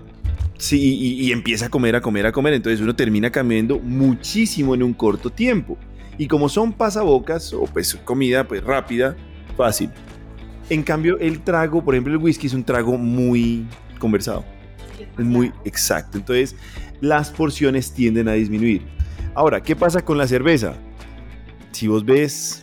sí, 0.61 0.79
y, 0.79 1.27
y 1.27 1.31
empieza 1.31 1.65
a 1.65 1.69
comer, 1.69 1.95
a 1.95 2.01
comer, 2.01 2.25
a 2.25 2.31
comer. 2.31 2.53
Entonces 2.53 2.79
uno 2.81 2.95
termina 2.95 3.31
comiendo 3.31 3.79
muchísimo 3.79 4.75
en 4.75 4.83
un 4.83 4.93
corto 4.93 5.29
tiempo. 5.29 5.77
Y 6.17 6.27
como 6.27 6.49
son 6.49 6.71
pasabocas 6.73 7.51
o 7.53 7.63
pues 7.63 7.95
comida 8.03 8.47
pues 8.47 8.63
rápida, 8.63 9.15
fácil. 9.57 9.89
En 10.69 10.83
cambio, 10.83 11.17
el 11.19 11.41
trago, 11.41 11.83
por 11.83 11.95
ejemplo, 11.95 12.13
el 12.13 12.19
whisky 12.19 12.47
es 12.47 12.53
un 12.53 12.63
trago 12.63 12.97
muy 12.97 13.65
conversado. 13.99 14.45
Es 15.17 15.25
muy 15.25 15.51
exacto. 15.65 16.17
Entonces, 16.17 16.55
las 17.01 17.29
porciones 17.31 17.91
tienden 17.91 18.27
a 18.27 18.33
disminuir. 18.33 18.83
Ahora, 19.33 19.61
¿qué 19.61 19.75
pasa 19.75 20.03
con 20.03 20.17
la 20.17 20.27
cerveza? 20.27 20.75
Si 21.71 21.87
vos 21.87 22.05
ves, 22.05 22.60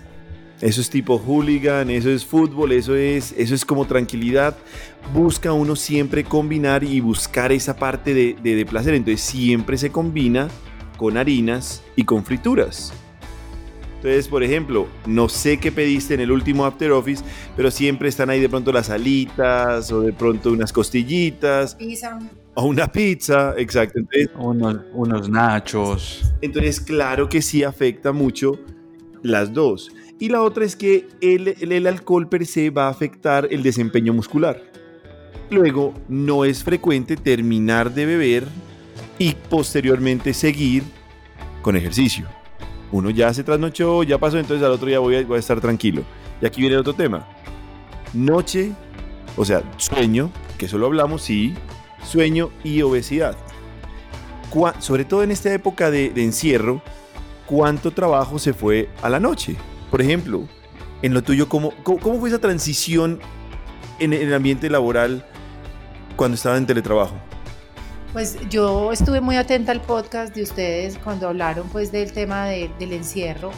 eso 0.61 0.81
es 0.81 0.90
tipo 0.90 1.18
hooligan, 1.18 1.88
eso 1.90 2.11
es 2.11 2.25
fútbol, 2.25 2.73
eso 2.73 2.94
es, 2.97 3.33
eso 3.37 3.55
es 3.55 3.64
como 3.64 3.87
tranquilidad. 3.87 4.57
Busca 5.14 5.53
uno 5.53 5.77
siempre 5.77 6.25
combinar 6.25 6.83
y 6.85 7.01
buscar 7.01 7.53
esa 7.53 7.77
parte 7.77 8.12
de, 8.14 8.37
de- 8.42 8.57
de 8.57 8.66
placer. 8.66 8.94
Entonces, 8.94 9.21
siempre 9.21 9.79
se 9.79 9.90
combina 9.90 10.49
con 10.97 11.16
harinas 11.16 11.83
y 11.94 12.03
con 12.05 12.25
frituras. 12.25 12.92
Entonces, 13.97 14.29
por 14.29 14.42
ejemplo, 14.44 14.87
no 15.07 15.29
sé 15.29 15.59
qué 15.59 15.73
pediste 15.73 16.14
en 16.14 16.21
el 16.21 16.31
último 16.31 16.64
After 16.64 16.92
Office, 16.92 17.25
pero 17.57 17.68
siempre 17.71 18.09
están 18.09 18.31
ahí 18.31 18.40
de 18.40 18.49
pronto 18.49 18.71
las 18.73 18.90
alitas 18.90 19.90
o 19.90 20.03
de 20.03 20.12
pronto 20.12 20.53
unas 20.53 20.73
costillitas 20.73 21.75
Pizza. 21.75 22.16
o 22.55 22.64
una 22.66 22.87
pizza, 22.90 23.55
exacto. 23.57 23.99
Entonces, 23.99 24.31
Unos, 24.38 24.77
unos 24.92 25.29
nachos. 25.29 26.33
entonces, 26.40 26.81
claro 26.81 27.29
que 27.29 27.42
sí 27.42 27.64
afecta 27.64 28.12
mucho 28.12 28.53
las 29.23 29.53
dos. 29.53 29.90
Y 30.20 30.28
la 30.31 30.42
otra 30.42 30.64
es 30.64 30.74
que 30.74 31.07
el, 31.20 31.87
alcohol 31.87 32.28
per 32.28 32.44
se 32.44 32.70
va 32.70 32.87
a 32.87 32.90
afectar 32.90 33.46
el 33.50 33.62
desempeño 33.62 34.12
muscular. 34.12 34.61
Luego, 35.50 35.94
no 36.09 36.44
es 36.44 36.64
frecuente 36.64 37.16
terminar 37.16 37.94
de 37.94 38.04
beber 38.04 38.48
y 39.18 39.35
posteriormente 39.48 40.35
seguir 40.35 40.83
con 41.62 41.76
ejercicio. 41.76 42.26
Uno 42.90 43.11
ya 43.11 43.33
se 43.33 43.44
trasnochó, 43.44 44.02
ya 44.02 44.18
pasó, 44.18 44.38
entonces 44.38 44.66
al 44.66 44.72
otro 44.72 44.88
día 44.88 44.98
voy 44.98 45.16
a, 45.16 45.24
voy 45.24 45.37
a 45.37 45.40
estar 45.40 45.61
tranquilo. 45.61 46.02
Y 46.42 46.46
aquí 46.46 46.62
viene 46.62 46.76
otro 46.76 46.94
tema. 46.94 47.26
Noche, 48.12 48.72
o 49.37 49.44
sea, 49.44 49.62
sueño, 49.76 50.33
que 50.59 50.66
eso 50.66 50.78
lo 50.78 50.87
hablamos, 50.87 51.22
sí, 51.22 51.54
sueño 52.02 52.50
y 52.64 52.83
obesidad. 52.83 53.37
Sobre 54.81 55.04
todo 55.04 55.22
en 55.22 55.31
esta 55.31 55.52
época 55.52 55.90
de 55.90 56.12
encierro, 56.16 56.83
¿cuánto 57.46 57.92
trabajo 57.92 58.38
se 58.38 58.52
fue 58.52 58.88
a 59.02 59.09
la 59.09 59.20
noche? 59.20 59.57
Por 59.90 60.03
ejemplo, 60.03 60.46
en 61.03 61.14
lo 61.14 61.22
tuyo, 61.22 61.48
¿cómo, 61.48 61.72
cómo, 61.83 62.18
fue 62.18 62.29
esa 62.29 62.38
transición 62.38 63.20
en 63.98 64.12
el 64.12 64.33
ambiente 64.35 64.68
laboral 64.68 65.24
cuando 66.16 66.35
estaba 66.35 66.57
en 66.57 66.66
teletrabajo? 66.66 67.14
Pues 68.12 68.38
yo 68.48 68.92
estuve 68.92 69.20
muy 69.20 69.37
atenta 69.37 69.72
al 69.72 69.81
podcast 69.81 70.35
de 70.35 70.42
ustedes 70.42 70.98
cuando 70.98 71.29
hablaron 71.29 71.68
pues 71.68 71.92
del 71.92 72.12
tema 72.12 72.46
de- 72.46 72.70
del 72.79 72.92
encierro 72.92 73.51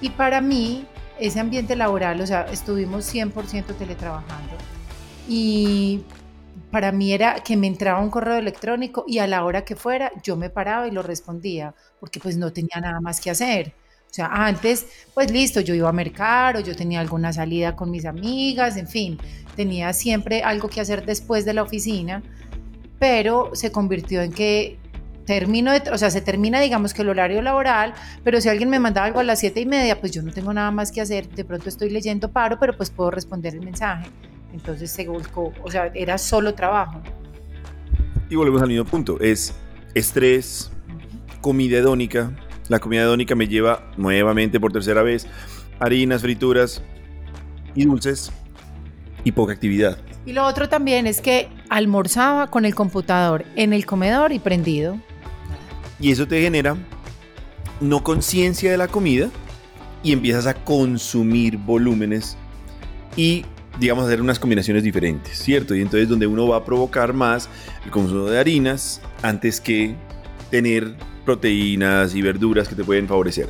y 0.00 0.10
para 0.10 0.40
mí 0.40 0.86
ese 1.18 1.38
ambiente 1.38 1.76
laboral, 1.76 2.20
o 2.22 2.26
sea, 2.26 2.46
estuvimos 2.50 3.04
100% 3.04 3.74
teletrabajando 3.76 4.54
y 5.28 6.02
para 6.70 6.92
mí 6.92 7.12
era 7.12 7.34
que 7.40 7.56
me 7.56 7.66
entraba 7.66 8.00
un 8.00 8.10
correo 8.10 8.36
electrónico 8.36 9.04
y 9.06 9.18
a 9.18 9.26
la 9.26 9.44
hora 9.44 9.64
que 9.64 9.76
fuera 9.76 10.10
yo 10.22 10.36
me 10.36 10.50
paraba 10.50 10.88
y 10.88 10.92
lo 10.92 11.02
respondía 11.02 11.74
porque 12.00 12.20
pues 12.20 12.36
no 12.38 12.52
tenía 12.52 12.80
nada 12.80 13.00
más 13.00 13.20
que 13.20 13.30
hacer. 13.30 13.74
O 14.10 14.12
sea, 14.12 14.26
antes, 14.26 14.86
pues 15.14 15.30
listo, 15.30 15.60
yo 15.60 15.74
iba 15.74 15.88
a 15.88 15.92
mercar 15.92 16.56
o 16.56 16.60
yo 16.60 16.74
tenía 16.74 17.00
alguna 17.00 17.32
salida 17.32 17.76
con 17.76 17.90
mis 17.90 18.04
amigas, 18.04 18.76
en 18.76 18.88
fin, 18.88 19.18
tenía 19.54 19.92
siempre 19.92 20.42
algo 20.42 20.68
que 20.68 20.80
hacer 20.80 21.06
después 21.06 21.44
de 21.44 21.54
la 21.54 21.62
oficina 21.62 22.22
pero 23.00 23.50
se 23.54 23.72
convirtió 23.72 24.20
en 24.20 24.30
que 24.30 24.78
termino, 25.24 25.72
de, 25.72 25.90
o 25.90 25.98
sea, 25.98 26.10
se 26.10 26.20
termina, 26.20 26.60
digamos 26.60 26.92
que 26.92 27.02
el 27.02 27.08
horario 27.08 27.40
laboral, 27.40 27.94
pero 28.22 28.40
si 28.40 28.48
alguien 28.48 28.68
me 28.68 28.78
manda 28.78 29.02
algo 29.02 29.20
a 29.20 29.24
las 29.24 29.40
siete 29.40 29.60
y 29.60 29.66
media, 29.66 29.98
pues 29.98 30.12
yo 30.12 30.22
no 30.22 30.32
tengo 30.32 30.52
nada 30.52 30.70
más 30.70 30.92
que 30.92 31.00
hacer, 31.00 31.28
de 31.30 31.44
pronto 31.44 31.68
estoy 31.68 31.88
leyendo 31.88 32.30
paro, 32.30 32.58
pero 32.60 32.76
pues 32.76 32.90
puedo 32.90 33.10
responder 33.10 33.54
el 33.54 33.62
mensaje. 33.62 34.08
Entonces 34.52 34.90
se 34.90 35.08
volcó, 35.08 35.52
o 35.62 35.70
sea, 35.70 35.90
era 35.94 36.18
solo 36.18 36.54
trabajo. 36.54 37.00
Y 38.28 38.36
volvemos 38.36 38.60
al 38.60 38.68
mismo 38.68 38.84
punto, 38.84 39.18
es 39.20 39.54
estrés, 39.94 40.70
comida 41.40 41.78
hedónica. 41.78 42.36
La 42.70 42.78
comida 42.78 43.02
hedónica 43.02 43.34
me 43.34 43.48
lleva 43.48 43.90
nuevamente 43.96 44.60
por 44.60 44.72
tercera 44.72 45.02
vez 45.02 45.26
harinas, 45.80 46.22
frituras 46.22 46.80
y 47.74 47.84
dulces 47.84 48.30
y 49.24 49.32
poca 49.32 49.52
actividad. 49.52 49.98
Y 50.24 50.34
lo 50.34 50.46
otro 50.46 50.68
también 50.68 51.08
es 51.08 51.20
que 51.20 51.48
almorzaba 51.68 52.46
con 52.46 52.64
el 52.64 52.76
computador 52.76 53.44
en 53.56 53.72
el 53.72 53.86
comedor 53.86 54.30
y 54.30 54.38
prendido. 54.38 54.96
Y 55.98 56.12
eso 56.12 56.28
te 56.28 56.40
genera 56.40 56.76
no 57.80 58.04
conciencia 58.04 58.70
de 58.70 58.76
la 58.76 58.86
comida 58.86 59.30
y 60.04 60.12
empiezas 60.12 60.46
a 60.46 60.54
consumir 60.54 61.56
volúmenes 61.56 62.36
y 63.16 63.44
digamos 63.80 64.04
hacer 64.04 64.20
unas 64.20 64.38
combinaciones 64.38 64.84
diferentes, 64.84 65.36
¿cierto? 65.36 65.74
Y 65.74 65.80
entonces 65.80 66.08
donde 66.08 66.28
uno 66.28 66.46
va 66.46 66.58
a 66.58 66.64
provocar 66.64 67.14
más 67.14 67.48
el 67.84 67.90
consumo 67.90 68.26
de 68.26 68.38
harinas 68.38 69.00
antes 69.22 69.60
que 69.60 69.96
tener 70.52 70.94
proteínas 71.30 72.16
y 72.16 72.22
verduras 72.22 72.68
que 72.68 72.74
te 72.74 72.82
pueden 72.82 73.06
favorecer. 73.06 73.46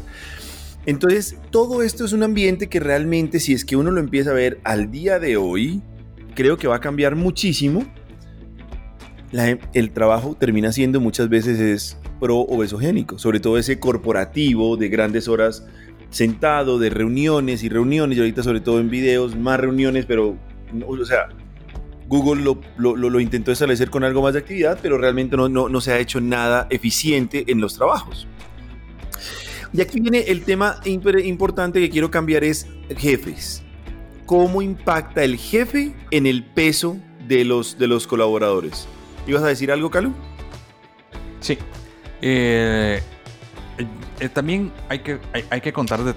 Entonces, 0.84 1.38
todo 1.50 1.82
esto 1.82 2.04
es 2.04 2.12
un 2.12 2.22
ambiente 2.22 2.68
que 2.68 2.78
realmente, 2.78 3.40
si 3.40 3.54
es 3.54 3.64
que 3.64 3.74
uno 3.74 3.90
lo 3.90 4.00
empieza 4.00 4.30
a 4.30 4.34
ver 4.34 4.60
al 4.64 4.90
día 4.90 5.18
de 5.18 5.38
hoy, 5.38 5.80
creo 6.34 6.58
que 6.58 6.68
va 6.68 6.76
a 6.76 6.80
cambiar 6.80 7.16
muchísimo. 7.16 7.84
el 9.72 9.90
trabajo 9.92 10.36
termina 10.38 10.72
siendo 10.72 11.00
muchas 11.00 11.30
veces 11.30 11.58
es 11.58 11.96
pro 12.18 12.40
obesogénico, 12.40 13.18
sobre 13.18 13.40
todo 13.40 13.56
ese 13.56 13.78
corporativo 13.78 14.76
de 14.76 14.90
grandes 14.90 15.26
horas 15.26 15.66
sentado, 16.10 16.78
de 16.78 16.90
reuniones 16.90 17.62
y 17.62 17.70
reuniones, 17.70 18.18
y 18.18 18.20
ahorita 18.20 18.42
sobre 18.42 18.60
todo 18.60 18.78
en 18.78 18.90
videos, 18.90 19.36
más 19.36 19.58
reuniones, 19.58 20.04
pero, 20.04 20.36
o 20.86 21.04
sea, 21.06 21.28
Google 22.10 22.42
lo, 22.42 22.60
lo, 22.76 22.96
lo, 22.96 23.20
intentó 23.20 23.52
establecer 23.52 23.88
con 23.88 24.02
algo 24.02 24.20
más 24.20 24.34
de 24.34 24.40
actividad, 24.40 24.80
pero 24.82 24.98
realmente 24.98 25.36
no, 25.36 25.48
no, 25.48 25.68
no 25.68 25.80
se 25.80 25.92
ha 25.92 25.98
hecho 26.00 26.20
nada 26.20 26.66
eficiente 26.68 27.44
en 27.46 27.60
los 27.60 27.76
trabajos. 27.76 28.26
Y 29.72 29.80
aquí 29.80 30.00
viene 30.00 30.24
el 30.26 30.42
tema 30.42 30.80
importante 30.84 31.78
que 31.78 31.88
quiero 31.88 32.10
cambiar 32.10 32.42
es 32.42 32.66
jefes. 32.96 33.62
¿Cómo 34.26 34.60
impacta 34.60 35.22
el 35.22 35.36
jefe 35.36 35.94
en 36.10 36.26
el 36.26 36.42
peso 36.42 36.96
de 37.28 37.44
los, 37.44 37.78
de 37.78 37.86
los 37.86 38.08
colaboradores? 38.08 38.88
¿Ibas 39.28 39.44
a 39.44 39.46
decir 39.46 39.70
algo, 39.70 39.88
Calu? 39.88 40.12
Sí. 41.38 41.58
Eh, 42.22 43.00
eh, 44.18 44.28
también 44.30 44.72
hay 44.88 44.98
que, 44.98 45.20
hay, 45.48 45.60
que 45.60 45.72
contar 45.72 46.02
de 46.02 46.14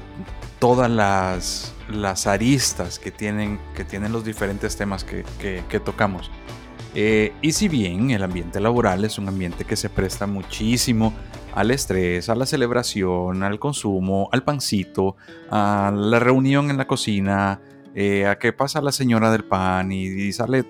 todas 0.63 0.89
las, 0.89 1.73
las, 1.89 2.25
aristas 2.25 2.97
que 2.97 3.11
tienen, 3.11 3.59
que 3.75 3.83
tienen 3.83 4.13
los 4.13 4.23
diferentes 4.23 4.77
temas 4.77 5.03
que, 5.03 5.25
que, 5.37 5.79
tocamos. 5.81 6.31
Eh, 6.95 7.33
y 7.41 7.51
si 7.51 7.67
bien 7.67 8.11
el 8.11 8.23
ambiente 8.23 8.61
laboral 8.61 9.03
es 9.03 9.17
un 9.17 9.27
ambiente 9.27 9.65
que 9.65 9.75
se 9.75 9.89
presta 9.89 10.25
muchísimo 10.25 11.11
al 11.53 11.71
estrés, 11.71 12.29
a 12.29 12.35
la 12.35 12.45
celebración, 12.45 13.43
al 13.43 13.59
consumo, 13.59 14.29
al 14.31 14.43
pancito, 14.43 15.17
a 15.51 15.91
la 15.93 16.19
reunión 16.19 16.69
en 16.69 16.77
la 16.77 16.87
cocina, 16.87 17.59
eh, 17.93 18.25
a 18.25 18.39
que 18.39 18.53
pasa 18.53 18.81
la 18.81 18.93
señora 18.93 19.33
del 19.33 19.43
pan 19.43 19.91
y, 19.91 20.31
sale 20.31 20.63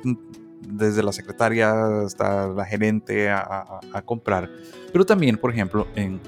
desde 0.68 1.04
la 1.04 1.12
secretaria 1.12 2.02
hasta 2.04 2.48
la 2.48 2.66
gerente 2.66 3.30
a, 3.30 3.80
a 3.94 4.02
comprar 4.02 4.50
pero 4.94 5.08
también, 5.08 5.38
por 5.38 5.52
ejemplo, 5.52 5.88
en, 5.96 6.22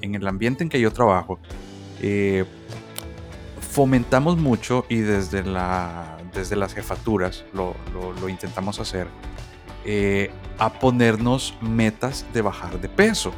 el 0.00 0.26
ambiente 0.28 0.62
en 0.62 0.70
que 0.70 0.80
yo 0.80 0.92
trabajo, 0.92 1.40
eh, 2.00 2.44
fomentamos 3.72 4.36
mucho 4.36 4.84
y 4.90 4.98
desde, 4.98 5.42
la, 5.42 6.18
desde 6.34 6.56
las 6.56 6.74
jefaturas 6.74 7.44
lo, 7.54 7.74
intentamos 8.28 8.78
hacer, 8.78 9.08
eh, 9.86 10.30
a 10.58 10.74
ponernos 10.74 11.54
metas 11.62 12.26
de 12.34 12.42
bajar 12.42 12.78
de 12.82 12.90
peso. 12.90 13.32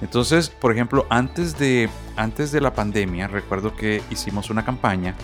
Entonces, 0.00 0.48
por 0.48 0.72
ejemplo, 0.72 1.06
antes 1.10 1.58
de, 1.58 1.90
antes 2.16 2.50
de 2.50 2.62
la 2.62 2.72
pandemia, 2.72 3.28
recuerdo 3.28 3.76
que 3.76 4.02
hicimos 4.10 4.48
una 4.48 4.64
campaña 4.64 5.14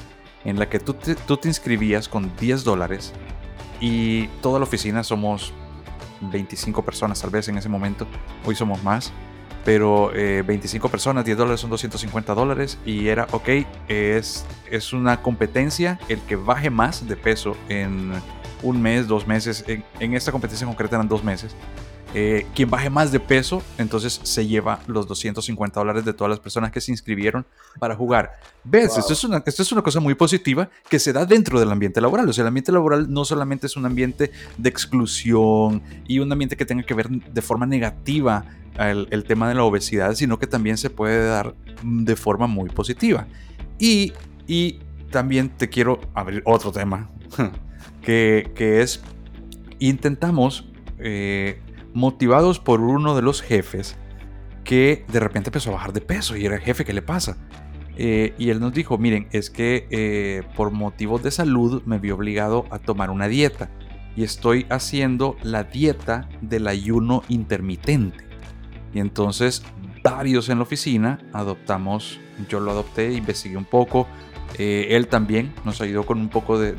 en 0.45 0.59
la 0.59 0.69
que 0.69 0.79
tú 0.79 0.93
te, 0.93 1.15
tú 1.15 1.39
te 1.39 1.49
inscribías 1.49 2.07
con 2.07 2.31
10 2.37 2.63
dólares 2.63 3.15
y 3.81 4.27
toda 4.43 4.59
la 4.59 4.65
oficina 4.65 5.03
somos 5.03 5.55
25 6.21 6.85
personas 6.85 7.19
tal 7.19 7.31
vez 7.31 7.49
en 7.49 7.57
ese 7.57 7.71
momento, 7.71 8.07
hoy 8.45 8.55
somos 8.55 8.83
más, 8.85 9.11
pero 9.65 10.11
25 10.13 10.87
eh, 10.87 10.91
personas, 10.91 11.25
10 11.25 11.39
dólares 11.39 11.61
son 11.61 11.71
250 11.71 12.35
dólares 12.35 12.79
y 12.85 13.09
era, 13.09 13.27
ok, 13.33 13.49
es, 13.89 14.47
es 14.71 14.93
una 14.93 15.23
competencia 15.23 15.99
el 16.09 16.21
que 16.21 16.37
baje 16.37 16.71
más 16.71 17.07
de 17.07 17.17
peso 17.17 17.57
en 17.69 18.13
un 18.63 18.81
mes, 18.81 19.07
dos 19.07 19.27
meses, 19.27 19.65
en, 19.67 19.85
en 20.01 20.15
esta 20.15 20.33
competencia 20.33 20.67
concreta 20.67 20.97
eran 20.97 21.09
dos 21.09 21.25
meses, 21.25 21.55
eh, 22.13 22.45
quien 22.57 22.69
baje 22.69 22.91
más 22.91 23.13
de 23.13 23.21
peso, 23.21 23.63
entonces 23.79 24.21
se 24.25 24.45
lleva 24.45 24.81
los 24.89 25.07
250 25.07 25.79
dólares 25.79 26.05
de 26.05 26.13
todas 26.13 26.29
las 26.29 26.41
personas 26.41 26.73
que 26.73 26.81
se 26.81 26.91
inscribieron 26.91 27.47
para 27.79 27.95
jugar. 27.95 28.33
¿Ves? 28.65 28.99
Esto, 28.99 29.13
es 29.13 29.23
una, 29.23 29.41
esto 29.47 29.63
es 29.63 29.71
una 29.71 29.83
cosa 29.83 30.01
muy 30.01 30.17
positiva 30.17 30.69
que 30.89 30.99
se 30.99 31.13
da 31.13 31.25
dentro 31.25 31.61
del 31.61 31.71
ambiente 31.71 32.01
laboral. 32.01 32.29
O 32.29 32.33
sea, 32.33 32.43
el 32.43 32.49
ambiente 32.49 32.73
laboral 32.73 33.13
no 33.13 33.25
solamente 33.25 33.69
es 33.69 33.77
un 33.77 33.87
ambiente 33.87 34.33
de 34.59 34.69
exclusión 34.69 35.83
y 36.09 36.19
un 36.19 36.33
ambiente 36.33 36.57
que 36.57 36.65
tenga 36.65 36.83
que 36.83 36.95
ver 36.95 37.09
de 37.09 37.43
forma 37.43 37.65
negativa 37.65 38.45
el, 38.77 39.07
el 39.13 39.23
tema 39.23 39.49
de 39.49 39.55
la 39.55 39.63
obesidad, 39.63 40.15
sino 40.15 40.37
que 40.37 40.49
también 40.49 40.79
se 40.79 40.91
puede 40.91 41.29
dar 41.29 41.55
de 41.85 42.17
forma 42.17 42.49
muy 42.49 42.71
positiva. 42.71 43.29
Y, 43.79 44.13
y 44.49 44.81
también 45.13 45.49
te 45.49 45.69
quiero 45.69 46.01
abrir 46.15 46.43
otro 46.45 46.73
tema, 46.73 47.09
que, 48.03 48.51
que 48.57 48.83
es, 48.83 49.01
intentamos... 49.79 50.67
Eh, 50.99 51.61
motivados 51.95 52.59
por 52.59 52.81
uno 52.81 53.15
de 53.15 53.23
los 53.23 53.43
jefes 53.43 53.97
que 54.65 55.05
de 55.09 55.21
repente 55.21 55.49
empezó 55.49 55.71
a 55.71 55.75
bajar 55.75 55.93
de 55.93 56.01
peso 56.01 56.37
y 56.37 56.45
era 56.47 56.57
el 56.57 56.61
jefe, 56.61 56.85
¿qué 56.85 56.93
le 56.93 57.03
pasa? 57.03 57.37
Eh, 57.97 58.35
y 58.39 58.51
él 58.51 58.61
nos 58.61 58.73
dijo, 58.73 58.99
miren, 58.99 59.29
es 59.33 59.51
que 59.51 59.87
eh, 59.91 60.43
por 60.57 60.71
motivos 60.71 61.23
de 61.23 61.31
salud 61.31 61.83
me 61.85 61.99
vi 61.99 62.11
obligado 62.11 62.67
a 62.71 62.79
tomar 62.79 63.11
una 63.11 63.29
dieta 63.29 63.69
y 64.17 64.25
estoy 64.25 64.67
haciendo 64.71 65.37
la 65.43 65.65
dieta 65.65 66.29
del 66.41 66.67
ayuno 66.69 67.23
intermitente. 67.29 68.25
Y 68.95 69.01
entonces 69.01 69.63
varios 70.03 70.49
en 70.49 70.59
la 70.59 70.63
oficina 70.63 71.19
adoptamos, 71.33 72.19
yo 72.49 72.61
lo 72.61 72.71
adopté, 72.71 73.13
investigué 73.13 73.57
un 73.57 73.65
poco, 73.65 74.07
eh, 74.59 74.89
él 74.91 75.09
también 75.09 75.53
nos 75.65 75.81
ayudó 75.81 76.05
con 76.05 76.19
un 76.19 76.29
poco 76.29 76.59
de, 76.59 76.73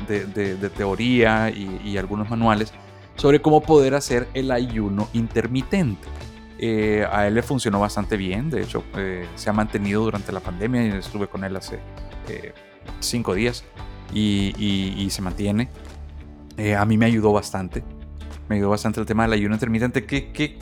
teoría 0.76 1.50
y 1.50 1.96
algunos 1.96 2.28
manuales 2.28 2.72
sobre 3.16 3.40
cómo 3.40 3.60
poder 3.60 3.94
hacer 3.94 4.28
el 4.34 4.50
ayuno 4.50 5.08
intermitente. 5.12 6.08
Eh, 6.58 7.04
a 7.10 7.26
él 7.26 7.34
le 7.34 7.42
funcionó 7.42 7.80
bastante 7.80 8.16
bien, 8.16 8.48
de 8.48 8.62
hecho 8.62 8.84
eh, 8.96 9.26
se 9.34 9.50
ha 9.50 9.52
mantenido 9.52 10.02
durante 10.02 10.30
la 10.30 10.40
pandemia 10.40 10.86
y 10.86 10.90
estuve 10.90 11.26
con 11.26 11.42
él 11.42 11.56
hace 11.56 11.80
eh, 12.28 12.52
cinco 13.00 13.34
días 13.34 13.64
y, 14.14 15.08
se 15.10 15.22
mantiene. 15.22 15.68
a 16.78 16.84
mí 16.84 16.96
me 16.96 17.06
ayudó 17.06 17.32
bastante, 17.32 17.82
me 18.48 18.56
ayudó 18.56 18.70
bastante 18.70 19.00
el 19.00 19.06
tema 19.06 19.24
del 19.24 19.32
ayuno 19.32 19.54
intermitente, 19.54 20.04
que, 20.04 20.58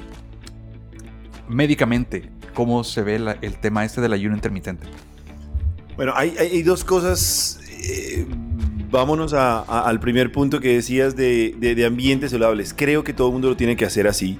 médicamente, 1.48 2.30
¿cómo 2.54 2.82
se 2.82 3.02
ve 3.02 3.16
el 3.42 3.60
tema 3.60 3.84
este 3.84 4.00
del 4.00 4.14
ayuno 4.14 4.34
intermitente? 4.34 4.86
Bueno, 5.96 6.14
hay 6.16 6.62
dos 6.62 6.82
cosas 6.82 7.60
vámonos 8.90 9.32
al 9.32 10.00
primer 10.00 10.32
punto 10.32 10.60
que 10.60 10.74
decías 10.74 11.16
de, 11.16 11.84
ambientes 11.86 12.32
saludables. 12.32 12.74
Creo 12.74 13.04
que 13.04 13.12
todo 13.12 13.28
el 13.28 13.32
mundo 13.34 13.48
lo 13.48 13.56
tiene 13.56 13.76
que 13.76 13.84
hacer 13.84 14.06
así. 14.06 14.38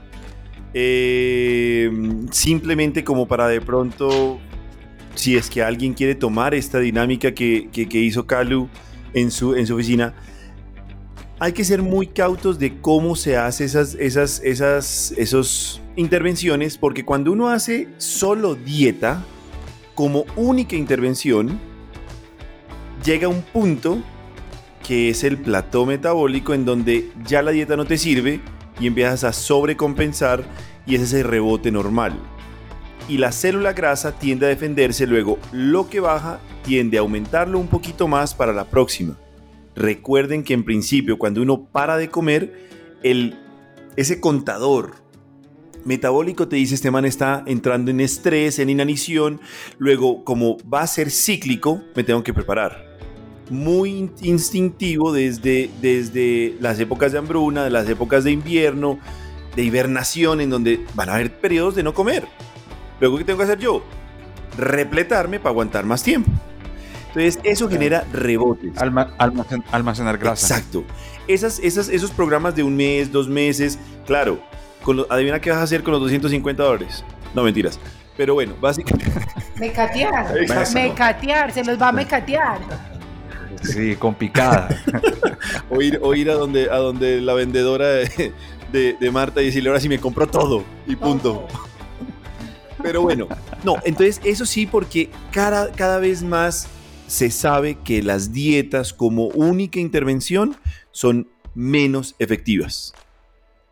Eh, 0.74 1.90
simplemente 2.30 3.03
como 3.03 3.26
para 3.26 3.48
de 3.48 3.61
pronto, 3.61 4.38
si 5.14 5.36
es 5.36 5.51
que 5.51 5.62
alguien 5.62 5.94
quiere 5.94 6.14
tomar 6.14 6.55
esta 6.55 6.78
dinámica 6.78 7.32
que, 7.32 7.68
hizo 7.72 8.26
Calu 8.26 8.68
en 9.14 9.30
su, 9.30 9.55
en 9.55 9.66
su 9.66 9.74
oficina, 9.74 10.14
hay 11.38 11.53
que 11.53 11.64
ser 11.64 11.82
muy 11.82 12.07
cautos 12.07 12.59
de 12.59 12.78
cómo 12.80 13.16
se 13.16 13.36
hace 13.36 13.64
esas, 13.64 13.94
esas, 13.94 14.42
esas 14.44 15.12
esos 15.16 15.80
intervenciones, 15.96 16.76
porque 16.76 17.05
cuando 17.05 17.32
uno 17.32 17.48
hace 17.48 17.88
solo 17.96 18.55
dieta 18.55 19.24
como 19.94 20.26
única 20.36 20.76
intervención, 20.76 21.59
llega 23.05 23.26
un 23.26 23.40
punto 23.40 24.03
que 24.86 25.10
es 25.10 25.24
el 25.24 25.38
plató 25.38 25.86
metabólico 25.86 26.54
en 26.54 26.64
donde 26.64 27.10
ya 27.24 27.42
la 27.42 27.50
dieta 27.50 27.76
no 27.76 27.84
te 27.84 27.98
sirve 27.98 28.40
y 28.80 28.86
empiezas 28.86 29.24
a 29.24 29.32
sobrecompensar 29.32 30.44
y 30.86 30.94
es 30.94 31.02
ese 31.02 31.22
rebote 31.22 31.70
normal. 31.70 32.18
Y 33.08 33.18
la 33.18 33.32
célula 33.32 33.72
grasa 33.72 34.18
tiende 34.18 34.46
a 34.46 34.48
defenderse, 34.48 35.06
luego 35.06 35.38
lo 35.52 35.88
que 35.88 36.00
baja 36.00 36.40
tiende 36.64 36.96
a 36.96 37.00
aumentarlo 37.00 37.58
un 37.58 37.68
poquito 37.68 38.08
más 38.08 38.34
para 38.34 38.52
la 38.52 38.64
próxima. 38.66 39.18
Recuerden 39.74 40.44
que 40.44 40.54
en 40.54 40.64
principio 40.64 41.18
cuando 41.18 41.42
uno 41.42 41.64
para 41.64 41.96
de 41.96 42.08
comer, 42.08 42.68
el, 43.02 43.38
ese 43.96 44.20
contador 44.20 44.94
metabólico 45.84 46.48
te 46.48 46.56
dice 46.56 46.74
este 46.74 46.90
man 46.90 47.04
está 47.04 47.42
entrando 47.46 47.90
en 47.90 48.00
estrés, 48.00 48.58
en 48.58 48.70
inanición, 48.70 49.40
luego 49.78 50.24
como 50.24 50.58
va 50.68 50.82
a 50.82 50.86
ser 50.86 51.10
cíclico, 51.10 51.82
me 51.94 52.04
tengo 52.04 52.22
que 52.22 52.34
preparar 52.34 52.89
muy 53.51 54.11
instintivo 54.22 55.12
desde, 55.12 55.70
desde 55.80 56.57
las 56.61 56.78
épocas 56.78 57.12
de 57.12 57.18
hambruna, 57.18 57.64
de 57.64 57.70
las 57.70 57.88
épocas 57.88 58.24
de 58.24 58.30
invierno, 58.30 58.98
de 59.57 59.64
hibernación, 59.64 60.40
en 60.40 60.51
donde 60.51 60.84
van 60.94 61.09
a 61.09 61.14
haber 61.14 61.38
periodos 61.40 61.74
de 61.74 61.82
no 61.82 61.92
comer. 61.92 62.26
Luego, 63.01 63.18
¿qué 63.18 63.24
tengo 63.24 63.38
que 63.38 63.44
hacer 63.44 63.59
yo? 63.59 63.82
Repletarme 64.57 65.38
para 65.38 65.51
aguantar 65.51 65.84
más 65.84 66.03
tiempo. 66.03 66.30
Entonces, 67.09 67.40
eso 67.42 67.68
genera 67.68 68.07
rebotes. 68.12 68.72
almacenar 69.72 70.18
grasa. 70.18 70.55
Exacto. 70.55 70.84
Esas, 71.26 71.59
esas, 71.59 71.88
esos 71.88 72.12
programas 72.12 72.55
de 72.55 72.62
un 72.62 72.76
mes, 72.76 73.11
dos 73.11 73.28
meses, 73.28 73.78
claro, 74.07 74.40
con 74.82 75.05
adivina 75.11 75.40
qué 75.40 75.51
vas 75.51 75.59
a 75.59 75.62
hacer 75.62 75.82
con 75.82 75.92
los 75.92 76.01
250 76.03 76.62
dólares. 76.62 77.05
No, 77.34 77.42
mentiras. 77.42 77.80
Pero 78.16 78.34
bueno, 78.34 78.55
básicamente. 78.61 79.11
Mecatear. 79.59 80.34
Mecatear, 80.74 81.53
se 81.53 81.64
los 81.64 81.80
va 81.80 81.88
a 81.88 81.92
mecatear. 81.92 82.89
Sí, 83.62 83.96
con 83.96 84.14
picada. 84.14 84.68
o, 85.70 85.80
ir, 85.82 85.98
o 86.02 86.14
ir 86.14 86.30
a 86.30 86.34
donde, 86.34 86.70
a 86.70 86.76
donde 86.76 87.20
la 87.20 87.34
vendedora 87.34 87.86
de, 87.88 88.32
de, 88.72 89.11
Marta 89.11 89.42
y 89.42 89.46
decirle, 89.46 89.68
ahora 89.68 89.80
sí 89.80 89.88
me 89.88 89.98
compró 89.98 90.26
todo 90.26 90.64
y 90.86 90.96
punto. 90.96 91.46
Pero 92.82 93.02
bueno, 93.02 93.28
no, 93.62 93.76
entonces 93.84 94.20
eso 94.24 94.46
sí, 94.46 94.66
porque 94.66 95.11
cada, 95.32 95.70
cada 95.72 95.98
vez 95.98 96.22
más 96.22 96.68
se 97.06 97.30
sabe 97.30 97.76
que 97.84 98.02
las 98.02 98.32
dietas 98.32 98.92
como 98.92 99.26
única 99.26 99.80
intervención 99.80 100.56
son 100.92 101.28
menos 101.54 102.14
efectivas. 102.18 102.94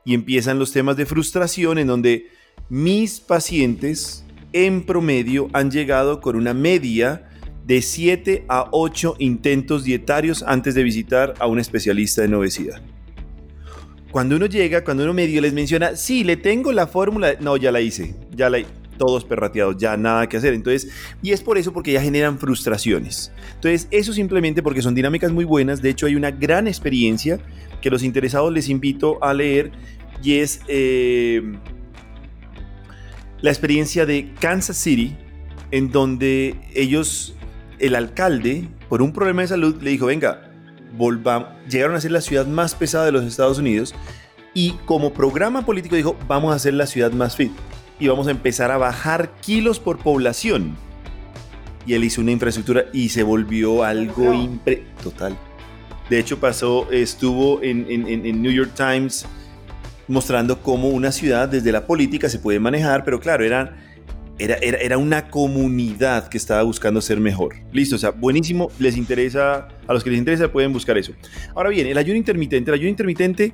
Y 0.04 0.14
empiezan 0.14 0.58
los 0.58 0.72
temas 0.72 0.96
de 0.96 1.06
frustración 1.06 1.78
en 1.78 1.86
donde 1.86 2.28
mis 2.68 3.20
pacientes 3.20 4.24
en 4.52 4.84
promedio 4.84 5.48
han 5.52 5.70
llegado 5.70 6.20
con 6.20 6.36
una 6.36 6.54
media 6.54 7.27
de 7.68 7.82
7 7.82 8.46
a 8.48 8.68
8 8.72 9.16
intentos 9.18 9.84
dietarios 9.84 10.42
antes 10.42 10.74
de 10.74 10.82
visitar 10.82 11.34
a 11.38 11.46
un 11.46 11.58
especialista 11.58 12.24
en 12.24 12.32
obesidad. 12.34 12.80
Cuando 14.10 14.36
uno 14.36 14.46
llega, 14.46 14.82
cuando 14.82 15.04
uno 15.04 15.12
medio 15.12 15.42
les 15.42 15.52
menciona, 15.52 15.94
sí, 15.94 16.24
le 16.24 16.36
tengo 16.36 16.72
la 16.72 16.86
fórmula, 16.86 17.34
no, 17.40 17.58
ya 17.58 17.70
la 17.70 17.82
hice, 17.82 18.14
ya 18.34 18.48
la 18.48 18.58
todos 18.96 19.24
perrateados, 19.24 19.76
ya 19.76 19.96
nada 19.96 20.28
que 20.28 20.38
hacer. 20.38 20.54
Entonces, 20.54 20.90
y 21.22 21.32
es 21.32 21.42
por 21.42 21.58
eso 21.58 21.72
porque 21.72 21.92
ya 21.92 22.00
generan 22.00 22.38
frustraciones. 22.38 23.30
Entonces, 23.54 23.86
eso 23.90 24.14
simplemente 24.14 24.62
porque 24.62 24.82
son 24.82 24.94
dinámicas 24.94 25.30
muy 25.30 25.44
buenas. 25.44 25.82
De 25.82 25.90
hecho, 25.90 26.06
hay 26.06 26.16
una 26.16 26.30
gran 26.30 26.66
experiencia 26.66 27.38
que 27.82 27.90
los 27.90 28.02
interesados 28.02 28.50
les 28.50 28.70
invito 28.70 29.22
a 29.22 29.34
leer 29.34 29.70
y 30.22 30.38
es 30.38 30.62
eh, 30.68 31.42
la 33.42 33.50
experiencia 33.50 34.04
de 34.04 34.32
Kansas 34.40 34.78
City, 34.78 35.16
en 35.70 35.90
donde 35.90 36.56
ellos, 36.74 37.36
el 37.78 37.94
alcalde, 37.94 38.68
por 38.88 39.02
un 39.02 39.12
problema 39.12 39.42
de 39.42 39.48
salud, 39.48 39.80
le 39.82 39.90
dijo, 39.90 40.06
venga, 40.06 40.50
volvamos, 40.96 41.48
llegaron 41.68 41.96
a 41.96 42.00
ser 42.00 42.10
la 42.10 42.20
ciudad 42.20 42.46
más 42.46 42.74
pesada 42.74 43.04
de 43.04 43.12
los 43.12 43.24
Estados 43.24 43.58
Unidos 43.58 43.94
y 44.54 44.72
como 44.84 45.12
programa 45.12 45.64
político 45.64 45.96
dijo, 45.96 46.16
vamos 46.26 46.54
a 46.54 46.58
ser 46.58 46.74
la 46.74 46.86
ciudad 46.86 47.12
más 47.12 47.36
fit 47.36 47.52
y 48.00 48.08
vamos 48.08 48.26
a 48.28 48.30
empezar 48.30 48.70
a 48.70 48.78
bajar 48.78 49.32
kilos 49.40 49.78
por 49.80 49.98
población. 49.98 50.76
Y 51.86 51.94
él 51.94 52.04
hizo 52.04 52.20
una 52.20 52.32
infraestructura 52.32 52.84
y 52.92 53.08
se 53.08 53.22
volvió 53.22 53.82
algo 53.82 54.32
impre 54.34 54.84
total. 55.02 55.36
De 56.10 56.18
hecho 56.18 56.38
pasó, 56.38 56.90
estuvo 56.90 57.62
en, 57.62 57.86
en 57.88 58.42
New 58.42 58.52
York 58.52 58.72
Times 58.74 59.26
mostrando 60.06 60.62
cómo 60.62 60.88
una 60.88 61.12
ciudad 61.12 61.48
desde 61.48 61.70
la 61.70 61.86
política 61.86 62.28
se 62.28 62.38
puede 62.38 62.60
manejar, 62.60 63.04
pero 63.04 63.20
claro, 63.20 63.44
eran 63.44 63.76
era, 64.38 64.56
era, 64.56 64.98
una 64.98 65.28
comunidad 65.30 66.28
que 66.28 66.38
estaba 66.38 66.62
buscando 66.62 67.00
ser 67.00 67.18
mejor. 67.18 67.56
Listo, 67.72 67.96
o 67.96 67.98
sea, 67.98 68.10
buenísimo. 68.10 68.70
Les 68.78 68.96
interesa, 68.96 69.68
a 69.86 69.92
los 69.92 70.04
que 70.04 70.10
les 70.10 70.18
interesa 70.18 70.50
pueden 70.50 70.72
buscar 70.72 70.96
eso. 70.96 71.12
Ahora 71.54 71.70
bien, 71.70 71.86
el 71.86 71.98
ayuno 71.98 72.16
intermitente. 72.16 72.70
El 72.70 72.74
ayuno 72.74 72.90
intermitente, 72.90 73.52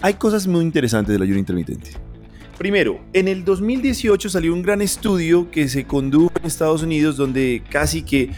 hay 0.00 0.14
cosas 0.14 0.46
muy 0.46 0.64
interesantes 0.64 1.12
del 1.14 1.22
ayuno 1.22 1.38
intermitente. 1.38 1.90
Primero, 2.58 3.00
en 3.12 3.26
el 3.26 3.44
2018 3.44 4.28
salió 4.28 4.52
un 4.52 4.62
gran 4.62 4.82
estudio 4.82 5.50
que 5.50 5.68
se 5.68 5.84
condujo 5.84 6.32
en 6.38 6.46
Estados 6.46 6.82
Unidos 6.82 7.16
donde 7.16 7.62
casi 7.70 8.02
que, 8.02 8.30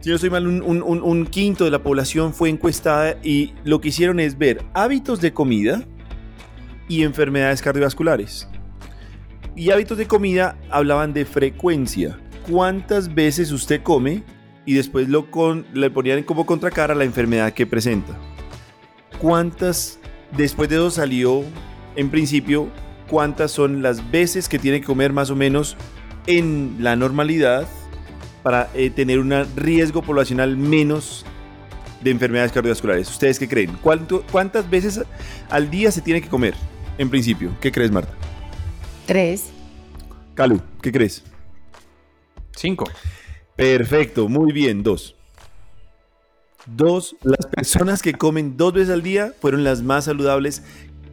si 0.00 0.08
no 0.08 0.16
estoy 0.16 0.30
mal, 0.30 0.46
un 0.46 1.26
quinto 1.26 1.64
de 1.64 1.70
la 1.70 1.82
población 1.82 2.32
fue 2.32 2.48
encuestada 2.48 3.18
y 3.22 3.52
lo 3.64 3.80
que 3.80 3.88
hicieron 3.88 4.18
es 4.18 4.38
ver 4.38 4.64
hábitos 4.72 5.20
de 5.20 5.32
comida 5.32 5.84
y 6.88 7.02
enfermedades 7.02 7.60
cardiovasculares 7.60 8.48
y 9.56 9.70
hábitos 9.70 9.98
de 9.98 10.06
comida 10.06 10.56
hablaban 10.70 11.12
de 11.12 11.24
frecuencia. 11.24 12.18
¿Cuántas 12.50 13.14
veces 13.14 13.52
usted 13.52 13.82
come? 13.82 14.22
Y 14.66 14.74
después 14.74 15.08
lo 15.08 15.30
con, 15.30 15.66
le 15.72 15.90
ponían 15.90 16.22
como 16.22 16.46
contracara 16.46 16.94
la 16.94 17.04
enfermedad 17.04 17.52
que 17.52 17.66
presenta. 17.66 18.18
¿Cuántas, 19.18 19.98
después 20.36 20.68
de 20.68 20.76
eso 20.76 20.90
salió, 20.90 21.44
en 21.96 22.10
principio, 22.10 22.68
cuántas 23.08 23.52
son 23.52 23.82
las 23.82 24.10
veces 24.10 24.48
que 24.48 24.58
tiene 24.58 24.80
que 24.80 24.86
comer 24.86 25.12
más 25.12 25.30
o 25.30 25.36
menos 25.36 25.76
en 26.26 26.76
la 26.80 26.96
normalidad 26.96 27.66
para 28.42 28.68
eh, 28.74 28.90
tener 28.90 29.18
un 29.18 29.32
riesgo 29.56 30.02
poblacional 30.02 30.56
menos 30.56 31.24
de 32.02 32.10
enfermedades 32.10 32.52
cardiovasculares. 32.52 33.08
¿Ustedes 33.08 33.38
qué 33.38 33.48
creen? 33.48 33.78
¿Cuántas 33.80 34.68
veces 34.68 35.02
al 35.48 35.70
día 35.70 35.90
se 35.90 36.02
tiene 36.02 36.20
que 36.20 36.28
comer, 36.28 36.54
en 36.98 37.08
principio? 37.08 37.50
¿Qué 37.60 37.72
crees, 37.72 37.90
Marta? 37.90 38.12
Tres. 39.06 39.50
Calu, 40.34 40.60
¿qué 40.82 40.90
crees? 40.90 41.22
Cinco. 42.56 42.84
Perfecto, 43.56 44.28
muy 44.28 44.52
bien, 44.52 44.82
dos. 44.82 45.14
Dos, 46.66 47.14
las 47.22 47.46
personas 47.46 48.00
que 48.00 48.14
comen 48.14 48.56
dos 48.56 48.72
veces 48.72 48.90
al 48.90 49.02
día 49.02 49.32
fueron 49.40 49.64
las 49.64 49.82
más 49.82 50.06
saludables, 50.06 50.62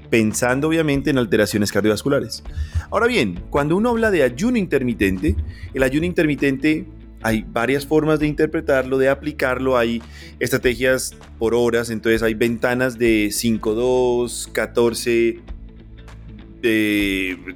pensando 0.09 0.69
obviamente 0.69 1.09
en 1.09 1.17
alteraciones 1.17 1.71
cardiovasculares. 1.71 2.43
Ahora 2.89 3.07
bien, 3.07 3.43
cuando 3.49 3.75
uno 3.75 3.89
habla 3.89 4.11
de 4.11 4.23
ayuno 4.23 4.57
intermitente, 4.57 5.35
el 5.73 5.83
ayuno 5.83 6.05
intermitente 6.05 6.85
hay 7.21 7.45
varias 7.47 7.85
formas 7.85 8.19
de 8.19 8.27
interpretarlo, 8.27 8.97
de 8.97 9.09
aplicarlo, 9.09 9.77
hay 9.77 10.01
estrategias 10.39 11.15
por 11.37 11.53
horas, 11.53 11.89
entonces 11.89 12.23
hay 12.23 12.33
ventanas 12.33 12.97
de 12.97 13.27
5-2, 13.27 14.51
14, 14.51 15.39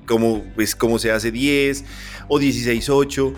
como, 0.05 0.43
pues, 0.55 0.75
como 0.75 0.99
se 0.99 1.11
hace 1.11 1.31
10 1.31 1.85
o 2.27 2.39
16-8. 2.39 3.33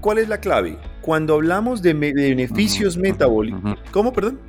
¿Cuál 0.00 0.18
es 0.18 0.28
la 0.28 0.40
clave? 0.40 0.78
Cuando 1.02 1.34
hablamos 1.34 1.82
de, 1.82 1.92
beneficios 1.94 2.96
metabólicos. 2.96 3.78
¿Cómo, 3.90 4.12
perdón? 4.12 4.40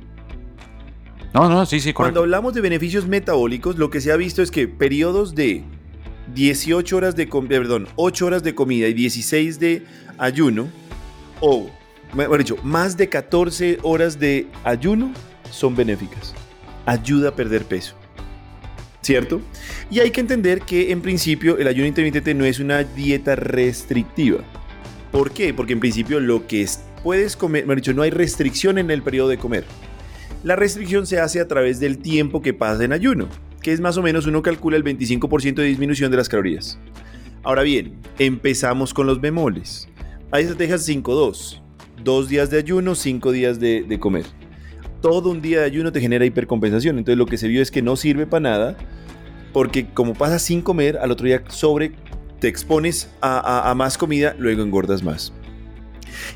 No, 1.34 1.48
no, 1.48 1.64
sí, 1.64 1.80
sí, 1.80 1.92
Cuando 1.92 2.20
hablamos 2.20 2.52
de 2.52 2.60
beneficios 2.60 3.06
metabólicos, 3.06 3.78
lo 3.78 3.90
que 3.90 4.00
se 4.00 4.12
ha 4.12 4.16
visto 4.16 4.42
es 4.42 4.50
que 4.50 4.68
periodos 4.68 5.34
de 5.34 5.64
18 6.34 6.96
horas 6.96 7.16
de 7.16 7.26
perdón, 7.26 7.88
8 7.96 8.26
horas 8.26 8.42
de 8.42 8.54
comida 8.54 8.86
y 8.88 8.92
16 8.92 9.58
de 9.58 9.84
ayuno, 10.18 10.68
o 11.40 11.70
mejor 12.14 12.38
dicho, 12.38 12.56
más 12.62 12.96
de 12.96 13.08
14 13.08 13.78
horas 13.82 14.18
de 14.18 14.46
ayuno 14.64 15.12
son 15.50 15.74
benéficas. 15.74 16.34
Ayuda 16.84 17.30
a 17.30 17.34
perder 17.34 17.64
peso. 17.64 17.94
¿Cierto? 19.02 19.42
Y 19.90 20.00
hay 20.00 20.10
que 20.10 20.20
entender 20.20 20.62
que 20.62 20.92
en 20.92 21.02
principio 21.02 21.58
el 21.58 21.68
ayuno 21.68 21.86
intermitente 21.86 22.34
no 22.34 22.44
es 22.44 22.60
una 22.60 22.84
dieta 22.84 23.36
restrictiva. 23.36 24.40
¿Por 25.10 25.32
qué? 25.32 25.52
Porque 25.52 25.74
en 25.74 25.80
principio 25.80 26.20
lo 26.20 26.46
que 26.46 26.66
puedes 27.02 27.36
comer, 27.36 27.66
me 27.66 27.74
dicho, 27.74 27.92
no 27.92 28.02
hay 28.02 28.10
restricción 28.10 28.78
en 28.78 28.90
el 28.90 29.02
periodo 29.02 29.28
de 29.28 29.38
comer. 29.38 29.64
La 30.44 30.56
restricción 30.56 31.06
se 31.06 31.20
hace 31.20 31.40
a 31.40 31.48
través 31.48 31.78
del 31.78 31.98
tiempo 31.98 32.40
que 32.40 32.54
pasa 32.54 32.84
en 32.84 32.92
ayuno, 32.92 33.28
que 33.60 33.72
es 33.72 33.80
más 33.80 33.96
o 33.96 34.02
menos 34.02 34.26
uno 34.26 34.42
calcula 34.42 34.76
el 34.76 34.84
25% 34.84 35.56
de 35.56 35.64
disminución 35.64 36.10
de 36.10 36.16
las 36.16 36.28
calorías. 36.28 36.78
Ahora 37.42 37.62
bien, 37.62 37.94
empezamos 38.18 38.94
con 38.94 39.06
los 39.06 39.20
bemoles. 39.20 39.88
Hay 40.30 40.44
estrategias 40.44 40.88
5-2. 40.88 41.60
Dos 42.02 42.28
días 42.28 42.50
de 42.50 42.58
ayuno, 42.58 42.96
cinco 42.96 43.30
días 43.30 43.60
de, 43.60 43.84
de 43.84 44.00
comer 44.00 44.24
todo 45.02 45.28
un 45.30 45.42
día 45.42 45.60
de 45.60 45.66
ayuno 45.66 45.92
te 45.92 46.00
genera 46.00 46.24
hipercompensación. 46.24 46.96
Entonces 46.96 47.18
lo 47.18 47.26
que 47.26 47.36
se 47.36 47.48
vio 47.48 47.60
es 47.60 47.70
que 47.70 47.82
no 47.82 47.96
sirve 47.96 48.26
para 48.26 48.40
nada, 48.40 48.76
porque 49.52 49.86
como 49.86 50.14
pasas 50.14 50.40
sin 50.40 50.62
comer, 50.62 50.96
al 50.96 51.10
otro 51.10 51.26
día 51.26 51.42
sobre 51.48 51.92
te 52.40 52.48
expones 52.48 53.10
a, 53.20 53.72
más 53.76 53.98
comida, 53.98 54.34
luego 54.38 54.62
engordas 54.62 55.02
más. 55.02 55.32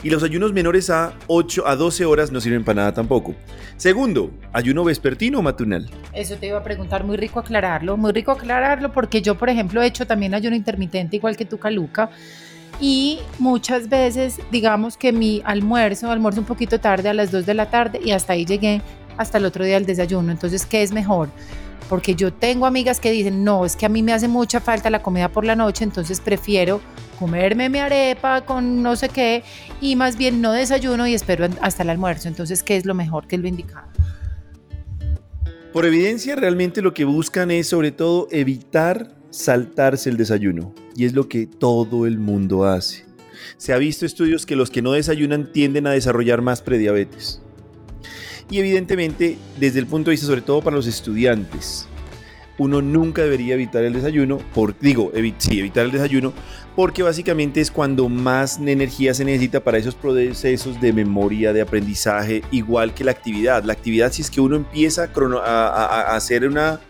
Y 0.02 0.10
los 0.10 0.22
ayunos 0.22 0.52
menores 0.52 0.88
a 0.90 1.14
8 1.26 1.66
a 1.66 1.76
12 1.76 2.04
horas 2.04 2.30
no 2.30 2.40
sirven 2.40 2.64
para 2.64 2.76
nada 2.76 2.94
tampoco. 2.94 3.34
Segundo, 3.76 4.30
ayuno 4.52 4.84
vespertino 4.84 5.40
o 5.40 5.42
matinal. 5.42 5.90
Eso 6.12 6.36
te 6.36 6.46
iba 6.46 6.58
a 6.58 6.62
preguntar, 6.62 7.04
muy 7.04 7.16
rico 7.16 7.40
aclararlo, 7.40 7.96
muy 7.96 8.12
rico 8.12 8.30
aclararlo 8.30 8.92
porque 8.92 9.20
yo, 9.20 9.36
por 9.36 9.48
ejemplo, 9.48 9.82
he 9.82 9.86
hecho 9.86 10.06
también 10.06 10.34
ayuno 10.34 10.56
intermitente 10.56 11.16
igual 11.16 11.36
que 11.36 11.44
tú, 11.44 11.58
Caluca 11.58 12.10
y 12.80 13.20
muchas 13.38 13.88
veces 13.88 14.38
digamos 14.50 14.96
que 14.96 15.12
mi 15.12 15.42
almuerzo, 15.44 16.10
almuerzo 16.10 16.40
un 16.40 16.46
poquito 16.46 16.78
tarde 16.80 17.08
a 17.08 17.14
las 17.14 17.30
2 17.30 17.46
de 17.46 17.54
la 17.54 17.70
tarde 17.70 18.00
y 18.04 18.10
hasta 18.10 18.34
ahí 18.34 18.44
llegué 18.44 18.82
hasta 19.16 19.38
el 19.38 19.46
otro 19.46 19.64
día 19.64 19.74
del 19.74 19.86
desayuno. 19.86 20.30
Entonces, 20.30 20.66
¿qué 20.66 20.82
es 20.82 20.92
mejor? 20.92 21.30
Porque 21.88 22.14
yo 22.14 22.32
tengo 22.32 22.66
amigas 22.66 23.00
que 23.00 23.12
dicen, 23.12 23.44
no, 23.44 23.64
es 23.64 23.76
que 23.76 23.86
a 23.86 23.88
mí 23.88 24.02
me 24.02 24.12
hace 24.12 24.28
mucha 24.28 24.60
falta 24.60 24.90
la 24.90 25.02
comida 25.02 25.28
por 25.28 25.44
la 25.44 25.54
noche, 25.54 25.84
entonces 25.84 26.20
prefiero 26.20 26.80
comerme 27.18 27.68
mi 27.68 27.78
arepa 27.78 28.42
con 28.42 28.82
no 28.82 28.96
sé 28.96 29.08
qué 29.08 29.42
y 29.80 29.96
más 29.96 30.18
bien 30.18 30.42
no 30.42 30.52
desayuno 30.52 31.06
y 31.06 31.14
espero 31.14 31.48
hasta 31.60 31.82
el 31.82 31.90
almuerzo. 31.90 32.28
Entonces, 32.28 32.62
¿qué 32.62 32.76
es 32.76 32.84
lo 32.84 32.94
mejor? 32.94 33.26
¿Qué 33.26 33.36
es 33.36 33.42
lo 33.42 33.48
indicado? 33.48 33.86
Por 35.72 35.84
evidencia, 35.84 36.36
realmente 36.36 36.82
lo 36.82 36.94
que 36.94 37.04
buscan 37.04 37.50
es 37.50 37.68
sobre 37.68 37.92
todo 37.92 38.28
evitar 38.30 39.15
saltarse 39.36 40.08
el 40.08 40.16
desayuno. 40.16 40.74
Y 40.96 41.04
es 41.04 41.12
lo 41.12 41.28
que 41.28 41.46
todo 41.46 42.06
el 42.06 42.18
mundo 42.18 42.64
hace. 42.64 43.04
Se 43.58 43.72
ha 43.72 43.78
visto 43.78 44.06
estudios 44.06 44.46
que 44.46 44.56
los 44.56 44.70
que 44.70 44.82
no 44.82 44.92
desayunan 44.92 45.52
tienden 45.52 45.86
a 45.86 45.90
desarrollar 45.90 46.42
más 46.42 46.62
prediabetes. 46.62 47.42
Y 48.50 48.58
evidentemente, 48.58 49.36
desde 49.58 49.80
el 49.80 49.86
punto 49.86 50.10
de 50.10 50.12
vista 50.12 50.26
sobre 50.26 50.40
todo 50.40 50.62
para 50.62 50.76
los 50.76 50.86
estudiantes, 50.86 51.86
uno 52.58 52.80
nunca 52.80 53.22
debería 53.22 53.54
evitar 53.54 53.84
el 53.84 53.92
desayuno, 53.92 54.38
por, 54.54 54.78
digo, 54.78 55.12
sí, 55.38 55.58
evitar 55.58 55.84
el 55.84 55.92
desayuno, 55.92 56.32
porque 56.74 57.02
básicamente 57.02 57.60
es 57.60 57.70
cuando 57.70 58.08
más 58.08 58.58
energía 58.58 59.12
se 59.12 59.24
necesita 59.24 59.60
para 59.60 59.78
esos 59.78 59.94
procesos 59.94 60.80
de 60.80 60.92
memoria, 60.92 61.52
de 61.52 61.60
aprendizaje, 61.60 62.42
igual 62.50 62.94
que 62.94 63.04
la 63.04 63.10
actividad. 63.10 63.64
La 63.64 63.74
actividad, 63.74 64.12
si 64.12 64.22
es 64.22 64.30
que 64.30 64.40
uno 64.40 64.56
empieza 64.56 65.10
a, 65.44 66.16
hacer 66.16 66.46
una, 66.46 66.80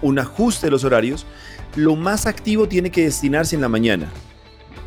un 0.00 0.18
ajuste 0.18 0.68
de 0.68 0.70
los 0.70 0.84
horarios, 0.84 1.26
lo 1.76 1.96
más 1.96 2.26
activo 2.26 2.68
tiene 2.68 2.90
que 2.90 3.04
destinarse 3.04 3.54
en 3.54 3.62
la 3.62 3.68
mañana, 3.68 4.08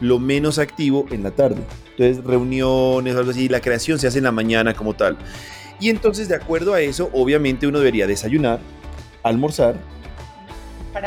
lo 0.02 0.20
menos 0.20 0.60
activo 0.60 1.06
en 1.12 1.24
la 1.24 1.32
tarde. 1.32 1.64
Entonces, 1.92 2.24
reuniones, 2.24 3.16
algo 3.16 3.32
así, 3.32 3.48
la 3.48 3.62
creación 3.62 4.00
se 4.00 4.08
hace 4.08 4.18
en 4.18 4.26
la 4.26 4.32
mañana 4.32 4.74
como 4.74 4.94
tal. 4.94 5.18
Y 5.80 5.90
entonces, 5.90 6.28
de 6.28 6.36
acuerdo 6.36 6.74
a 6.74 6.82
eso, 6.82 7.10
obviamente 7.14 7.68
uno 7.68 7.80
debería 7.80 8.08
desayunar, 8.08 8.60
almorzar 9.22 9.76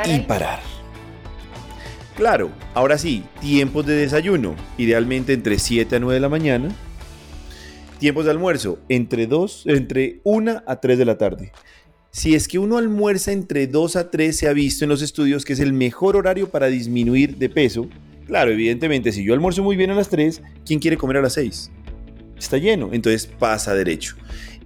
y 0.06 0.20
parar. 0.20 0.60
Claro, 2.16 2.50
ahora 2.72 2.96
sí, 2.96 3.24
tiempos 3.40 3.84
de 3.84 3.94
desayuno, 3.94 4.56
idealmente 4.78 5.34
entre 5.34 5.58
7 5.58 5.96
a 5.96 6.00
9 6.00 6.14
de 6.14 6.20
la 6.20 6.28
mañana. 6.28 6.68
Tiempos 7.98 8.24
de 8.24 8.30
almuerzo, 8.30 8.78
entre 8.88 9.26
2, 9.26 9.64
entre 9.66 10.20
1 10.24 10.62
a 10.66 10.76
3 10.76 10.98
de 10.98 11.04
la 11.04 11.18
tarde. 11.18 11.52
Si 12.16 12.34
es 12.34 12.48
que 12.48 12.58
uno 12.58 12.78
almuerza 12.78 13.30
entre 13.30 13.66
2 13.66 13.96
a 13.96 14.10
3, 14.10 14.34
se 14.34 14.48
ha 14.48 14.54
visto 14.54 14.86
en 14.86 14.88
los 14.88 15.02
estudios 15.02 15.44
que 15.44 15.52
es 15.52 15.60
el 15.60 15.74
mejor 15.74 16.16
horario 16.16 16.48
para 16.48 16.68
disminuir 16.68 17.36
de 17.36 17.50
peso. 17.50 17.90
Claro, 18.26 18.52
evidentemente, 18.52 19.12
si 19.12 19.22
yo 19.22 19.34
almuerzo 19.34 19.62
muy 19.62 19.76
bien 19.76 19.90
a 19.90 19.94
las 19.94 20.08
3, 20.08 20.40
¿quién 20.64 20.80
quiere 20.80 20.96
comer 20.96 21.18
a 21.18 21.20
las 21.20 21.34
6? 21.34 21.70
Está 22.38 22.56
lleno, 22.56 22.88
entonces 22.94 23.26
pasa 23.26 23.74
derecho. 23.74 24.16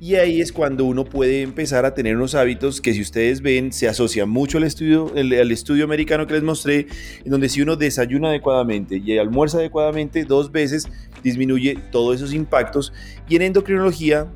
Y 0.00 0.14
ahí 0.14 0.40
es 0.40 0.52
cuando 0.52 0.84
uno 0.84 1.04
puede 1.04 1.42
empezar 1.42 1.84
a 1.84 1.92
tener 1.92 2.14
unos 2.14 2.36
hábitos 2.36 2.80
que 2.80 2.94
si 2.94 3.00
ustedes 3.00 3.42
ven 3.42 3.72
se 3.72 3.88
asocian 3.88 4.30
mucho 4.30 4.58
al 4.58 4.64
estudio, 4.64 5.12
al 5.16 5.50
estudio 5.50 5.82
americano 5.82 6.28
que 6.28 6.34
les 6.34 6.44
mostré, 6.44 6.86
en 7.24 7.32
donde 7.32 7.48
si 7.48 7.62
uno 7.62 7.74
desayuna 7.74 8.28
adecuadamente 8.28 9.02
y 9.04 9.18
almuerza 9.18 9.58
adecuadamente 9.58 10.24
dos 10.24 10.52
veces, 10.52 10.88
disminuye 11.24 11.76
todos 11.90 12.14
esos 12.14 12.32
impactos. 12.32 12.92
Y 13.28 13.34
en 13.34 13.42
endocrinología, 13.42 14.28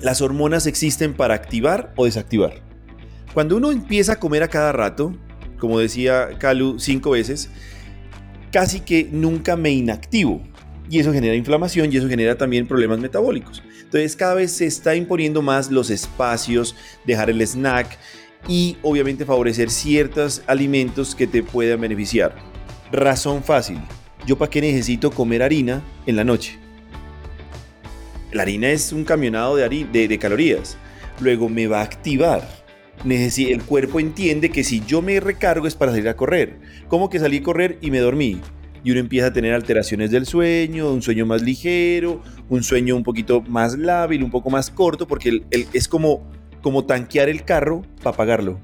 las 0.00 0.20
hormonas 0.20 0.66
existen 0.66 1.14
para 1.14 1.34
activar 1.34 1.92
o 1.96 2.04
desactivar. 2.04 2.54
Cuando 3.34 3.56
uno 3.56 3.70
empieza 3.70 4.14
a 4.14 4.20
comer 4.20 4.42
a 4.42 4.48
cada 4.48 4.72
rato, 4.72 5.14
como 5.58 5.78
decía 5.78 6.30
Calu 6.38 6.78
cinco 6.78 7.10
veces, 7.10 7.50
casi 8.50 8.80
que 8.80 9.08
nunca 9.10 9.56
me 9.56 9.70
inactivo 9.70 10.42
y 10.90 10.98
eso 10.98 11.12
genera 11.12 11.34
inflamación 11.34 11.92
y 11.92 11.96
eso 11.96 12.08
genera 12.08 12.36
también 12.36 12.66
problemas 12.66 12.98
metabólicos. 12.98 13.62
Entonces 13.82 14.16
cada 14.16 14.34
vez 14.34 14.52
se 14.52 14.66
está 14.66 14.94
imponiendo 14.94 15.42
más 15.42 15.70
los 15.70 15.90
espacios, 15.90 16.76
dejar 17.04 17.30
el 17.30 17.46
snack 17.46 17.98
y 18.46 18.76
obviamente 18.82 19.24
favorecer 19.24 19.70
ciertos 19.70 20.42
alimentos 20.46 21.14
que 21.14 21.26
te 21.26 21.42
puedan 21.42 21.80
beneficiar. 21.80 22.36
Razón 22.92 23.42
fácil, 23.42 23.78
yo 24.26 24.38
para 24.38 24.50
qué 24.50 24.60
necesito 24.60 25.10
comer 25.10 25.42
harina 25.42 25.82
en 26.06 26.16
la 26.16 26.24
noche. 26.24 26.58
La 28.32 28.42
harina 28.42 28.70
es 28.70 28.92
un 28.92 29.04
camionado 29.04 29.56
de, 29.56 29.68
de 30.08 30.18
calorías. 30.18 30.76
Luego 31.20 31.48
me 31.48 31.66
va 31.66 31.80
a 31.80 31.84
activar 31.84 32.58
el 33.04 33.62
cuerpo 33.62 34.00
entiende 34.00 34.50
que 34.50 34.64
si 34.64 34.82
yo 34.84 35.02
me 35.02 35.20
recargo 35.20 35.66
es 35.66 35.74
para 35.74 35.92
salir 35.92 36.08
a 36.08 36.16
correr. 36.16 36.58
Como 36.88 37.08
que 37.08 37.18
salí 37.18 37.38
a 37.38 37.42
correr 37.42 37.78
y 37.80 37.90
me 37.90 37.98
dormí 37.98 38.40
y 38.84 38.92
uno 38.92 39.00
empieza 39.00 39.26
a 39.26 39.32
tener 39.32 39.54
alteraciones 39.54 40.10
del 40.10 40.24
sueño, 40.24 40.92
un 40.92 41.02
sueño 41.02 41.26
más 41.26 41.42
ligero, 41.42 42.22
un 42.48 42.62
sueño 42.62 42.96
un 42.96 43.02
poquito 43.02 43.42
más 43.42 43.76
lábil, 43.76 44.22
un 44.22 44.30
poco 44.30 44.50
más 44.50 44.70
corto, 44.70 45.06
porque 45.06 45.42
es 45.50 45.88
como, 45.88 46.30
como 46.62 46.84
tanquear 46.84 47.28
el 47.28 47.44
carro 47.44 47.82
para 48.02 48.16
pagarlo 48.16 48.60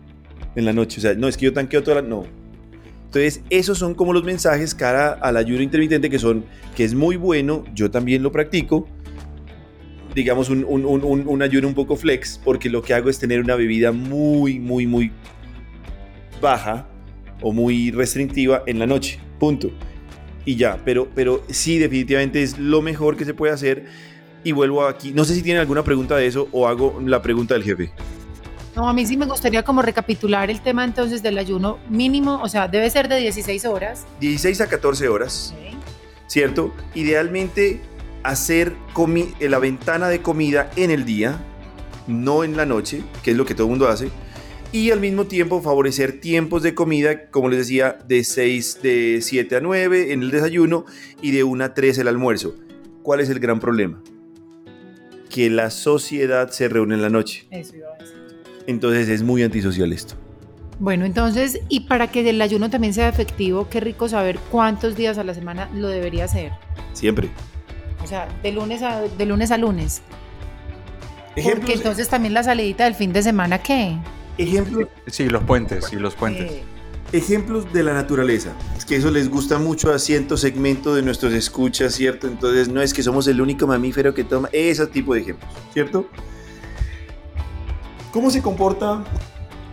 en 0.54 0.64
la 0.64 0.72
noche. 0.72 0.98
O 0.98 1.02
sea, 1.02 1.14
no 1.14 1.28
es 1.28 1.36
que 1.36 1.46
yo 1.46 1.52
tanqueo 1.52 1.82
toda 1.82 2.00
la... 2.00 2.08
No. 2.08 2.24
Entonces, 3.06 3.42
esos 3.50 3.78
son 3.78 3.94
como 3.94 4.12
los 4.12 4.24
mensajes 4.24 4.74
cara 4.74 5.12
al 5.12 5.36
ayuno 5.36 5.62
intermitente 5.62 6.10
que 6.10 6.18
son, 6.18 6.44
que 6.76 6.84
es 6.84 6.94
muy 6.94 7.16
bueno, 7.16 7.64
yo 7.74 7.90
también 7.90 8.22
lo 8.22 8.32
practico, 8.32 8.88
digamos 10.14 10.48
un, 10.48 10.64
un, 10.64 10.84
un, 10.84 11.24
un 11.26 11.42
ayuno 11.42 11.68
un 11.68 11.74
poco 11.74 11.96
flex, 11.96 12.40
porque 12.42 12.70
lo 12.70 12.82
que 12.82 12.94
hago 12.94 13.10
es 13.10 13.18
tener 13.18 13.40
una 13.40 13.56
bebida 13.56 13.92
muy, 13.92 14.60
muy, 14.60 14.86
muy 14.86 15.10
baja 16.40 16.86
o 17.42 17.52
muy 17.52 17.90
restrictiva 17.90 18.62
en 18.66 18.78
la 18.78 18.86
noche. 18.86 19.18
Punto 19.38 19.70
y 20.44 20.56
ya, 20.56 20.78
pero, 20.84 21.08
pero 21.14 21.42
sí, 21.48 21.78
definitivamente 21.78 22.42
es 22.42 22.58
lo 22.58 22.82
mejor 22.82 23.16
que 23.16 23.24
se 23.24 23.34
puede 23.34 23.52
hacer. 23.52 23.86
Y 24.42 24.52
vuelvo 24.52 24.86
aquí. 24.86 25.12
No 25.12 25.24
sé 25.24 25.34
si 25.34 25.42
tienen 25.42 25.60
alguna 25.60 25.82
pregunta 25.82 26.16
de 26.16 26.26
eso 26.26 26.48
o 26.52 26.68
hago 26.68 27.00
la 27.04 27.22
pregunta 27.22 27.54
del 27.54 27.62
jefe. 27.62 27.92
No, 28.76 28.88
a 28.88 28.92
mí 28.92 29.06
sí 29.06 29.16
me 29.16 29.24
gustaría 29.24 29.62
como 29.62 29.80
recapitular 29.80 30.50
el 30.50 30.60
tema 30.60 30.84
entonces 30.84 31.22
del 31.22 31.38
ayuno 31.38 31.78
mínimo, 31.88 32.42
o 32.42 32.48
sea, 32.48 32.68
debe 32.68 32.90
ser 32.90 33.08
de 33.08 33.20
16 33.20 33.64
horas. 33.64 34.04
16 34.20 34.60
a 34.60 34.66
14 34.66 35.08
horas, 35.08 35.54
¿cierto? 36.26 36.74
Idealmente 36.94 37.80
hacer 38.24 38.74
la 39.40 39.58
ventana 39.58 40.08
de 40.08 40.22
comida 40.22 40.70
en 40.76 40.90
el 40.90 41.04
día, 41.04 41.44
no 42.08 42.42
en 42.42 42.56
la 42.56 42.66
noche, 42.66 43.02
que 43.22 43.30
es 43.30 43.36
lo 43.36 43.44
que 43.44 43.54
todo 43.54 43.66
el 43.66 43.70
mundo 43.70 43.88
hace, 43.88 44.08
y 44.72 44.90
al 44.90 44.98
mismo 44.98 45.26
tiempo 45.26 45.62
favorecer 45.62 46.20
tiempos 46.20 46.64
de 46.64 46.74
comida, 46.74 47.30
como 47.30 47.48
les 47.48 47.60
decía, 47.60 47.96
de 48.08 48.24
6, 48.24 48.80
de 48.82 49.20
7 49.22 49.56
a 49.56 49.60
9 49.60 50.12
en 50.12 50.22
el 50.22 50.32
desayuno 50.32 50.84
y 51.22 51.30
de 51.30 51.44
1 51.44 51.64
a 51.64 51.74
3 51.74 51.98
el 51.98 52.08
almuerzo. 52.08 52.56
¿Cuál 53.02 53.20
es 53.20 53.28
el 53.28 53.38
gran 53.38 53.60
problema? 53.60 54.02
Que 55.30 55.48
la 55.48 55.70
sociedad 55.70 56.50
se 56.50 56.68
reúne 56.68 56.94
en 56.94 57.02
la 57.02 57.10
noche. 57.10 57.46
Eso 57.50 57.76
iba 57.76 57.88
a 57.88 58.02
decir. 58.02 58.16
Entonces 58.66 59.08
es 59.10 59.22
muy 59.22 59.42
antisocial 59.44 59.92
esto. 59.92 60.14
Bueno, 60.80 61.04
entonces, 61.04 61.60
y 61.68 61.80
para 61.80 62.10
que 62.10 62.28
el 62.28 62.42
ayuno 62.42 62.68
también 62.68 62.94
sea 62.94 63.08
efectivo, 63.08 63.68
qué 63.68 63.78
rico 63.78 64.08
saber 64.08 64.40
cuántos 64.50 64.96
días 64.96 65.18
a 65.18 65.24
la 65.24 65.34
semana 65.34 65.70
lo 65.72 65.86
debería 65.86 66.24
hacer. 66.24 66.50
Siempre. 66.94 67.30
O 68.05 68.07
sea, 68.07 68.28
de 68.42 68.52
lunes 68.52 68.82
a, 68.82 69.00
de 69.00 69.26
lunes, 69.26 69.50
a 69.50 69.57
lunes. 69.57 70.02
Porque 71.42 71.72
entonces 71.72 72.09
también 72.09 72.34
la 72.34 72.42
salidita 72.42 72.84
del 72.84 72.94
fin 72.94 73.12
de 73.12 73.22
semana, 73.22 73.59
¿qué? 73.62 73.96
Ejemplos. 74.36 74.88
Sí, 75.07 75.28
los 75.28 75.42
puentes, 75.42 75.86
sí, 75.86 75.96
los 75.96 76.14
puentes. 76.14 76.52
Ejemplos 77.12 77.72
de 77.72 77.82
la 77.82 77.94
naturaleza. 77.94 78.52
Es 78.76 78.84
que 78.84 78.96
eso 78.96 79.11
les 79.11 79.30
gusta 79.30 79.59
mucho 79.59 79.92
a 79.92 79.98
cierto 79.98 80.36
segmento 80.36 80.94
de 80.94 81.02
nuestros 81.02 81.32
escuchas, 81.32 81.94
¿cierto? 81.94 82.26
Entonces 82.26 82.68
no 82.68 82.82
es 82.82 82.92
que 82.92 83.02
somos 83.02 83.26
el 83.26 83.40
único 83.40 83.66
mamífero 83.66 84.12
que 84.12 84.22
toma 84.22 84.48
ese 84.52 84.86
tipo 84.86 85.14
de 85.14 85.20
ejemplos, 85.22 85.50
¿cierto? 85.72 86.07
¿Cómo 88.12 88.30
se 88.30 88.42
comporta 88.42 89.02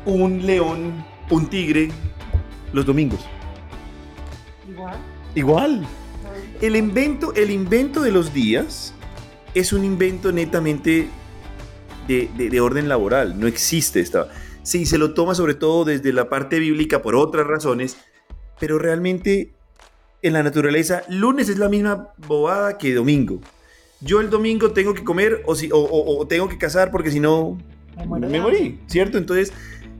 un 0.06 0.46
león, 0.46 1.04
un 1.30 1.48
tigre 1.48 1.90
los 2.72 2.86
domingos? 2.86 3.20
Igual. 4.70 4.98
Igual. 5.36 5.88
El 6.62 6.76
invento, 6.76 7.34
el 7.36 7.52
invento 7.52 8.02
de 8.02 8.12
los 8.12 8.34
días 8.34 8.94
es 9.54 9.74
un 9.74 9.84
invento 9.84 10.32
netamente 10.32 11.08
de, 12.08 12.30
de 12.36 12.62
orden 12.62 12.90
laboral. 12.90 13.40
No 13.40 13.48
existe 13.48 14.00
esta 14.00 14.30
sí, 14.64 14.86
se 14.86 14.98
lo 14.98 15.14
toma 15.14 15.36
sobre 15.36 15.56
todo 15.56 15.86
desde 15.86 16.14
la 16.14 16.30
parte 16.30 16.60
bíblica 16.60 17.02
por 17.02 17.16
otras 17.16 17.48
razones, 17.48 17.98
pero 18.60 18.78
realmente 18.78 19.52
en 20.22 20.34
la 20.34 20.44
naturaleza 20.44 21.04
lunes 21.10 21.50
es 21.50 21.58
la 21.58 21.70
misma 21.70 22.10
bobada 22.28 22.78
que 22.78 22.94
domingo. 22.94 23.40
Yo 24.02 24.20
el 24.20 24.30
domingo 24.30 24.72
tengo 24.72 24.94
que 24.94 25.04
comer 25.04 25.44
o, 25.46 25.56
si, 25.56 25.70
o, 25.72 26.26
tengo 26.28 26.50
que 26.50 26.58
cazar 26.58 26.92
porque 26.92 27.12
si 27.12 27.20
no 27.20 27.58
me, 28.08 28.40
morí, 28.40 28.80
¿cierto? 28.88 29.18
Entonces, 29.18 29.54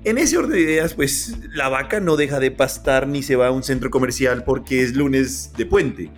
en 0.04 0.18
ese 0.18 0.38
orden 0.38 0.52
de 0.52 0.62
ideas, 0.62 0.94
pues 0.94 1.38
la 1.54 1.70
vaca 1.70 2.00
no 2.00 2.16
deja 2.16 2.40
de 2.40 2.52
pastar 2.52 3.08
ni 3.08 3.22
se 3.22 3.36
va 3.36 3.48
a 3.48 3.52
un 3.52 3.64
centro 3.64 3.90
comercial 3.92 4.44
porque 4.44 4.82
es 4.82 4.96
lunes 4.96 5.54
de 5.56 5.66
puente. 5.66 6.10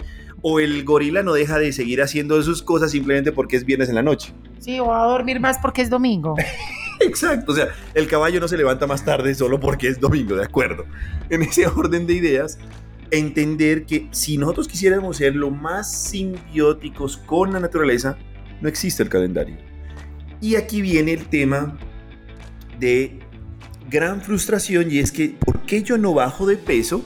O 0.42 0.60
el 0.60 0.84
gorila 0.84 1.24
no 1.24 1.34
deja 1.34 1.58
de 1.58 1.72
seguir 1.74 2.02
haciendo 2.02 2.42
sus 2.44 2.62
cosas 2.62 2.92
simplemente 2.92 3.32
porque 3.32 3.56
es 3.56 3.66
viernes 3.66 3.90
en 3.90 3.96
la 3.96 4.04
noche. 4.04 4.34
Sí, 4.60 4.80
o 4.80 4.94
a 4.94 5.06
dormir 5.06 5.40
más 5.40 5.58
porque 5.62 5.82
es 5.82 5.90
domingo. 5.90 6.36
Exacto, 7.02 7.52
o 7.52 7.56
sea, 7.56 7.70
el 7.94 8.08
caballo 8.08 8.40
no 8.40 8.48
se 8.48 8.56
levanta 8.56 8.88
más 8.88 9.04
tarde 9.04 9.36
solo 9.36 9.60
porque 9.60 9.88
es 9.90 10.00
domingo, 10.00 10.36
de 10.36 10.44
acuerdo. 10.44 10.86
En 11.30 11.42
ese 11.42 11.68
orden 11.76 12.08
de 12.08 12.14
ideas, 12.14 12.60
entender 13.12 13.86
que 13.86 14.08
si 14.12 14.38
nosotros 14.38 14.68
quisiéramos 14.68 15.18
ser 15.18 15.36
lo 15.36 15.50
más 15.50 16.10
simbióticos 16.10 17.18
con 17.18 17.52
la 17.52 17.60
naturaleza, 17.60 18.18
no 18.62 18.70
existe 18.70 19.04
el 19.04 19.10
calendario. 19.10 19.58
Y 20.40 20.56
aquí 20.56 20.82
viene 20.82 21.14
el 21.14 21.26
tema 21.28 21.78
de 22.80 23.23
gran 23.94 24.22
frustración 24.22 24.92
y 24.92 24.98
es 24.98 25.12
que, 25.12 25.30
¿por 25.30 25.62
qué 25.62 25.84
yo 25.84 26.00
no 26.00 26.16
bajo 26.16 26.48
de 26.48 26.58
peso 26.58 27.04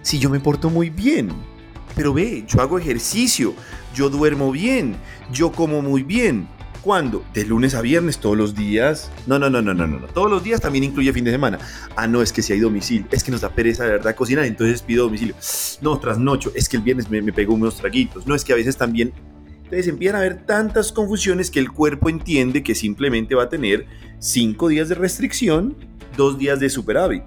si 0.00 0.20
yo 0.20 0.30
me 0.30 0.38
porto 0.38 0.70
muy 0.70 0.88
bien? 0.88 1.28
Pero 1.96 2.14
ve, 2.14 2.44
yo 2.46 2.60
hago 2.60 2.78
ejercicio, 2.78 3.52
yo 3.94 4.08
duermo 4.10 4.52
bien, 4.52 4.96
yo 5.32 5.50
como 5.50 5.82
muy 5.82 6.04
bien, 6.04 6.48
¿Cuándo? 6.82 7.24
De 7.32 7.46
lunes 7.46 7.74
a 7.74 7.80
viernes, 7.80 8.18
todos 8.18 8.36
los 8.36 8.54
días. 8.54 9.10
No, 9.26 9.38
no, 9.38 9.48
no, 9.48 9.62
no, 9.62 9.72
no, 9.72 9.86
no. 9.86 10.06
Todos 10.08 10.30
los 10.30 10.44
días 10.44 10.60
también 10.60 10.84
incluye 10.84 11.14
fin 11.14 11.24
de 11.24 11.30
semana. 11.30 11.58
Ah, 11.96 12.06
no, 12.06 12.20
es 12.20 12.30
que 12.30 12.42
si 12.42 12.52
hay 12.52 12.60
domicilio. 12.60 13.06
Es 13.10 13.24
que 13.24 13.30
nos 13.30 13.40
da 13.40 13.48
pereza 13.48 13.84
de 13.84 13.92
verdad 13.92 14.14
cocinar, 14.14 14.44
entonces 14.44 14.82
pido 14.82 15.04
domicilio. 15.04 15.34
No, 15.80 15.98
trasnocho. 15.98 16.52
Es 16.54 16.68
que 16.68 16.76
el 16.76 16.82
viernes 16.82 17.08
me, 17.08 17.22
me 17.22 17.32
pegó 17.32 17.54
unos 17.54 17.76
traguitos. 17.76 18.26
No, 18.26 18.34
es 18.34 18.44
que 18.44 18.52
a 18.52 18.56
veces 18.56 18.76
también 18.76 19.14
entonces 19.64 19.88
empiezan 19.88 20.16
a 20.16 20.18
haber 20.20 20.44
tantas 20.44 20.92
confusiones 20.92 21.50
que 21.50 21.58
el 21.58 21.72
cuerpo 21.72 22.10
entiende 22.10 22.62
que 22.62 22.74
simplemente 22.74 23.34
va 23.34 23.44
a 23.44 23.48
tener 23.48 23.86
cinco 24.18 24.68
días 24.68 24.90
de 24.90 24.94
restricción, 24.94 25.74
dos 26.16 26.38
días 26.38 26.60
de 26.60 26.68
superávit. 26.68 27.22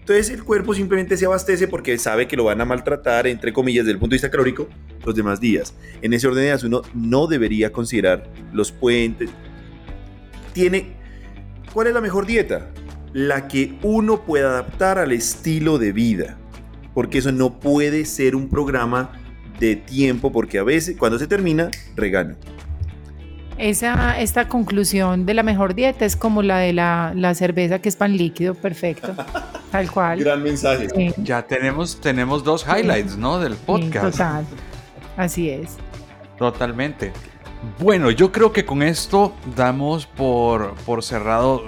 Entonces 0.00 0.30
el 0.30 0.44
cuerpo 0.44 0.74
simplemente 0.74 1.16
se 1.16 1.26
abastece 1.26 1.68
porque 1.68 1.96
sabe 1.98 2.28
que 2.28 2.36
lo 2.36 2.44
van 2.44 2.60
a 2.60 2.64
maltratar, 2.64 3.26
entre 3.26 3.52
comillas, 3.52 3.84
desde 3.84 3.94
el 3.94 3.98
punto 3.98 4.12
de 4.12 4.16
vista 4.16 4.30
calórico, 4.30 4.68
los 5.04 5.14
demás 5.14 5.40
días. 5.40 5.74
En 6.02 6.12
ese 6.12 6.26
orden 6.26 6.42
de 6.42 6.46
ideas 6.46 6.64
uno 6.64 6.82
no 6.92 7.28
debería 7.28 7.72
considerar 7.72 8.30
los 8.52 8.72
puentes. 8.72 9.30
Tiene, 10.52 10.94
¿cuál 11.72 11.86
es 11.86 11.94
la 11.94 12.00
mejor 12.00 12.26
dieta? 12.26 12.70
La 13.12 13.48
que 13.48 13.78
uno 13.82 14.24
pueda 14.24 14.50
adaptar 14.50 14.98
al 14.98 15.12
estilo 15.12 15.78
de 15.78 15.92
vida. 15.92 16.36
Porque 16.94 17.18
eso 17.18 17.30
no 17.30 17.58
puede 17.60 18.04
ser 18.06 18.34
un 18.36 18.48
programa 18.48 19.12
de 19.58 19.76
tiempo 19.76 20.32
porque 20.32 20.58
a 20.58 20.62
veces 20.62 20.96
cuando 20.98 21.18
se 21.18 21.26
termina, 21.26 21.70
regalo. 21.94 22.36
Esa, 23.58 24.20
esta 24.20 24.48
conclusión 24.48 25.24
de 25.24 25.32
la 25.32 25.42
mejor 25.42 25.74
dieta 25.74 26.04
es 26.04 26.14
como 26.14 26.42
la 26.42 26.58
de 26.58 26.74
la, 26.74 27.12
la 27.14 27.34
cerveza 27.34 27.78
que 27.78 27.88
es 27.88 27.96
pan 27.96 28.16
líquido, 28.16 28.54
perfecto. 28.54 29.14
Tal 29.70 29.90
cual. 29.90 30.20
Gran 30.20 30.42
mensaje. 30.42 30.88
Ya 31.16 31.42
tenemos, 31.46 32.00
tenemos 32.00 32.44
dos 32.44 32.66
highlights, 32.66 33.16
¿no? 33.16 33.38
Del 33.40 33.54
podcast. 33.54 34.12
total. 34.12 34.46
Así 35.16 35.48
es. 35.48 35.76
Totalmente. 36.38 37.12
Bueno, 37.78 38.10
yo 38.10 38.32
creo 38.32 38.52
que 38.52 38.64
con 38.64 38.82
esto 38.82 39.34
damos 39.56 40.06
por, 40.06 40.74
por 40.86 41.02
cerrado, 41.02 41.64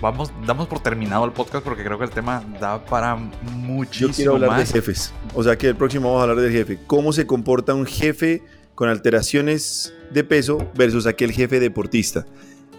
vamos, 0.00 0.32
damos 0.46 0.68
por 0.68 0.80
terminado 0.80 1.24
el 1.24 1.32
podcast 1.32 1.64
porque 1.64 1.82
creo 1.82 1.98
que 1.98 2.04
el 2.04 2.10
tema 2.10 2.44
da 2.60 2.84
para 2.84 3.16
muchísimo 3.16 4.08
Yo 4.08 4.14
quiero 4.14 4.34
hablar 4.34 4.50
más. 4.50 4.68
de 4.68 4.80
jefes. 4.80 5.12
O 5.34 5.42
sea 5.42 5.56
que 5.56 5.68
el 5.68 5.76
próximo 5.76 6.08
vamos 6.08 6.20
a 6.20 6.22
hablar 6.30 6.44
del 6.44 6.52
jefe. 6.52 6.78
¿Cómo 6.86 7.12
se 7.12 7.26
comporta 7.26 7.74
un 7.74 7.86
jefe 7.86 8.42
con 8.74 8.88
alteraciones 8.88 9.92
de 10.10 10.24
peso 10.24 10.70
versus 10.74 11.06
aquel 11.06 11.32
jefe 11.32 11.60
deportista? 11.60 12.26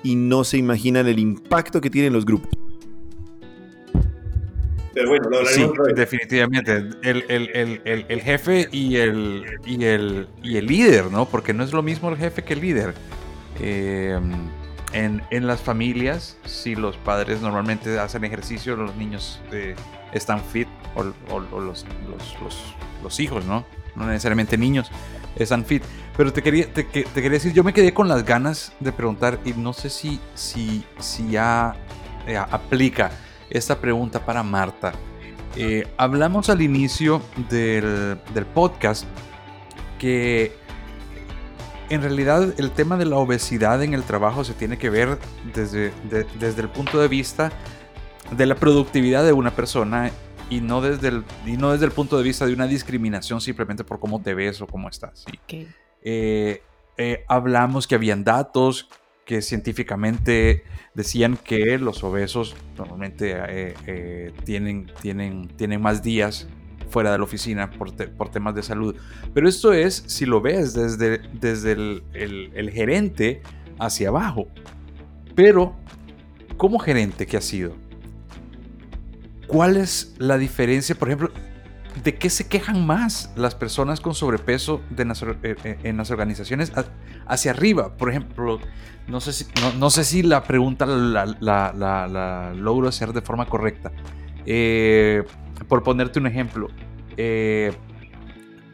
Y 0.04 0.16
no 0.16 0.44
se 0.44 0.58
imaginan 0.58 1.08
el 1.08 1.20
impacto 1.20 1.82
que 1.82 1.90
tienen 1.90 2.14
los 2.14 2.26
grupos. 2.26 2.52
Pero 4.94 5.10
bueno, 5.10 5.30
lo 5.30 5.46
Sí, 5.46 5.66
definitivamente. 5.96 6.76
El, 7.02 7.26
el- 7.30 7.50
el- 7.86 8.06
el- 8.10 8.22
jefe 8.22 8.68
y 8.72 8.98
el, 8.98 9.46
y, 9.66 9.84
el, 9.86 10.28
y 10.44 10.58
el 10.58 10.66
líder, 10.66 11.06
¿no? 11.12 11.26
Porque 11.26 11.54
no 11.54 11.64
es 11.64 11.72
lo 11.72 11.82
mismo 11.82 12.10
el 12.10 12.18
jefe 12.18 12.44
que 12.44 12.54
el 12.54 12.62
líder. 12.62 12.94
Eh, 13.60 14.20
en, 14.94 15.22
en 15.32 15.48
las 15.48 15.62
familias, 15.62 16.38
si 16.46 16.76
los 16.76 16.98
padres 16.98 17.42
normalmente 17.42 17.98
hacen 18.00 18.26
ejercicio, 18.26 18.76
los 18.76 18.96
niños 18.98 19.42
eh, 19.54 19.76
están 20.12 20.42
fit, 20.42 20.68
o, 20.96 21.04
o- 21.34 21.46
o 21.52 21.60
los, 21.62 21.86
los- 22.10 22.42
los- 22.42 22.76
los 23.02 23.20
hijos, 23.22 23.46
¿no? 23.46 23.66
No 23.96 24.06
necesariamente 24.08 24.58
niños, 24.58 24.92
están 25.38 25.64
fit. 25.64 25.84
Pero 26.18 26.34
te 26.34 26.42
quería, 26.44 26.72
te, 26.72 26.88
que- 26.88 27.04
te 27.04 27.14
quería 27.22 27.32
decir, 27.38 27.54
yo 27.54 27.64
me 27.64 27.74
quedé 27.74 27.94
con 27.94 28.10
las 28.10 28.26
ganas 28.26 28.74
de 28.82 28.92
preguntar, 28.92 29.40
y 29.46 29.54
no 29.54 29.72
sé 29.72 29.90
si, 29.90 30.20
si, 30.36 30.84
si 31.00 31.30
ya 31.32 31.74
eh, 32.28 32.36
aplica 32.36 33.12
esta 33.52 33.80
pregunta 33.80 34.26
para 34.26 34.42
Marta. 34.44 34.94
Eh, 35.56 35.86
hablamos 35.98 36.50
al 36.50 36.62
inicio 36.62 37.22
del, 37.50 38.18
del 38.34 38.46
podcast 38.46 39.06
que 40.00 40.54
en 41.90 42.02
realidad 42.02 42.54
el 42.58 42.72
tema 42.72 42.96
de 42.98 43.06
la 43.06 43.18
obesidad 43.18 43.84
en 43.84 43.94
el 43.94 44.04
trabajo 44.04 44.44
se 44.46 44.54
tiene 44.54 44.78
que 44.78 44.90
ver 44.90 45.18
desde, 45.54 45.92
de- 46.10 46.26
desde 46.40 46.62
el 46.62 46.70
punto 46.70 47.00
de 47.02 47.08
vista 47.10 47.52
de 48.32 48.46
la 48.46 48.56
productividad 48.56 49.26
de 49.26 49.34
una 49.34 49.52
persona 49.52 50.10
y 50.50 50.62
no, 50.62 50.80
desde 50.82 51.10
el, 51.10 51.24
y 51.46 51.58
no 51.58 51.72
desde 51.72 51.86
el 51.86 51.92
punto 51.92 52.18
de 52.18 52.24
vista 52.24 52.46
de 52.46 52.54
una 52.54 52.66
discriminación 52.68 53.42
simplemente 53.42 53.84
por 53.84 54.00
cómo 54.00 54.22
te 54.22 54.34
ves 54.34 54.62
o 54.62 54.68
cómo 54.68 54.88
estás. 54.90 55.26
eh, 56.02 56.64
eh, 56.98 57.24
hablamos 57.28 57.88
que 57.88 57.96
habían 57.96 58.24
datos 58.24 58.88
que 59.26 59.42
científicamente 59.42 60.64
decían 60.94 61.38
que 61.38 61.78
los 61.78 62.04
obesos 62.04 62.56
normalmente 62.78 63.32
eh, 63.32 63.74
eh, 63.88 64.32
tienen, 64.44 64.92
tienen, 65.02 65.48
tienen 65.50 65.82
más 65.82 66.04
días 66.04 66.48
fuera 66.92 67.12
de 67.12 67.18
la 67.18 67.24
oficina 67.24 67.72
por, 67.72 67.96
por 68.14 68.30
temas 68.30 68.54
de 68.54 68.62
salud. 68.62 68.96
Pero 69.34 69.48
esto 69.48 69.74
es 69.74 70.04
si 70.08 70.26
lo 70.26 70.42
ves 70.42 70.74
desde, 70.74 71.20
desde 71.40 71.72
el, 71.72 72.72
gerente 72.72 73.42
hacia 73.80 74.10
abajo. 74.10 74.48
Pero, 75.34 75.76
como 76.58 76.78
gerente 76.78 77.26
que 77.26 77.38
ha 77.38 77.42
sido, 77.42 77.74
¿cuál 79.48 79.78
es 79.78 80.14
la 80.18 80.38
diferencia, 80.38 80.94
por 80.94 81.08
ejemplo, 81.08 81.32
¿De 82.04 82.16
qué 82.16 82.30
se 82.30 82.48
quejan 82.48 82.86
más 82.86 83.32
las 83.36 83.54
personas 83.54 84.00
con 84.02 84.16
sobrepeso 84.16 84.82
eh, 85.44 85.56
eh, 85.64 85.78
en 85.84 85.98
las 85.98 86.10
organizaciones 86.10 86.72
ha- 86.76 86.86
hacia 87.28 87.52
arriba? 87.52 87.96
Por 87.98 88.10
ejemplo, 88.10 88.60
no 89.08 89.20
sé 89.22 89.34
si, 89.34 89.46
la 90.24 90.44
pregunta 90.44 90.86
la, 90.86 91.26
la- 91.40 92.54
logro 92.56 92.88
hacer 92.88 93.14
de 93.14 93.22
forma 93.22 93.46
correcta. 93.46 93.92
Eh, 94.46 95.24
por 95.68 95.84
ponerte 95.84 96.18
un 96.20 96.26
ejemplo, 96.28 96.70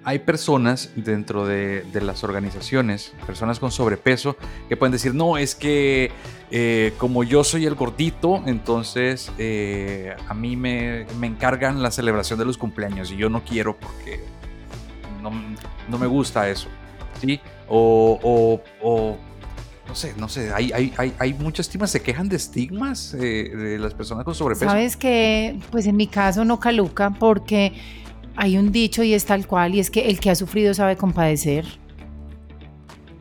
hay 0.07 0.19
personas 0.19 0.89
dentro 0.95 1.45
de, 1.45 1.83
las 2.01 2.23
organizaciones, 2.23 3.11
personas 3.25 3.59
con 3.59 3.73
sobrepeso, 3.73 4.37
que 4.69 4.77
pueden 4.77 4.93
decir, 4.93 5.13
no, 5.13 5.37
es 5.37 5.53
que 5.53 6.11
eh, 6.49 6.93
como 6.97 7.25
yo 7.25 7.43
soy 7.43 7.65
el 7.65 7.75
gordito, 7.75 8.41
entonces 8.45 9.29
eh, 9.37 10.15
a 10.29 10.33
mí 10.33 10.55
me, 10.55 11.01
encargan 11.21 11.83
la 11.83 11.91
celebración 11.91 12.39
de 12.39 12.45
los 12.45 12.57
cumpleaños 12.57 13.11
y 13.11 13.17
yo 13.17 13.29
no 13.29 13.43
quiero 13.43 13.75
porque 13.77 14.21
no, 15.21 15.29
no 15.89 15.97
me 15.97 16.07
gusta 16.07 16.47
eso, 16.47 16.69
¿sí? 17.19 17.41
O, 17.67 18.17
o- 18.23 18.61
o, 18.81 19.17
no 19.89 19.93
sé, 19.93 20.13
no 20.15 20.29
sé, 20.29 20.53
hay, 20.53 20.71
hay, 20.71 20.93
hay, 20.95 21.13
hay 21.19 21.33
muchas 21.33 21.65
estigmas, 21.65 21.91
se 21.91 22.01
quejan 22.01 22.29
de 22.29 22.37
estigmas 22.37 23.13
eh, 23.13 23.51
de 23.53 23.77
las 23.77 23.93
personas 23.93 24.23
con 24.23 24.35
sobrepeso. 24.35 24.71
Sabes 24.71 24.95
que, 24.95 25.59
pues 25.69 25.85
en 25.85 25.97
mi 25.97 26.07
caso 26.07 26.45
no 26.45 26.61
caluca 26.61 27.09
porque 27.09 27.73
hay 28.37 28.57
un 28.57 28.71
dicho 28.71 29.03
y 29.03 29.13
es 29.13 29.25
tal 29.25 29.47
cual 29.47 29.75
y 29.75 29.79
es 29.79 29.89
que 29.89 30.07
el 30.07 30.19
que 30.19 30.29
ha 30.29 30.35
sufrido 30.35 30.73
sabe 30.73 30.95
compadecer. 30.95 31.65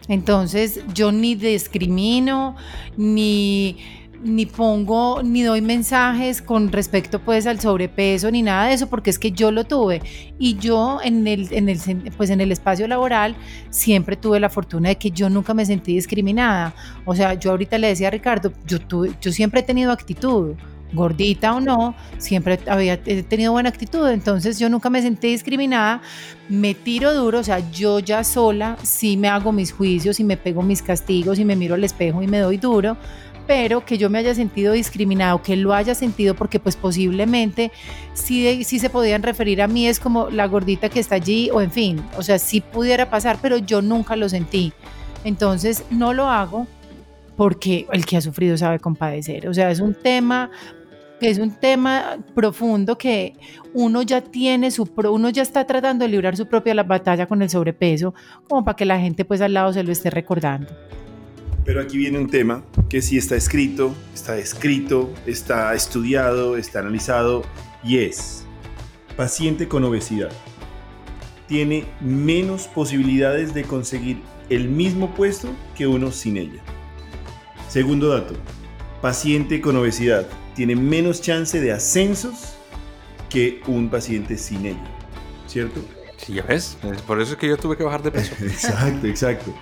Entonces 0.08 0.80
yo 0.94 1.10
ni 1.10 1.34
discrimino, 1.34 2.54
ni, 2.96 3.78
ni 4.22 4.46
pongo, 4.46 5.22
ni 5.22 5.42
doy 5.42 5.62
mensajes 5.62 6.42
con 6.42 6.70
respecto 6.70 7.18
pues 7.18 7.46
al 7.46 7.58
sobrepeso 7.58 8.30
ni 8.30 8.42
nada 8.42 8.66
de 8.66 8.74
eso 8.74 8.88
porque 8.88 9.10
es 9.10 9.18
que 9.18 9.32
yo 9.32 9.50
lo 9.50 9.64
tuve 9.64 10.02
y 10.38 10.56
yo 10.58 11.00
en 11.02 11.26
el, 11.26 11.52
en 11.52 11.68
el, 11.68 11.80
pues 12.16 12.30
en 12.30 12.40
el 12.40 12.52
espacio 12.52 12.86
laboral 12.86 13.34
siempre 13.70 14.16
tuve 14.16 14.38
la 14.38 14.50
fortuna 14.50 14.90
de 14.90 14.96
que 14.96 15.10
yo 15.10 15.28
nunca 15.28 15.54
me 15.54 15.64
sentí 15.64 15.94
discriminada. 15.94 16.74
O 17.04 17.16
sea, 17.16 17.34
yo 17.34 17.50
ahorita 17.50 17.78
le 17.78 17.88
decía 17.88 18.08
a 18.08 18.10
Ricardo, 18.12 18.52
yo, 18.66 18.78
tuve, 18.78 19.12
yo 19.20 19.32
siempre 19.32 19.60
he 19.60 19.64
tenido 19.64 19.90
actitud 19.90 20.54
gordita 20.92 21.54
o 21.54 21.60
no, 21.60 21.94
siempre 22.18 22.58
había 22.66 23.02
tenido 23.02 23.52
buena 23.52 23.68
actitud, 23.68 24.08
entonces 24.08 24.58
yo 24.58 24.68
nunca 24.68 24.90
me 24.90 25.02
sentí 25.02 25.28
discriminada, 25.28 26.00
me 26.48 26.74
tiro 26.74 27.14
duro, 27.14 27.40
o 27.40 27.44
sea, 27.44 27.70
yo 27.70 27.98
ya 27.98 28.24
sola 28.24 28.76
sí 28.82 29.16
me 29.16 29.28
hago 29.28 29.52
mis 29.52 29.72
juicios 29.72 30.20
y 30.20 30.24
me 30.24 30.36
pego 30.36 30.62
mis 30.62 30.82
castigos 30.82 31.38
y 31.38 31.44
me 31.44 31.56
miro 31.56 31.74
al 31.74 31.84
espejo 31.84 32.22
y 32.22 32.26
me 32.28 32.38
doy 32.38 32.56
duro, 32.56 32.96
pero 33.46 33.84
que 33.84 33.98
yo 33.98 34.10
me 34.10 34.18
haya 34.18 34.34
sentido 34.34 34.72
discriminado, 34.72 35.42
que 35.42 35.56
lo 35.56 35.72
haya 35.72 35.94
sentido 35.94 36.34
porque 36.34 36.58
pues 36.58 36.76
posiblemente 36.76 37.70
sí, 38.14 38.64
sí 38.64 38.78
se 38.78 38.90
podían 38.90 39.22
referir 39.22 39.62
a 39.62 39.68
mí 39.68 39.86
es 39.86 40.00
como 40.00 40.30
la 40.30 40.46
gordita 40.46 40.88
que 40.88 41.00
está 41.00 41.16
allí 41.16 41.50
o 41.52 41.60
en 41.60 41.70
fin, 41.70 42.02
o 42.16 42.22
sea, 42.22 42.38
sí 42.38 42.60
pudiera 42.60 43.08
pasar, 43.10 43.38
pero 43.40 43.58
yo 43.58 43.82
nunca 43.82 44.16
lo 44.16 44.28
sentí. 44.28 44.72
Entonces 45.24 45.84
no 45.90 46.12
lo 46.14 46.28
hago 46.28 46.68
porque 47.36 47.86
el 47.92 48.06
que 48.06 48.16
ha 48.16 48.20
sufrido 48.20 48.56
sabe 48.56 48.78
compadecer. 48.78 49.48
O 49.48 49.54
sea, 49.54 49.70
es 49.70 49.80
un 49.80 49.94
tema 49.94 50.50
es 51.20 51.38
un 51.38 51.50
tema 51.50 52.18
profundo 52.34 52.98
que 52.98 53.34
uno 53.72 54.02
ya 54.02 54.20
tiene 54.20 54.70
su 54.70 54.88
uno 55.10 55.30
ya 55.30 55.42
está 55.42 55.66
tratando 55.66 56.04
de 56.04 56.10
librar 56.10 56.36
su 56.36 56.46
propia 56.46 56.74
la 56.74 56.82
batalla 56.82 57.26
con 57.26 57.42
el 57.42 57.50
sobrepeso, 57.50 58.14
como 58.48 58.64
para 58.64 58.76
que 58.76 58.84
la 58.84 58.98
gente 58.98 59.24
pues 59.24 59.40
al 59.40 59.54
lado 59.54 59.72
se 59.72 59.82
lo 59.82 59.92
esté 59.92 60.10
recordando. 60.10 60.68
Pero 61.64 61.80
aquí 61.80 61.98
viene 61.98 62.18
un 62.18 62.28
tema 62.28 62.62
que 62.88 63.02
sí 63.02 63.18
está 63.18 63.34
escrito, 63.34 63.94
está 64.14 64.36
escrito, 64.36 65.12
está 65.26 65.74
estudiado, 65.74 66.56
está 66.56 66.78
analizado 66.80 67.42
y 67.82 67.98
es 67.98 68.44
paciente 69.16 69.66
con 69.66 69.82
obesidad. 69.84 70.30
Tiene 71.48 71.84
menos 72.00 72.68
posibilidades 72.68 73.54
de 73.54 73.64
conseguir 73.64 74.20
el 74.48 74.68
mismo 74.68 75.14
puesto 75.14 75.48
que 75.76 75.86
uno 75.86 76.12
sin 76.12 76.36
ella. 76.36 76.60
Segundo 77.68 78.08
dato, 78.08 78.34
paciente 79.00 79.60
con 79.60 79.76
obesidad 79.76 80.26
tiene 80.56 80.74
menos 80.74 81.20
chance 81.20 81.60
de 81.60 81.70
ascensos 81.70 82.56
que 83.28 83.60
un 83.66 83.88
paciente 83.90 84.38
sin 84.38 84.66
ella. 84.66 84.84
¿Cierto? 85.46 85.80
Sí, 86.16 86.34
ya 86.34 86.42
ves, 86.42 86.78
es 86.82 87.02
por 87.02 87.20
eso 87.20 87.32
es 87.32 87.38
que 87.38 87.46
yo 87.46 87.56
tuve 87.56 87.76
que 87.76 87.84
bajar 87.84 88.02
de 88.02 88.10
peso. 88.10 88.34
Exacto, 88.42 89.06
exacto. 89.06 89.54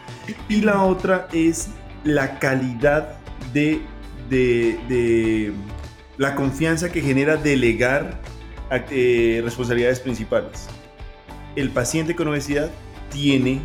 Y 0.49 0.61
la 0.61 0.85
otra 0.85 1.29
es 1.33 1.69
la 2.05 2.39
calidad 2.39 3.19
de, 3.53 3.83
de, 4.31 5.53
la 6.17 6.35
confianza 6.37 6.93
que 6.93 7.01
genera 7.01 7.37
delegar 7.37 8.21
eh, 8.71 9.41
responsabilidades 9.45 10.01
principales. 10.01 10.69
El 11.57 11.71
paciente 11.71 12.15
con 12.15 12.29
obesidad 12.29 12.71
tiene 13.11 13.61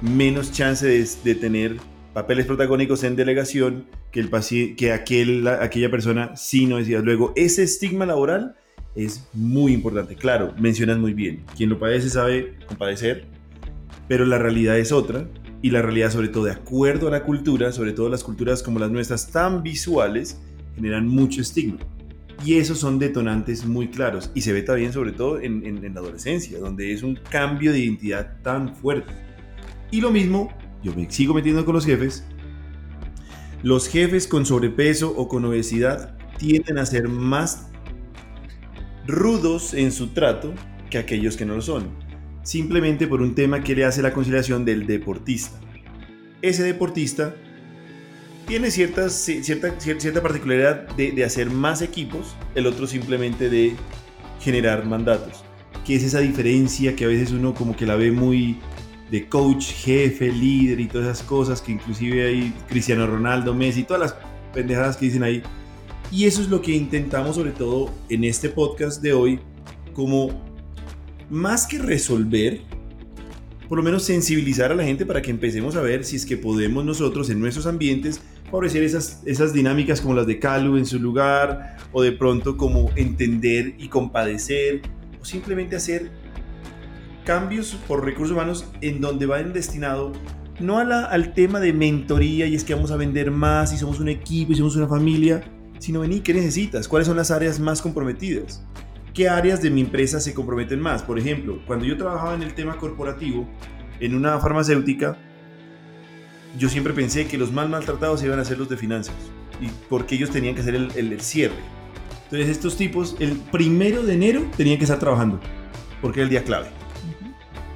menos 0.00 0.52
chance 0.52 0.86
de, 0.86 1.34
tener 1.34 1.76
papeles 2.18 2.46
protagónicos 2.46 3.04
en 3.04 3.14
delegación 3.14 3.86
que, 4.10 4.18
el 4.18 4.28
que 4.76 4.92
aquel, 4.92 5.46
aquella 5.46 5.88
persona 5.88 6.34
sin 6.36 6.72
obesidad. 6.72 7.04
Luego, 7.04 7.32
ese 7.36 7.62
estigma 7.62 8.06
laboral 8.06 8.56
es 8.96 9.28
muy 9.34 9.72
importante. 9.72 10.16
Claro, 10.16 10.52
mencionas 10.58 10.98
muy 10.98 11.14
bien. 11.14 11.44
Quien 11.56 11.70
lo 11.70 11.78
padece 11.78 12.10
sabe 12.10 12.56
compadecer, 12.66 13.26
pero 14.08 14.26
la 14.26 14.36
realidad 14.36 14.76
es 14.78 14.90
otra. 14.90 15.28
Y 15.62 15.70
la 15.70 15.80
realidad, 15.80 16.10
sobre 16.10 16.26
todo 16.26 16.44
de 16.44 16.50
acuerdo 16.50 17.06
a 17.06 17.12
la 17.12 17.22
cultura, 17.22 17.70
sobre 17.70 17.92
todo 17.92 18.08
las 18.08 18.24
culturas 18.24 18.64
como 18.64 18.80
las 18.80 18.90
nuestras 18.90 19.30
tan 19.30 19.62
visuales, 19.62 20.40
generan 20.74 21.06
mucho 21.06 21.40
estigma. 21.40 21.78
Y 22.44 22.54
esos 22.54 22.78
son 22.78 22.98
detonantes 22.98 23.64
muy 23.64 23.88
claros. 23.88 24.32
Y 24.34 24.40
se 24.40 24.52
ve 24.52 24.62
también, 24.62 24.92
sobre 24.92 25.12
todo, 25.12 25.38
en, 25.38 25.64
en 25.64 25.94
la 25.94 26.00
adolescencia, 26.00 26.58
donde 26.58 26.92
es 26.92 27.04
un 27.04 27.14
cambio 27.30 27.70
de 27.70 27.78
identidad 27.78 28.40
tan 28.42 28.74
fuerte. 28.74 29.12
Y 29.92 30.00
lo 30.00 30.10
mismo, 30.10 30.52
yo 30.82 30.94
me 30.94 31.10
sigo 31.10 31.34
metiendo 31.34 31.64
con 31.64 31.74
los 31.74 31.84
jefes. 31.84 32.24
Los 33.62 33.88
jefes 33.88 34.28
con 34.28 34.46
sobrepeso 34.46 35.12
o 35.16 35.28
con 35.28 35.44
obesidad 35.44 36.16
tienden 36.38 36.78
a 36.78 36.86
ser 36.86 37.08
más 37.08 37.66
rudos 39.06 39.74
en 39.74 39.90
su 39.90 40.08
trato 40.08 40.54
que 40.90 40.98
aquellos 40.98 41.36
que 41.36 41.44
no 41.44 41.56
lo 41.56 41.62
son, 41.62 41.88
simplemente 42.42 43.06
por 43.06 43.20
un 43.20 43.34
tema 43.34 43.62
que 43.62 43.74
le 43.74 43.84
hace 43.84 44.02
la 44.02 44.12
conciliación 44.12 44.64
del 44.64 44.86
deportista. 44.86 45.58
Ese 46.40 46.62
deportista 46.62 47.34
tiene 48.46 48.70
cierta, 48.70 49.10
cierta 49.10 50.22
particularidad 50.22 50.88
de, 50.96 51.10
de 51.10 51.24
hacer 51.24 51.50
más 51.50 51.82
equipos, 51.82 52.36
el 52.54 52.66
otro 52.66 52.86
simplemente 52.86 53.50
de 53.50 53.74
generar 54.40 54.86
mandatos. 54.86 55.44
Que 55.84 55.96
es 55.96 56.04
esa 56.04 56.20
diferencia 56.20 56.94
que 56.94 57.04
a 57.04 57.08
veces 57.08 57.32
uno 57.32 57.54
como 57.54 57.76
que 57.76 57.86
la 57.86 57.96
ve 57.96 58.12
muy 58.12 58.58
de 59.10 59.28
coach, 59.28 59.72
jefe, 59.72 60.30
líder 60.30 60.80
y 60.80 60.86
todas 60.86 61.08
esas 61.08 61.26
cosas 61.26 61.62
que 61.62 61.72
inclusive 61.72 62.26
hay 62.26 62.52
Cristiano 62.68 63.06
Ronaldo, 63.06 63.54
Messi, 63.54 63.84
todas 63.84 64.00
las 64.00 64.16
pendejadas 64.52 64.96
que 64.96 65.06
dicen 65.06 65.22
ahí. 65.22 65.42
Y 66.10 66.24
eso 66.24 66.40
es 66.40 66.48
lo 66.48 66.62
que 66.62 66.72
intentamos 66.72 67.36
sobre 67.36 67.50
todo 67.50 67.90
en 68.08 68.24
este 68.24 68.48
podcast 68.48 69.02
de 69.02 69.12
hoy, 69.12 69.40
como 69.92 70.30
más 71.30 71.66
que 71.66 71.78
resolver, 71.78 72.60
por 73.68 73.78
lo 73.78 73.84
menos 73.84 74.04
sensibilizar 74.04 74.72
a 74.72 74.74
la 74.74 74.84
gente 74.84 75.04
para 75.04 75.20
que 75.20 75.30
empecemos 75.30 75.76
a 75.76 75.82
ver 75.82 76.04
si 76.04 76.16
es 76.16 76.24
que 76.24 76.36
podemos 76.38 76.84
nosotros 76.84 77.28
en 77.28 77.40
nuestros 77.40 77.66
ambientes 77.66 78.22
favorecer 78.46 78.82
esas, 78.82 79.22
esas 79.26 79.52
dinámicas 79.52 80.00
como 80.00 80.14
las 80.14 80.26
de 80.26 80.38
Calu 80.38 80.78
en 80.78 80.86
su 80.86 80.98
lugar, 80.98 81.76
o 81.92 82.02
de 82.02 82.12
pronto 82.12 82.56
como 82.56 82.90
entender 82.96 83.74
y 83.78 83.88
compadecer, 83.88 84.82
o 85.20 85.24
simplemente 85.24 85.76
hacer 85.76 86.10
cambios 87.28 87.76
por 87.86 88.02
recursos 88.06 88.32
humanos 88.32 88.64
en 88.80 89.02
donde 89.02 89.26
vayan 89.26 89.52
destinado 89.52 90.12
no 90.60 90.78
a 90.78 90.84
la, 90.84 91.04
al 91.04 91.34
tema 91.34 91.60
de 91.60 91.74
mentoría 91.74 92.46
y 92.46 92.54
es 92.54 92.64
que 92.64 92.72
vamos 92.72 92.90
a 92.90 92.96
vender 92.96 93.30
más 93.30 93.70
y 93.74 93.76
somos 93.76 94.00
un 94.00 94.08
equipo 94.08 94.52
y 94.52 94.54
somos 94.54 94.76
una 94.76 94.88
familia, 94.88 95.44
sino 95.78 96.00
vení, 96.00 96.20
¿qué 96.20 96.32
necesitas? 96.32 96.88
¿Cuáles 96.88 97.06
son 97.06 97.18
las 97.18 97.30
áreas 97.30 97.60
más 97.60 97.82
comprometidas? 97.82 98.64
¿Qué 99.12 99.28
áreas 99.28 99.60
de 99.60 99.68
mi 99.68 99.82
empresa 99.82 100.20
se 100.20 100.32
comprometen 100.32 100.80
más? 100.80 101.02
Por 101.02 101.18
ejemplo, 101.18 101.60
cuando 101.66 101.84
yo 101.84 101.98
trabajaba 101.98 102.34
en 102.34 102.42
el 102.42 102.54
tema 102.54 102.78
corporativo, 102.78 103.46
en 104.00 104.14
una 104.14 104.38
farmacéutica, 104.38 105.18
yo 106.58 106.70
siempre 106.70 106.94
pensé 106.94 107.26
que 107.26 107.36
los 107.36 107.52
más 107.52 107.68
maltratados 107.68 108.24
iban 108.24 108.40
a 108.40 108.44
ser 108.46 108.56
los 108.56 108.70
de 108.70 108.78
finanzas, 108.78 109.16
y 109.60 109.66
porque 109.90 110.14
ellos 110.14 110.30
tenían 110.30 110.54
que 110.54 110.62
hacer 110.62 110.74
el, 110.74 111.20
cierre. 111.20 111.60
Entonces 112.24 112.48
estos 112.48 112.78
tipos, 112.78 113.16
el 113.20 113.32
primero 113.32 114.02
de 114.02 114.14
enero 114.14 114.50
tenían 114.56 114.78
que 114.78 114.84
estar 114.84 114.98
trabajando, 114.98 115.38
porque 116.00 116.20
era 116.20 116.24
el 116.24 116.30
día 116.30 116.42
clave. 116.42 116.68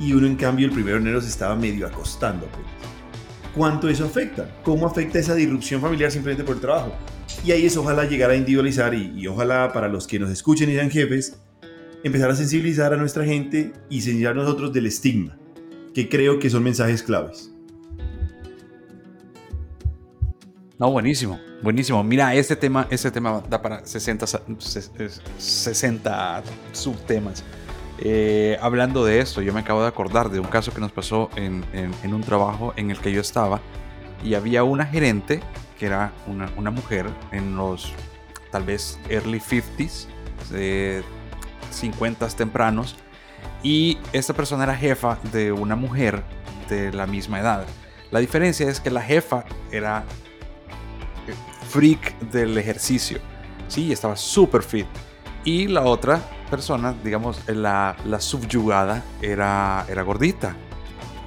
Y 0.01 0.12
uno 0.12 0.26
en 0.26 0.36
cambio 0.36 0.66
el 0.66 0.72
primero 0.72 0.97
de 0.97 1.03
enero 1.03 1.20
se 1.20 1.28
estaba 1.28 1.55
medio 1.55 1.86
acostando. 1.86 2.49
¿Cuánto 3.55 3.88
eso 3.88 4.07
afecta? 4.07 4.49
¿Cómo 4.62 4.86
afecta 4.86 5.18
esa 5.18 5.34
disrupción 5.34 5.80
familiar 5.80 6.11
simplemente 6.11 6.43
por 6.45 6.55
el 6.55 6.61
trabajo? 6.61 6.95
Y 7.45 7.53
ahí 7.53 7.66
es 7.66 7.76
ojalá 7.76 8.05
llegar 8.05 8.30
a 8.30 8.36
individualizar 8.36 8.95
y, 8.95 9.26
ojalá 9.26 9.72
para 9.72 9.88
los 9.88 10.07
que 10.07 10.18
nos 10.18 10.30
escuchen 10.30 10.70
y 10.70 10.74
sean 10.74 10.90
jefes, 10.90 11.38
empezar 12.03 12.30
a 12.30 12.36
sensibilizar 12.36 12.95
a 12.95 12.97
nuestra 12.97 13.24
gente 13.24 13.72
y 13.90 13.97
enseñar 13.97 14.32
a 14.32 14.34
nosotros 14.36 14.72
del 14.72 14.86
estigma, 14.86 15.36
que 15.95 16.09
creo 16.09 16.38
que 16.38 16.49
son 16.49 16.62
mensajes 16.62 17.03
claves. 17.03 17.53
No, 20.78 20.90
buenísimo, 20.90 21.38
buenísimo. 21.62 22.03
Mira, 22.03 22.34
este 22.34 22.57
tema, 22.57 22.86
este 22.90 23.11
tema 23.11 23.43
da 23.49 23.61
para 23.61 23.84
60, 23.84 24.26
60 25.38 26.43
subtemas. 26.72 27.45
Eh, 27.99 28.59
hablando 28.61 29.05
de 29.05 29.20
esto, 29.20 29.43
yo 29.43 29.53
me 29.53 29.61
acabo 29.61 29.82
de 29.82 29.88
acordar 29.88 30.30
de 30.30 30.40
un 30.40 30.47
caso 30.47 30.72
que 30.72 30.80
nos 30.80 30.93
pasó 30.93 31.30
en, 31.36 31.64
un 32.05 32.20
trabajo 32.22 32.72
en 32.76 32.90
el 32.90 32.99
que 32.99 33.12
yo 33.12 33.20
estaba 33.20 33.61
y 34.24 34.34
había 34.34 34.64
una 34.64 34.86
gerente 34.86 35.40
que 35.78 35.86
era 35.86 36.12
una, 36.26 36.70
mujer 36.70 37.07
en 37.32 37.57
los 37.57 37.93
tal 38.51 38.64
vez 38.64 38.99
early 39.09 39.40
50s, 39.40 40.07
de 40.51 41.03
50 41.70 42.28
tempranos, 42.28 42.97
y 43.62 43.99
esta 44.12 44.34
persona 44.34 44.64
era 44.64 44.76
jefa 44.76 45.18
de 45.32 45.51
una 45.53 45.74
mujer 45.74 46.22
de 46.68 46.93
la 46.93 47.07
misma 47.07 47.40
edad. 47.40 47.66
La 48.11 48.20
diferencia 48.20 48.68
es 48.68 48.78
que 48.78 48.90
la 48.90 49.01
jefa 49.01 49.45
era 49.72 50.05
eh, 51.26 51.34
freak 51.68 52.18
del 52.30 52.57
ejercicio, 52.59 53.18
sí, 53.68 53.90
estaba 53.90 54.16
súper 54.16 54.62
fit, 54.62 54.86
y 55.45 55.66
la 55.68 55.82
otra 55.82 56.20
persona, 56.51 56.95
digamos, 57.05 57.40
la, 57.49 57.97
la 58.05 58.20
subyugada, 58.20 59.03
era, 59.20 59.86
era 59.88 60.03
gordita, 60.03 60.57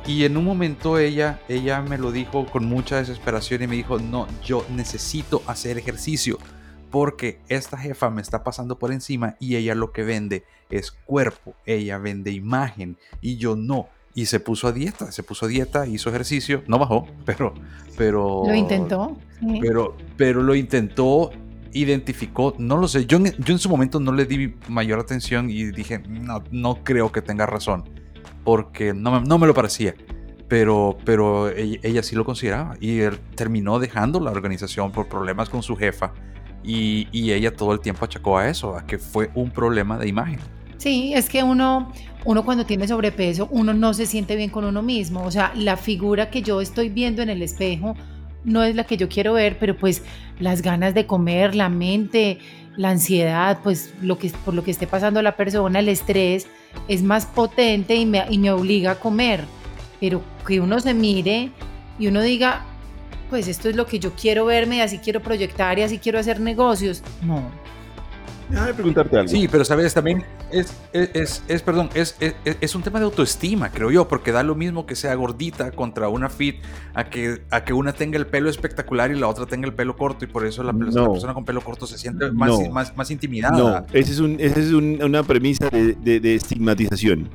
y 0.07 0.23
en 0.23 0.37
un 0.37 0.45
momento 0.45 0.99
ella, 0.99 1.39
ella 1.49 1.81
me 1.81 1.97
lo 1.97 2.11
dijo 2.11 2.45
con 2.45 2.65
mucha 2.65 2.97
desesperación 2.97 3.63
y 3.63 3.67
me 3.67 3.75
dijo, 3.75 3.97
no, 3.97 4.27
yo 4.43 4.63
necesito 4.69 5.41
hacer 5.47 5.79
ejercicio 5.79 6.37
porque 6.91 7.39
esta 7.49 7.77
jefa 7.77 8.11
me 8.11 8.21
está 8.21 8.43
pasando 8.43 8.77
por 8.77 8.91
encima 8.91 9.35
y 9.39 9.55
ella 9.55 9.73
lo 9.73 9.91
que 9.91 10.03
vende 10.03 10.43
es 10.69 10.91
cuerpo, 10.91 11.55
ella 11.65 11.97
vende 11.97 12.31
imagen 12.31 12.97
y 13.19 13.37
yo 13.37 13.55
no. 13.55 13.89
Y 14.13 14.27
se 14.27 14.39
puso 14.39 14.67
a 14.67 14.71
dieta, 14.71 15.11
se 15.11 15.23
puso 15.23 15.45
a 15.45 15.49
dieta, 15.49 15.87
hizo 15.87 16.09
ejercicio, 16.09 16.63
no 16.67 16.79
bajó, 16.79 17.07
pero... 17.25 17.53
pero 17.97 18.43
lo 18.45 18.55
intentó. 18.55 19.17
Pero, 19.59 19.97
pero 20.15 20.41
lo 20.41 20.55
intentó, 20.55 21.31
identificó, 21.75 22.55
no 22.57 22.77
lo 22.77 22.87
sé, 22.87 23.05
yo, 23.05 23.19
yo 23.19 23.53
en 23.53 23.59
su 23.59 23.69
momento 23.69 23.99
no 23.99 24.11
le 24.11 24.25
di 24.25 24.55
mayor 24.69 24.99
atención 24.99 25.49
y 25.49 25.65
dije, 25.65 25.99
no, 26.07 26.43
no 26.51 26.83
creo 26.83 27.11
que 27.11 27.21
tenga 27.21 27.45
razón 27.45 27.83
porque 28.45 28.93
no 28.93 29.11
me, 29.11 29.27
no 29.27 29.37
me 29.37 29.47
lo 29.47 29.53
parecía. 29.53 29.93
Pero, 30.47 30.95
pero 31.03 31.49
ella, 31.49 32.03
sí 32.03 32.15
lo 32.15 32.23
consideraba 32.23 32.75
y 32.79 32.99
terminó 33.35 33.79
dejando 33.79 34.19
la 34.19 34.29
organización 34.29 34.91
por 34.91 35.07
problemas 35.09 35.49
con 35.49 35.63
su 35.63 35.75
jefa 35.75 36.13
y, 36.63 37.07
y, 37.11 37.31
ella 37.31 37.55
todo 37.55 37.73
el 37.73 37.79
tiempo 37.79 38.05
achacó 38.05 38.37
a 38.37 38.47
eso, 38.47 38.77
a 38.77 38.85
que 38.85 38.99
fue 38.99 39.31
un 39.33 39.49
problema 39.49 39.97
de 39.97 40.07
imagen. 40.07 40.39
Sí, 40.77 41.13
es 41.15 41.29
que 41.29 41.41
uno, 41.41 41.91
uno 42.25 42.45
cuando 42.45 42.63
tiene 42.63 42.87
sobrepeso, 42.87 43.47
uno 43.49 43.73
no 43.73 43.95
se 43.95 44.05
siente 44.05 44.35
bien 44.35 44.51
con 44.51 44.65
uno 44.65 44.83
mismo. 44.83 45.23
O 45.23 45.31
sea, 45.31 45.51
la 45.55 45.77
figura 45.77 46.29
que 46.29 46.43
yo 46.43 46.61
estoy 46.61 46.89
viendo 46.89 47.23
en 47.23 47.31
el 47.31 47.41
espejo 47.41 47.95
no 48.45 48.63
es 48.63 48.75
la 48.75 48.85
que 48.85 48.97
yo 48.97 49.09
quiero 49.09 49.33
ver, 49.33 49.57
pero 49.59 49.75
pues 49.75 50.03
las 50.39 50.61
ganas 50.61 50.93
de 50.93 51.05
comer, 51.05 51.55
la 51.55 51.69
mente, 51.69 52.39
la 52.77 52.89
ansiedad, 52.89 53.59
pues 53.63 53.93
lo 54.01 54.17
que, 54.17 54.31
por 54.43 54.53
lo 54.53 54.63
que 54.63 54.71
esté 54.71 54.87
pasando 54.87 55.21
la 55.21 55.35
persona, 55.35 55.79
el 55.79 55.89
estrés, 55.89 56.47
es 56.87 57.03
más 57.03 57.25
potente 57.25 57.95
y 57.95 58.05
me, 58.05 58.25
y 58.29 58.37
me 58.37 58.51
obliga 58.51 58.91
a 58.91 58.95
comer. 58.95 59.43
Pero 59.99 60.21
que 60.45 60.59
uno 60.59 60.79
se 60.79 60.93
mire 60.93 61.51
y 61.97 62.07
uno 62.07 62.21
diga, 62.21 62.63
pues 63.29 63.47
esto 63.47 63.69
es 63.69 63.75
lo 63.75 63.85
que 63.85 63.99
yo 63.99 64.13
quiero 64.13 64.45
verme 64.45 64.77
y 64.77 64.81
así 64.81 64.99
quiero 64.99 65.21
proyectar 65.21 65.79
y 65.79 65.81
así 65.81 65.97
quiero 65.97 66.19
hacer 66.19 66.39
negocios. 66.39 67.01
No, 67.23 67.43
Déjame 68.49 68.73
preguntarte 68.73 69.17
algo. 69.17 69.27
Sí, 69.27 69.47
pero 69.47 69.65
sabes, 69.65 69.93
también 69.93 70.23
es, 70.55 70.73
es, 70.93 71.43
es, 71.49 71.61
perdón, 71.61 71.89
es, 71.93 72.15
es, 72.19 72.75
un 72.75 72.81
tema 72.81 72.99
de 72.99 73.05
autoestima, 73.05 73.71
creo 73.71 73.91
yo, 73.91 74.07
porque 74.07 74.31
da 74.31 74.41
lo 74.41 74.55
mismo 74.55 74.85
que 74.85 74.95
sea 74.95 75.13
gordita 75.15 75.71
contra 75.71 76.07
una 76.07 76.29
fit 76.29 76.57
a 76.93 77.09
que, 77.09 77.41
a 77.51 77.65
que 77.65 77.73
una 77.73 77.91
tenga 77.91 78.17
el 78.17 78.25
pelo 78.25 78.49
espectacular 78.49 79.11
y 79.11 79.19
la 79.19 79.27
otra 79.27 79.45
tenga 79.45 79.67
el 79.67 79.73
pelo 79.73 79.97
corto 79.97 80.23
y 80.23 80.27
por 80.29 80.45
eso 80.45 80.63
la, 80.63 80.71
persona 80.71 81.33
con 81.33 81.43
pelo 81.43 81.59
corto 81.61 81.85
se 81.85 81.97
siente 81.97 82.31
más, 82.31 82.51
más, 82.71 82.95
más, 82.95 83.11
intimidada. 83.11 83.57
No, 83.57 83.85
esa 83.91 84.11
es, 84.11 84.19
un, 84.19 84.37
esa 84.39 84.59
es 84.59 84.71
una 84.71 85.23
premisa 85.23 85.69
de, 85.69 85.93
de, 85.93 86.19
de 86.21 86.35
estigmatización. 86.35 87.29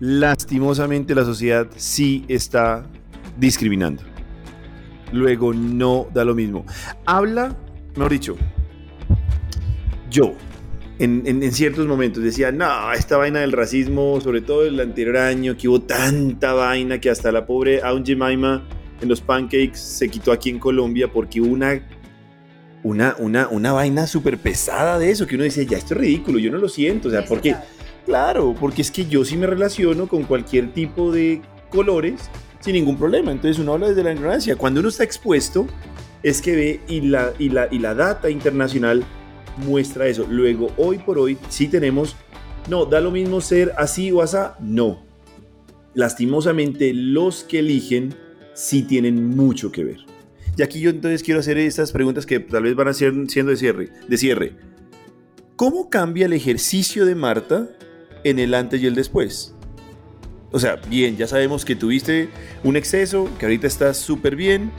Lastimosamente 0.00 1.14
la 1.14 1.24
sociedad 1.24 1.68
sí 1.76 2.24
está 2.26 2.84
discriminando. 3.38 4.02
Luego 5.12 5.52
no 5.52 6.08
da 6.12 6.24
lo 6.24 6.34
mismo. 6.34 6.64
Habla, 7.06 7.56
mejor 7.94 8.10
dicho, 8.10 8.36
yo, 10.10 10.34
en, 11.00 11.52
ciertos 11.52 11.86
momentos. 11.86 12.22
Decía, 12.22 12.52
no, 12.52 12.92
esta 12.92 13.16
vaina 13.16 13.40
del 13.40 13.52
racismo, 13.52 14.20
sobre 14.20 14.42
todo 14.42 14.64
el 14.64 14.78
anterior 14.78 15.16
año, 15.16 15.56
que 15.56 15.68
hubo 15.68 15.80
tanta 15.80 16.52
vaina 16.52 17.00
que 17.00 17.08
hasta 17.08 17.32
la 17.32 17.46
pobre 17.46 17.80
Aun 17.82 18.04
Jemima 18.04 18.66
en 19.00 19.08
los 19.08 19.20
pancakes 19.22 19.78
se 19.78 20.08
quitó 20.10 20.30
aquí 20.30 20.50
en 20.50 20.58
Colombia 20.58 21.10
porque 21.10 21.40
una, 21.40 21.80
una, 22.82 23.16
una, 23.18 23.48
una 23.48 23.72
vaina 23.72 24.06
súper 24.06 24.36
pesada 24.36 24.98
de 24.98 25.10
eso, 25.10 25.26
que 25.26 25.36
uno 25.36 25.44
dice, 25.44 25.64
ya 25.64 25.78
esto 25.78 25.94
es 25.94 26.00
ridículo, 26.00 26.38
yo 26.38 26.50
no 26.50 26.58
lo 26.58 26.68
siento, 26.68 27.08
o 27.08 27.10
sea, 27.10 27.24
porque, 27.24 27.56
claro, 28.04 28.54
porque 28.60 28.82
es 28.82 28.90
que 28.90 29.06
yo 29.06 29.24
sí 29.24 29.38
me 29.38 29.46
relaciono 29.46 30.06
con 30.06 30.24
cualquier 30.24 30.74
tipo 30.74 31.10
de 31.10 31.40
colores 31.70 32.28
sin 32.60 32.74
ningún 32.74 32.98
problema, 32.98 33.32
entonces 33.32 33.58
uno 33.58 33.72
habla 33.72 33.88
desde 33.88 34.04
la 34.04 34.12
ignorancia, 34.12 34.56
cuando 34.56 34.80
uno 34.80 34.90
está 34.90 35.02
expuesto 35.02 35.66
es 36.22 36.42
que 36.42 36.54
ve 36.54 36.80
y 36.88 37.00
la, 37.00 37.32
y 37.38 37.48
la, 37.48 37.68
y 37.70 37.78
la 37.78 37.94
data 37.94 38.28
internacional 38.28 39.02
muestra 39.58 40.06
eso, 40.06 40.26
luego 40.28 40.72
hoy 40.76 40.98
por 40.98 41.18
hoy 41.18 41.38
sí 41.48 41.68
tenemos, 41.68 42.16
no, 42.68 42.84
da 42.86 43.00
lo 43.00 43.10
mismo 43.10 43.40
ser 43.40 43.72
así 43.76 44.10
o 44.12 44.22
asá, 44.22 44.56
no, 44.60 45.04
lastimosamente 45.94 46.92
los 46.94 47.44
que 47.44 47.60
eligen 47.60 48.14
sí 48.54 48.82
tienen 48.82 49.28
mucho 49.28 49.72
que 49.72 49.84
ver. 49.84 49.98
Y 50.56 50.62
aquí 50.62 50.80
yo 50.80 50.90
entonces 50.90 51.22
quiero 51.22 51.40
hacer 51.40 51.56
estas 51.58 51.92
preguntas 51.92 52.26
que 52.26 52.40
tal 52.40 52.64
vez 52.64 52.74
van 52.74 52.88
a 52.88 52.92
ser 52.92 53.14
siendo 53.28 53.50
de 53.50 53.56
cierre. 53.56 53.88
De 54.08 54.18
cierre. 54.18 54.56
¿Cómo 55.56 55.88
cambia 55.88 56.26
el 56.26 56.32
ejercicio 56.32 57.06
de 57.06 57.14
Marta 57.14 57.70
en 58.24 58.38
el 58.38 58.52
antes 58.54 58.82
y 58.82 58.86
el 58.86 58.94
después? 58.94 59.54
O 60.52 60.58
sea, 60.58 60.76
bien, 60.76 61.16
ya 61.16 61.26
sabemos 61.26 61.64
que 61.64 61.76
tuviste 61.76 62.28
un 62.64 62.76
exceso, 62.76 63.28
que 63.38 63.46
ahorita 63.46 63.66
estás 63.66 63.96
súper 63.98 64.36
bien, 64.36 64.72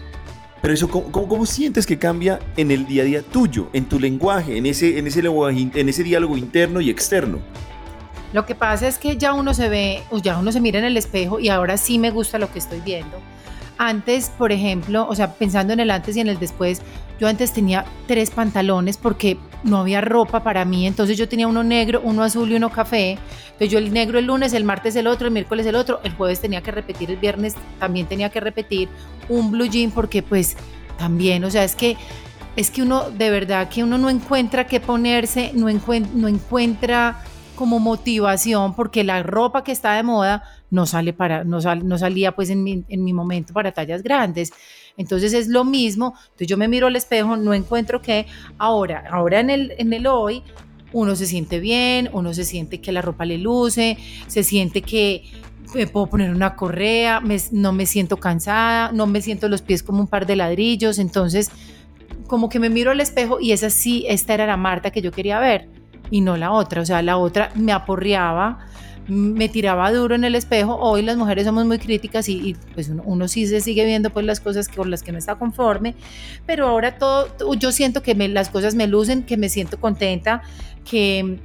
pero 0.62 0.74
eso, 0.74 0.88
¿cómo, 0.88 1.12
¿cómo, 1.12 1.45
sientes 1.45 1.86
que 1.86 1.97
cambia 1.97 2.39
en 2.55 2.70
el 2.70 2.86
día 2.86 3.01
a 3.01 3.05
día 3.05 3.22
tuyo, 3.24 3.70
en 3.74 3.86
tu 3.86 3.99
lenguaje, 3.99 4.57
en 4.57 4.68
ese, 4.68 4.99
en 4.99 5.07
ese, 5.07 5.24
lenguaje, 5.24 5.70
en 5.74 5.89
ese 5.89 6.03
diálogo 6.03 6.38
interno 6.38 6.82
y 6.82 6.89
externo? 6.89 7.39
Lo 8.32 8.45
que 8.45 8.55
pasa 8.55 8.88
es 8.88 8.97
que 8.97 9.18
ya 9.18 9.34
uno 9.34 9.53
se 9.53 9.68
ve, 9.68 10.03
ya 10.22 10.38
uno 10.38 10.51
se 10.51 10.62
mira 10.62 10.80
en 10.80 10.86
el 10.86 10.95
espejo 10.95 11.39
y 11.39 11.49
ahora 11.49 11.78
sí 11.78 11.99
me 11.99 12.12
gusta 12.12 12.38
lo 12.38 12.51
que 12.51 12.59
estoy 12.59 12.80
viendo. 12.80 13.20
Antes, 13.84 14.30
por 14.38 14.52
ejemplo, 14.52 15.08
o 15.10 15.16
sea, 15.16 15.34
pensando 15.34 15.74
en 15.74 15.80
el 15.80 15.90
antes 15.90 16.16
y 16.16 16.20
en 16.20 16.28
el 16.28 16.38
después, 16.38 16.84
yo 17.20 17.28
antes 17.28 17.52
tenía 17.52 17.84
tres 18.06 18.30
pantalones 18.30 18.98
porque 18.98 19.40
no 19.64 19.80
había 19.80 20.02
ropa 20.02 20.44
para 20.44 20.66
mí, 20.66 20.86
entonces 20.86 21.18
yo 21.18 21.28
tenía 21.28 21.48
uno 21.48 21.64
negro, 21.64 22.00
uno 22.04 22.22
azul 22.22 22.52
y 22.52 22.56
uno 22.56 22.70
café. 22.70 23.18
Entonces 23.46 23.72
yo 23.72 23.80
el 23.80 23.92
negro 23.92 24.20
el 24.20 24.26
lunes, 24.26 24.54
el 24.54 24.66
martes 24.66 24.96
el 24.96 25.08
otro, 25.08 25.26
el 25.26 25.34
miércoles 25.34 25.66
el 25.66 25.74
otro, 25.74 26.00
el 26.04 26.14
jueves 26.14 26.40
tenía 26.40 26.62
que 26.62 26.70
repetir, 26.70 27.10
el 27.10 27.18
viernes 27.18 27.56
también 27.80 28.06
tenía 28.06 28.30
que 28.30 28.40
repetir 28.40 28.88
un 29.30 29.50
blue 29.50 29.66
jean 29.66 29.90
porque 29.90 30.22
pues 30.22 30.58
también, 31.00 31.44
o 31.44 31.50
sea, 31.50 31.64
es 31.64 31.76
que 31.76 31.98
es 32.56 32.70
que 32.70 32.84
uno 32.84 33.10
de 33.10 33.32
verdad 33.32 33.68
que 33.68 33.82
uno 33.84 33.98
no 33.98 34.12
encuentra 34.12 34.68
qué 34.68 34.80
ponerse, 34.80 35.54
no, 35.56 35.66
no 36.14 36.28
encuentra 36.28 37.24
como 37.62 37.78
motivación 37.78 38.74
porque 38.74 39.03
la 39.03 39.22
ropa 39.22 39.64
que 39.64 39.72
está 39.72 39.93
de 39.93 40.01
moda 40.01 40.41
no 40.72 40.88
sale 40.88 41.14
para, 41.14 41.43
no, 41.43 41.59
no 41.59 41.97
salía 41.99 42.32
pues 42.32 42.49
en 42.49 42.64
mi, 42.64 42.84
en 42.89 43.03
mi 43.03 43.14
momento 43.14 43.53
para 43.53 43.72
tallas 43.72 44.01
grandes. 44.01 44.51
Entonces 44.97 45.32
es 45.34 45.47
lo 45.47 45.64
mismo, 45.64 46.16
entonces 46.24 46.47
yo 46.47 46.57
me 46.57 46.68
miro 46.68 46.88
al 46.88 46.95
espejo, 46.95 47.38
no 47.38 47.53
encuentro 47.53 48.01
qué, 48.01 48.26
ahora, 48.57 49.03
ahora 49.12 49.41
en 49.41 49.51
el, 49.51 49.74
en 49.78 49.93
el 49.93 50.07
hoy 50.07 50.41
uno 50.91 51.16
se 51.16 51.28
siente 51.28 51.59
bien, 51.59 52.09
uno 52.14 52.34
se 52.34 52.45
siente 52.45 52.82
que 52.82 52.91
la 52.91 53.03
ropa 53.03 53.26
le 53.26 53.38
luce, 53.38 53.95
se 54.26 54.41
siente 54.41 54.82
que 54.82 55.26
me 55.76 55.86
puedo 55.86 56.07
poner 56.07 56.32
una 56.32 56.55
correa, 56.55 57.22
no 57.51 57.74
me 57.74 57.86
siento 57.86 58.18
cansada, 58.18 58.91
no 58.91 59.05
me 59.05 59.22
siento 59.22 59.49
los 59.49 59.62
pies 59.62 59.84
como 59.84 59.99
un 59.99 60.07
par 60.07 60.26
de 60.26 60.36
ladrillos, 60.36 60.97
entonces 60.97 61.51
como 62.26 62.49
que 62.49 62.57
me 62.57 62.72
miro 62.72 62.89
al 62.89 63.01
espejo 63.01 63.39
y 63.39 63.51
esa 63.51 63.70
sí, 63.70 64.03
esta 64.07 64.34
era 64.34 64.47
la 64.47 64.57
Marta 64.57 64.89
que 64.89 65.03
yo 65.03 65.12
quería 65.12 65.39
ver 65.39 65.81
y 66.12 66.22
no 66.22 66.38
la 66.38 66.51
otra. 66.51 66.82
O 66.82 66.86
sea, 66.86 67.01
la 67.01 67.18
otra 67.18 67.49
me 67.55 67.72
aporreaba, 67.72 68.59
me 69.07 69.49
tiraba 69.49 69.91
duro 69.91 70.14
en 70.14 70.24
el 70.24 70.36
espejo. 70.36 70.76
Hoy 70.76 71.01
las 71.01 71.18
mujeres 71.18 71.45
somos 71.45 71.66
muy 71.66 71.80
críticas 71.80 72.30
y, 72.30 72.55
pues 72.76 72.91
uno, 73.03 73.28
sí 73.28 73.47
se 73.47 73.62
sigue 73.62 73.86
viendo 73.86 74.12
pues 74.12 74.26
las 74.26 74.39
cosas 74.39 74.68
con 74.68 74.91
las 74.91 75.01
que 75.01 75.12
no 75.12 75.18
está 75.18 75.36
conforme, 75.36 75.95
pero 76.45 76.68
ahora 76.68 76.97
todo, 76.97 77.55
yo 77.55 77.72
siento 77.72 78.03
que 78.03 78.14
las 78.14 78.49
cosas 78.49 78.76
me 78.76 78.86
lucen, 78.86 79.24
que 79.24 79.38
me 79.38 79.49
siento 79.49 79.80
contenta, 79.80 80.43
que 80.89 81.39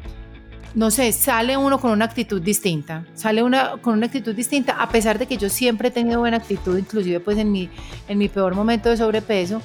no 0.75 0.91
sé, 0.91 1.11
sale 1.13 1.57
uno 1.57 1.81
con 1.81 1.91
una 1.91 2.05
actitud 2.05 2.43
distinta, 2.43 3.07
sale 3.15 3.43
una 3.43 3.79
con 3.81 3.95
una 3.95 4.07
actitud 4.07 4.35
distinta, 4.35 4.75
a 4.79 4.91
pesar 4.91 5.19
de 5.19 5.27
que 5.27 5.39
yo 5.39 5.49
siempre 5.49 5.89
he 5.89 5.91
tenido 5.91 6.21
buena 6.21 6.37
actitud, 6.37 6.77
inclusive 6.77 7.19
pues 7.19 7.39
en 7.39 7.51
mi, 7.51 7.71
en 8.09 8.19
mi 8.19 8.29
peor 8.29 8.55
momento 8.55 8.91
de 8.91 8.99
sobrepeso, 8.99 9.63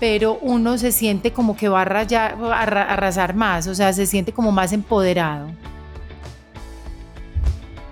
pero 0.00 0.38
uno 0.40 0.78
se 0.78 0.90
siente 0.90 1.32
como 1.32 1.56
que 1.56 1.68
va 1.68 1.82
a, 1.82 1.84
rayar, 1.84 2.36
a 2.42 2.62
arrasar 2.62 3.34
más, 3.34 3.66
o 3.66 3.74
sea, 3.74 3.92
se 3.92 4.06
siente 4.06 4.32
como 4.32 4.50
más 4.50 4.72
empoderado. 4.72 5.50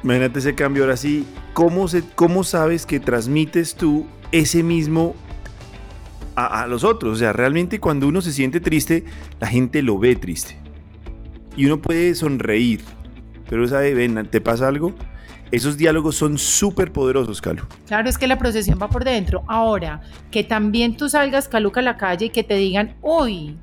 Imagínate 0.02 0.38
ese 0.38 0.54
cambio 0.54 0.84
ahora 0.84 0.96
sí. 0.96 1.26
¿Cómo, 1.52 1.86
se, 1.86 2.02
cómo 2.14 2.44
sabes 2.44 2.86
que 2.86 2.98
transmites 2.98 3.74
tú 3.74 4.06
ese 4.32 4.62
mismo 4.62 5.14
a, 6.34 6.66
los 6.66 6.84
otros? 6.84 7.16
O 7.16 7.18
sea, 7.18 7.32
realmente 7.32 7.80
cuando 7.80 8.09
uno 8.09 8.22
se 8.22 8.32
siente 8.32 8.61
triste, 8.61 9.04
la 9.40 9.48
gente 9.48 9.82
lo 9.82 9.98
ve 9.98 10.16
triste. 10.16 10.56
Y 11.56 11.66
uno 11.66 11.82
puede 11.82 12.14
sonreír. 12.14 12.80
Pero, 13.50 13.66
¿sabe? 13.66 13.92
Ven, 13.92 14.28
¿te 14.30 14.40
pasa 14.40 14.68
algo? 14.68 14.94
Esos 15.51 15.76
diálogos 15.76 16.16
son 16.16 16.36
súper 16.36 16.92
poderosos, 16.92 17.40
Calu. 17.40 17.62
Claro, 17.86 18.09
es 18.09 18.18
que 18.18 18.26
la 18.26 18.38
procesión 18.38 18.78
va 18.80 18.88
por 18.88 19.05
dentro. 19.05 19.44
Ahora, 19.46 20.03
que 20.30 20.44
también 20.44 20.96
tú 20.96 21.09
salgas, 21.09 21.49
Caluca, 21.49 21.80
a 21.80 21.82
la 21.82 21.96
calle 21.96 22.26
y 22.26 22.30
que 22.30 22.44
te 22.44 22.55
digan, 22.55 22.96
uy, 23.01 23.57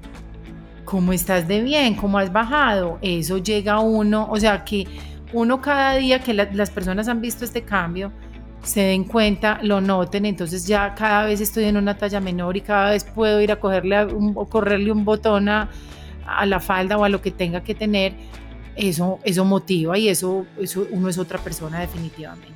¿cómo 0.84 1.14
estás 1.14 1.48
de 1.48 1.62
bien? 1.62 1.96
¿Cómo 1.96 2.18
has 2.18 2.32
bajado? 2.32 2.98
Eso 3.02 3.38
llega 3.38 3.74
a 3.74 3.80
uno, 3.82 4.28
o 4.30 4.38
sea, 4.38 4.64
que 4.64 4.88
uno 5.34 5.62
cada 5.62 5.96
día 5.96 6.20
que 6.20 6.34
las 6.34 6.70
personas 6.72 7.08
han 7.08 7.22
visto 7.22 7.46
este 7.46 7.64
cambio, 7.64 8.12
se 8.64 8.82
den 8.82 9.04
cuenta, 9.04 9.60
lo 9.62 9.80
noten, 9.80 10.26
entonces 10.26 10.66
ya 10.66 10.96
cada 10.96 11.26
vez 11.26 11.40
estoy 11.40 11.66
en 11.66 11.78
una 11.78 11.98
talla 11.98 12.20
menor 12.20 12.58
y 12.58 12.62
cada 12.62 12.92
vez 12.92 13.04
puedo 13.04 13.40
ir 13.42 13.52
a 13.52 13.60
cogerle 13.60 14.06
un, 14.06 14.34
o 14.36 14.46
correrle 14.46 14.92
un 14.92 15.06
botón 15.06 15.50
a, 15.50 15.70
a 16.26 16.46
la 16.48 16.60
falda 16.60 16.98
o 16.98 17.04
a 17.04 17.10
lo 17.10 17.22
que 17.22 17.30
tenga 17.30 17.64
que 17.64 17.76
tener 17.76 18.14
eso, 18.76 19.20
eso 19.24 19.46
motiva 19.46 19.98
y 19.98 20.10
eso, 20.10 20.46
eso 20.60 20.88
uno 20.92 21.10
es 21.10 21.18
otra 21.18 21.40
persona 21.40 21.80
definitivamente. 21.80 22.48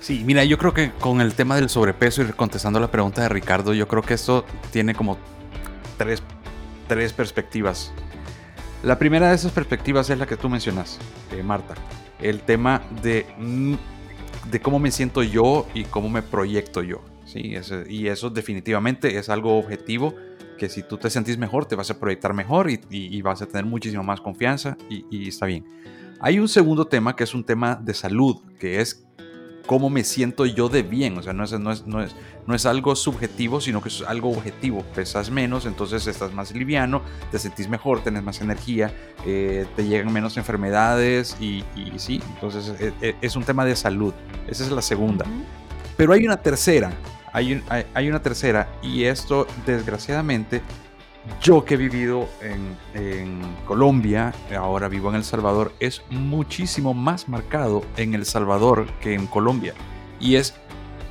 Sí, 0.00 0.22
mira, 0.24 0.44
yo 0.44 0.58
creo 0.58 0.74
que 0.74 0.90
con 0.92 1.20
el 1.20 1.34
tema 1.34 1.56
del 1.56 1.70
sobrepeso 1.70 2.22
y 2.22 2.26
contestando 2.26 2.78
la 2.78 2.90
pregunta 2.90 3.22
de 3.22 3.28
Ricardo, 3.30 3.72
yo 3.72 3.88
creo 3.88 4.02
que 4.02 4.14
esto 4.14 4.44
tiene 4.70 4.94
como 4.94 5.16
tres, 5.96 6.22
tres 6.86 7.12
perspectivas. 7.12 7.90
La 8.82 8.98
primera 8.98 9.30
de 9.30 9.34
esas 9.34 9.52
perspectivas 9.52 10.10
es 10.10 10.18
la 10.18 10.26
que 10.26 10.36
tú 10.36 10.50
mencionas, 10.50 10.98
eh, 11.32 11.42
Marta. 11.42 11.74
El 12.20 12.40
tema 12.40 12.82
de, 13.02 13.26
mm, 13.38 13.74
de 14.50 14.60
cómo 14.60 14.78
me 14.78 14.90
siento 14.90 15.22
yo 15.22 15.66
y 15.72 15.84
cómo 15.84 16.10
me 16.10 16.20
proyecto 16.20 16.82
yo. 16.82 17.00
¿sí? 17.24 17.54
y 17.88 18.06
eso 18.06 18.28
definitivamente 18.30 19.16
es 19.16 19.28
algo 19.28 19.58
objetivo 19.58 20.14
que 20.58 20.68
si 20.68 20.82
tú 20.82 20.96
te 20.96 21.10
sentís 21.10 21.38
mejor, 21.38 21.66
te 21.66 21.76
vas 21.76 21.90
a 21.90 21.98
proyectar 21.98 22.34
mejor 22.34 22.70
y, 22.70 23.22
vas 23.22 23.42
a 23.42 23.46
tener 23.46 23.64
muchísima 23.64 24.02
más 24.02 24.20
confianza 24.20 24.76
y, 24.88 25.28
está 25.28 25.46
bien. 25.46 25.64
Hay 26.20 26.38
un 26.38 26.48
segundo 26.48 26.86
tema 26.86 27.16
que 27.16 27.24
es 27.24 27.34
un 27.34 27.44
tema 27.44 27.74
de 27.76 27.92
salud, 27.92 28.36
que 28.58 28.80
es 28.80 29.06
cómo 29.66 29.90
me 29.90 30.04
siento 30.04 30.46
yo 30.46 30.68
de 30.68 30.82
bien. 30.82 31.18
O 31.18 31.22
sea, 31.22 31.32
no 31.32 31.44
es, 31.44 31.52
no 31.58 31.72
es, 31.72 31.86
no 31.86 32.02
es, 32.02 32.14
no 32.46 32.54
es 32.54 32.66
algo 32.66 32.94
subjetivo, 32.96 33.60
sino 33.60 33.82
que 33.82 33.88
es 33.88 34.02
algo 34.02 34.30
objetivo. 34.30 34.82
Pesas 34.94 35.30
menos, 35.30 35.66
entonces 35.66 36.06
estás 36.06 36.32
más 36.32 36.54
liviano, 36.54 37.02
te 37.30 37.38
sentís 37.38 37.68
mejor, 37.68 38.02
tenés 38.02 38.22
más 38.22 38.40
energía, 38.40 38.94
eh, 39.26 39.66
te 39.76 39.86
llegan 39.86 40.12
menos 40.12 40.36
enfermedades 40.36 41.36
y, 41.40 41.64
sí, 41.96 42.22
entonces 42.34 42.68
es, 42.68 42.80
e, 42.80 42.94
e, 43.08 43.16
es, 43.20 43.36
un 43.36 43.44
tema 43.44 43.64
de 43.64 43.76
salud. 43.76 44.14
Esa 44.46 44.64
es 44.64 44.70
la 44.70 44.82
segunda. 44.82 45.26
Pero 45.96 46.12
hay 46.12 46.24
una 46.24 46.36
tercera, 46.36 46.92
hay, 47.34 48.08
una 48.08 48.22
tercera 48.22 48.68
y 48.80 49.04
esto 49.04 49.46
desgraciadamente 49.66 50.62
yo 51.42 51.64
que 51.64 51.74
he 51.74 51.76
vivido 51.76 52.28
en, 52.40 53.40
Colombia, 53.66 54.32
ahora 54.56 54.88
vivo 54.88 55.08
en 55.08 55.16
El 55.16 55.24
Salvador, 55.24 55.72
es 55.80 56.02
muchísimo 56.10 56.94
más 56.94 57.28
marcado 57.28 57.82
en 57.96 58.14
El 58.14 58.24
Salvador 58.26 58.86
que 59.00 59.14
en 59.14 59.26
Colombia. 59.26 59.74
Y 60.20 60.36
es 60.36 60.54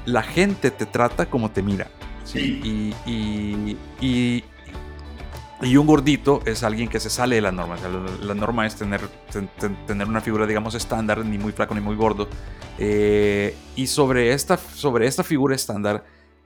la 0.05 0.21
gente 0.21 0.69
te 0.69 0.86
trata 0.86 1.26
como 1.26 1.49
te 1.51 1.63
mira. 1.63 1.88
¿sí? 2.24 2.93
Y, 3.07 3.78
y, 3.99 4.43
un 5.76 5.88
gordito 5.88 6.41
es 6.45 6.61
alguien 6.61 6.89
que 6.89 6.99
se 6.99 7.09
sale 7.09 7.36
de 7.36 7.41
la 7.41 7.51
norma. 7.51 7.76
la, 8.21 8.36
norma 8.36 8.67
es 8.67 8.76
tener, 8.76 9.01
tener 9.88 10.07
una 10.07 10.21
figura, 10.21 10.45
digamos, 10.45 10.76
estándar, 10.76 11.26
ni 11.26 11.38
muy 11.39 11.53
flaco 11.53 11.74
ni 11.74 11.82
muy 11.82 11.95
gordo. 11.95 12.28
Eh, 12.78 13.55
y 13.76 13.88
sobre 13.88 14.34
esta, 14.34 14.57
sobre 14.57 15.07
esta 15.07 15.24
figura 15.24 15.55
estándar, 15.55 16.03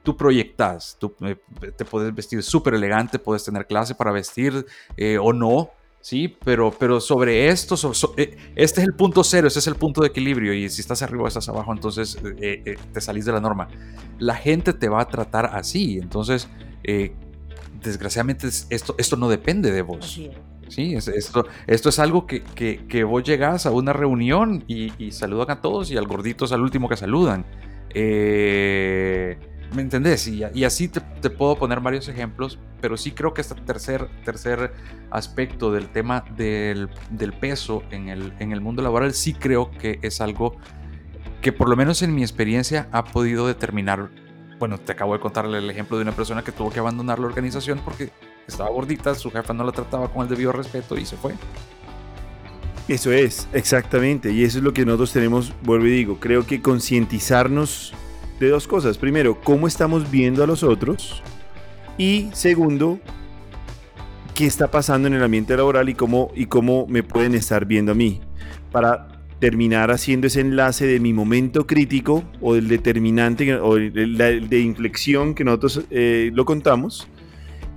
tú 0.07 0.15
proyectas, 0.15 0.95
tú 0.97 1.13
eh, 1.19 1.35
te 1.75 1.83
puedes 1.83 2.15
vestir 2.15 2.41
súper 2.41 2.75
elegante, 2.75 3.19
puedes 3.19 3.43
tener 3.43 3.67
clase 3.67 3.93
para 3.93 4.13
vestir 4.13 4.65
eh, 4.95 5.17
o 5.17 5.33
no, 5.33 5.71
¿sí? 5.99 6.33
Pero, 6.45 6.71
pero 6.71 7.01
sobre 7.01 7.49
esto, 7.49 7.75
este 8.15 8.81
es 8.81 8.87
el 8.87 8.93
punto 8.93 9.21
cero, 9.25 9.49
este 9.49 9.59
es 9.59 9.67
el 9.67 9.75
punto 9.75 9.99
de 9.99 10.07
equilibrio 10.07 10.53
y 10.53 10.69
si 10.69 10.79
estás 10.79 11.01
arriba 11.01 11.23
o 11.23 11.27
estás 11.27 11.49
abajo, 11.49 11.73
entonces 11.73 12.17
te 12.93 13.01
salís 13.01 13.25
de 13.25 13.33
la 13.33 13.41
norma. 13.41 13.67
La 14.17 14.35
gente 14.35 14.71
te 14.71 14.87
va 14.87 15.01
a 15.01 15.09
tratar 15.09 15.47
así, 15.47 15.97
entonces, 15.97 16.47
desgraciadamente 17.83 18.47
esto, 18.47 18.95
esto 18.97 19.17
no 19.17 19.27
depende 19.27 19.73
de 19.73 19.81
vos. 19.81 20.21
Sí, 20.69 20.95
esto, 20.95 21.47
esto 21.67 21.89
es 21.89 21.99
algo 21.99 22.25
que, 22.25 22.43
que, 22.43 23.03
vos 23.03 23.23
llegás 23.25 23.65
a 23.65 23.71
una 23.71 23.91
reunión 23.91 24.63
y, 24.67 25.11
saludan 25.11 25.51
a 25.51 25.61
todos 25.61 25.91
y 25.91 25.97
al 25.97 26.07
gordito 26.07 26.45
es 26.45 26.53
al 26.53 26.61
último 26.61 26.87
que 26.87 26.95
saludan. 26.95 27.45
Eh, 27.93 29.37
¿Me 29.73 29.81
entendés? 29.81 30.27
Y, 30.27 30.63
así 30.63 30.87
te, 30.87 31.29
puedo 31.29 31.57
poner 31.57 31.81
varios 31.81 32.07
ejemplos, 32.07 32.57
pero 32.79 32.95
sí 32.95 33.11
creo 33.11 33.33
que 33.33 33.41
este 33.41 33.55
tercer, 33.55 34.07
tercer 34.23 34.73
aspecto 35.11 35.71
del 35.71 35.89
tema 35.89 36.23
del, 36.37 36.89
peso 37.39 37.83
en 37.91 38.07
el, 38.07 38.33
en 38.39 38.53
el 38.53 38.61
mundo 38.61 38.81
laboral, 38.81 39.13
sí 39.13 39.33
creo 39.33 39.69
que 39.71 39.99
es 40.01 40.21
algo 40.21 40.55
que 41.41 41.51
por 41.51 41.69
lo 41.69 41.75
menos 41.75 42.01
en 42.01 42.15
mi 42.15 42.21
experiencia 42.21 42.87
ha 42.91 43.03
podido 43.03 43.45
determinar, 43.45 44.09
bueno, 44.57 44.77
te 44.77 44.93
acabo 44.93 45.13
de 45.13 45.19
contarle 45.19 45.57
el 45.57 45.69
ejemplo 45.69 45.97
de 45.97 46.03
una 46.03 46.13
persona 46.13 46.43
que 46.43 46.51
tuvo 46.51 46.71
que 46.71 46.79
abandonar 46.79 47.19
la 47.19 47.27
organización 47.27 47.81
porque 47.83 48.09
estaba 48.47 48.69
gordita, 48.69 49.15
su 49.15 49.29
jefa 49.31 49.53
no 49.53 49.65
la 49.65 49.73
trataba 49.73 50.11
con 50.11 50.23
el 50.23 50.29
debido 50.29 50.53
respeto 50.53 50.97
y 50.97 51.05
se 51.05 51.17
fue. 51.17 51.33
Eso 52.87 53.11
es, 53.11 53.49
exactamente, 53.51 54.31
y 54.31 54.45
eso 54.45 54.59
es 54.59 54.63
lo 54.63 54.71
que 54.71 54.85
nosotros 54.85 55.11
tenemos, 55.11 55.53
vuelvo 55.63 55.87
y 55.87 55.91
digo, 55.91 56.19
creo 56.21 56.45
que 56.47 56.61
concientizarnos 56.61 57.93
de 58.39 58.49
dos 58.49 58.67
cosas. 58.67 58.97
Primero, 58.97 59.39
cómo 59.41 59.67
estamos 59.67 60.09
viendo 60.09 60.43
a 60.43 60.47
los 60.47 60.63
otros. 60.63 61.21
Y 61.97 62.29
segundo, 62.33 62.99
qué 64.33 64.45
está 64.45 64.69
pasando 64.69 65.07
en 65.07 65.15
el 65.15 65.23
ambiente 65.23 65.57
laboral 65.57 65.89
y 65.89 65.95
cómo, 65.95 66.31
y 66.35 66.45
cómo 66.45 66.85
me 66.87 67.03
pueden 67.03 67.33
estar 67.33 67.65
viendo 67.65 67.93
a 67.93 67.95
mí. 67.95 68.21
Para 68.71 69.07
terminar 69.39 69.91
haciendo 69.91 70.27
ese 70.27 70.41
enlace 70.41 70.87
de 70.87 70.99
mi 70.99 71.13
momento 71.13 71.67
crítico 71.67 72.23
o 72.41 72.55
del 72.55 72.67
determinante 72.67 73.55
o 73.55 73.75
de, 73.75 74.59
inflexión 74.59 75.35
que 75.35 75.43
nosotros 75.43 75.81
eh, 75.91 76.31
lo 76.33 76.45
contamos. 76.45 77.07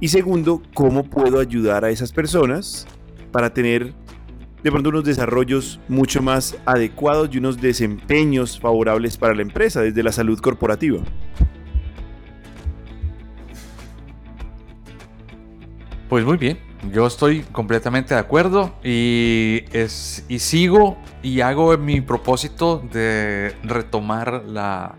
Y 0.01 0.09
segundo, 0.09 0.63
cómo 0.73 1.05
puedo 1.05 1.41
ayudar 1.41 1.85
a 1.85 1.91
esas 1.91 2.13
personas 2.13 2.87
para 3.33 3.53
tener 3.53 3.93
de 4.63 4.71
pronto 4.71 4.91
unos 4.91 5.05
desarrollos 5.05 5.81
mucho 5.89 6.23
más 6.23 6.57
adecuados 6.67 7.31
y 7.33 7.39
unos 7.39 7.61
desempeños 7.61 8.59
favorables 8.59 9.17
para 9.17 9.35
la 9.35 9.43
empresa 9.43 9.81
desde 9.81 10.03
la 10.03 10.13
salud 10.13 10.39
corporativa. 10.41 11.01
Pues 16.09 16.25
muy 16.25 16.37
bien, 16.37 16.59
yo 16.93 17.07
estoy 17.07 17.43
completamente 17.53 18.15
de 18.15 18.21
acuerdo 18.21 18.75
y, 18.83 19.63
es, 19.73 20.25
y 20.29 20.41
sigo 20.41 20.99
y 21.23 21.41
hago 21.41 21.77
mi 21.79 22.01
propósito 22.01 22.83
de 22.93 23.55
retomar 23.63 24.43
la, 24.47 24.97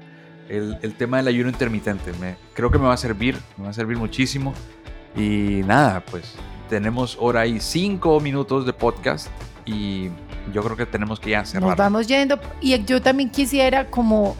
el, 0.47 0.95
tema 0.95 1.17
del 1.17 1.27
ayuno 1.27 1.49
intermitente. 1.49 2.11
Creo 2.53 2.71
que 2.71 2.77
me 2.77 2.85
va 2.85 2.93
a 2.93 2.97
servir, 2.97 3.37
me 3.57 3.65
va 3.65 3.69
a 3.71 3.73
servir 3.73 3.97
muchísimo. 3.97 4.53
Y 5.15 5.61
nada, 5.65 6.05
pues 6.05 6.35
tenemos 6.69 7.17
ahora 7.19 7.45
y 7.45 7.59
cinco 7.59 8.19
minutos 8.21 8.65
de 8.65 8.71
podcast 8.71 9.27
y 9.71 10.09
yo 10.53 10.63
creo 10.63 10.75
que 10.75 10.85
tenemos 10.85 11.19
que 11.19 11.31
ya 11.31 11.45
cerrar. 11.45 11.69
Nos 11.69 11.77
vamos 11.77 12.07
yendo 12.07 12.39
y 12.59 12.83
yo 12.83 13.01
también 13.01 13.29
quisiera 13.29 13.87
como 13.89 14.35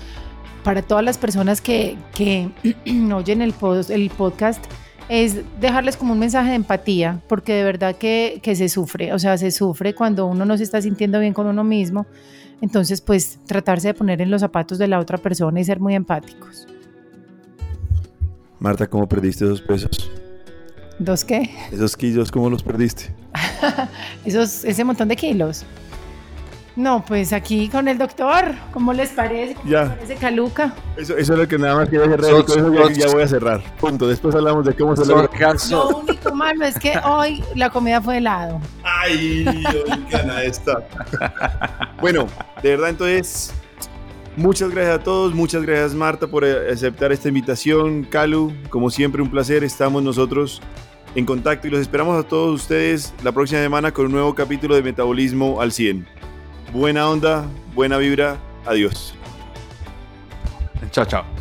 para 0.64 0.82
todas 0.82 1.04
las 1.04 1.18
personas 1.18 1.62
que, 1.62 1.98
que 2.14 2.50
oyen 3.14 3.42
el, 3.42 3.54
el 3.90 4.10
podcast, 4.10 4.64
es 5.10 5.42
dejarles 5.60 5.98
como 5.98 6.14
un 6.14 6.20
mensaje 6.20 6.50
de 6.50 6.56
empatía, 6.56 7.22
porque 7.28 7.54
de 7.54 7.64
verdad 7.64 7.96
que, 7.96 8.40
que, 8.42 8.56
se 8.56 8.70
sufre, 8.70 9.14
o 9.14 9.20
sea, 9.20 9.38
se 9.38 9.52
sufre 9.52 9.94
cuando 9.94 10.26
uno 10.26 10.46
no 10.46 10.58
se 10.58 10.64
está 10.64 10.82
sintiendo 10.82 11.20
bien 11.20 11.34
con 11.34 11.48
uno 11.48 11.64
mismo. 11.64 12.06
Entonces, 12.62 13.02
pues 13.02 13.40
tratarse 13.48 13.90
de 13.90 13.94
poner 13.96 14.22
en 14.22 14.30
los 14.30 14.42
zapatos 14.42 14.78
de 14.78 14.88
la 14.88 15.00
otra 15.00 15.18
persona 15.18 15.60
y 15.60 15.64
ser 15.64 15.80
muy 15.80 15.96
empáticos. 15.96 16.68
Marta, 18.60 18.88
¿cómo 18.88 19.10
perdiste 19.10 19.46
esos 19.46 19.62
pesos? 19.62 20.12
¿Dos 21.00 21.26
qué? 21.26 21.50
Esos 21.72 21.98
kilos, 21.98 22.32
¿cómo 22.32 22.50
los 22.50 22.62
perdiste? 22.62 23.12
Esos, 24.26 24.64
ese 24.66 24.84
montón 24.84 25.08
de 25.08 25.16
kilos. 25.16 25.66
No, 26.76 27.04
pues 27.06 27.34
aquí 27.34 27.68
con 27.68 27.88
el 27.90 27.98
doctor, 27.98 28.56
¿cómo 28.72 28.94
les 28.94 29.10
parece? 29.10 29.58
ya. 29.66 29.90
parece 29.90 30.16
caluca? 30.16 30.74
Eso, 30.96 31.18
eso 31.18 31.34
es 31.34 31.40
lo 31.40 31.48
que 31.48 31.58
nada 31.58 31.76
más 31.76 31.90
quiero 31.90 32.06
cerrar. 32.06 32.46
con 32.46 32.60
eso 32.60 32.90
ya, 32.92 33.08
voy 33.08 33.24
a 33.24 33.28
cerrar. 33.28 33.76
Punto. 33.78 34.08
Después 34.08 34.34
hablamos 34.36 34.66
de 34.66 34.74
cómo 34.74 34.96
se 34.96 35.06
lo 35.06 35.30
Lo 35.70 35.98
único 35.98 36.34
malo 36.34 36.66
es 36.66 36.80
que 36.80 36.94
hoy 37.04 37.44
la 37.56 37.70
comida 37.70 38.00
fue 38.00 38.18
helado. 38.18 38.62
Ay, 38.84 39.44
gana 40.10 40.44
esta. 40.44 40.88
bueno, 42.00 42.28
de 42.64 42.70
verdad, 42.70 42.90
entonces, 42.90 43.54
muchas 44.38 44.72
gracias 44.72 45.00
a 45.00 45.04
todos. 45.04 45.36
Muchas 45.36 45.64
gracias, 45.64 45.94
Marta, 45.94 46.28
por 46.28 46.46
aceptar 46.46 47.12
esta 47.12 47.28
invitación. 47.28 48.06
Calu, 48.06 48.54
como 48.70 48.90
siempre, 48.90 49.22
un 49.22 49.30
placer. 49.30 49.66
Estamos 49.66 50.02
nosotros 50.02 50.62
en 51.16 51.26
contacto 51.26 51.68
y 51.68 51.72
los 51.72 51.82
esperamos 51.82 52.24
a 52.24 52.28
todos 52.28 52.62
ustedes 52.62 53.14
la 53.24 53.32
próxima 53.32 53.62
semana 53.62 53.92
con 53.92 54.06
un 54.06 54.12
nuevo 54.12 54.34
capítulo 54.36 54.76
de 54.76 54.84
Metabolismo 54.84 55.62
al 55.62 55.72
100. 55.72 56.08
Buena 56.74 57.10
onda, 57.10 57.46
buena 57.74 57.98
vibra, 57.98 58.38
adiós. 58.66 59.14
Chao, 60.92 61.06
chao. 61.06 61.41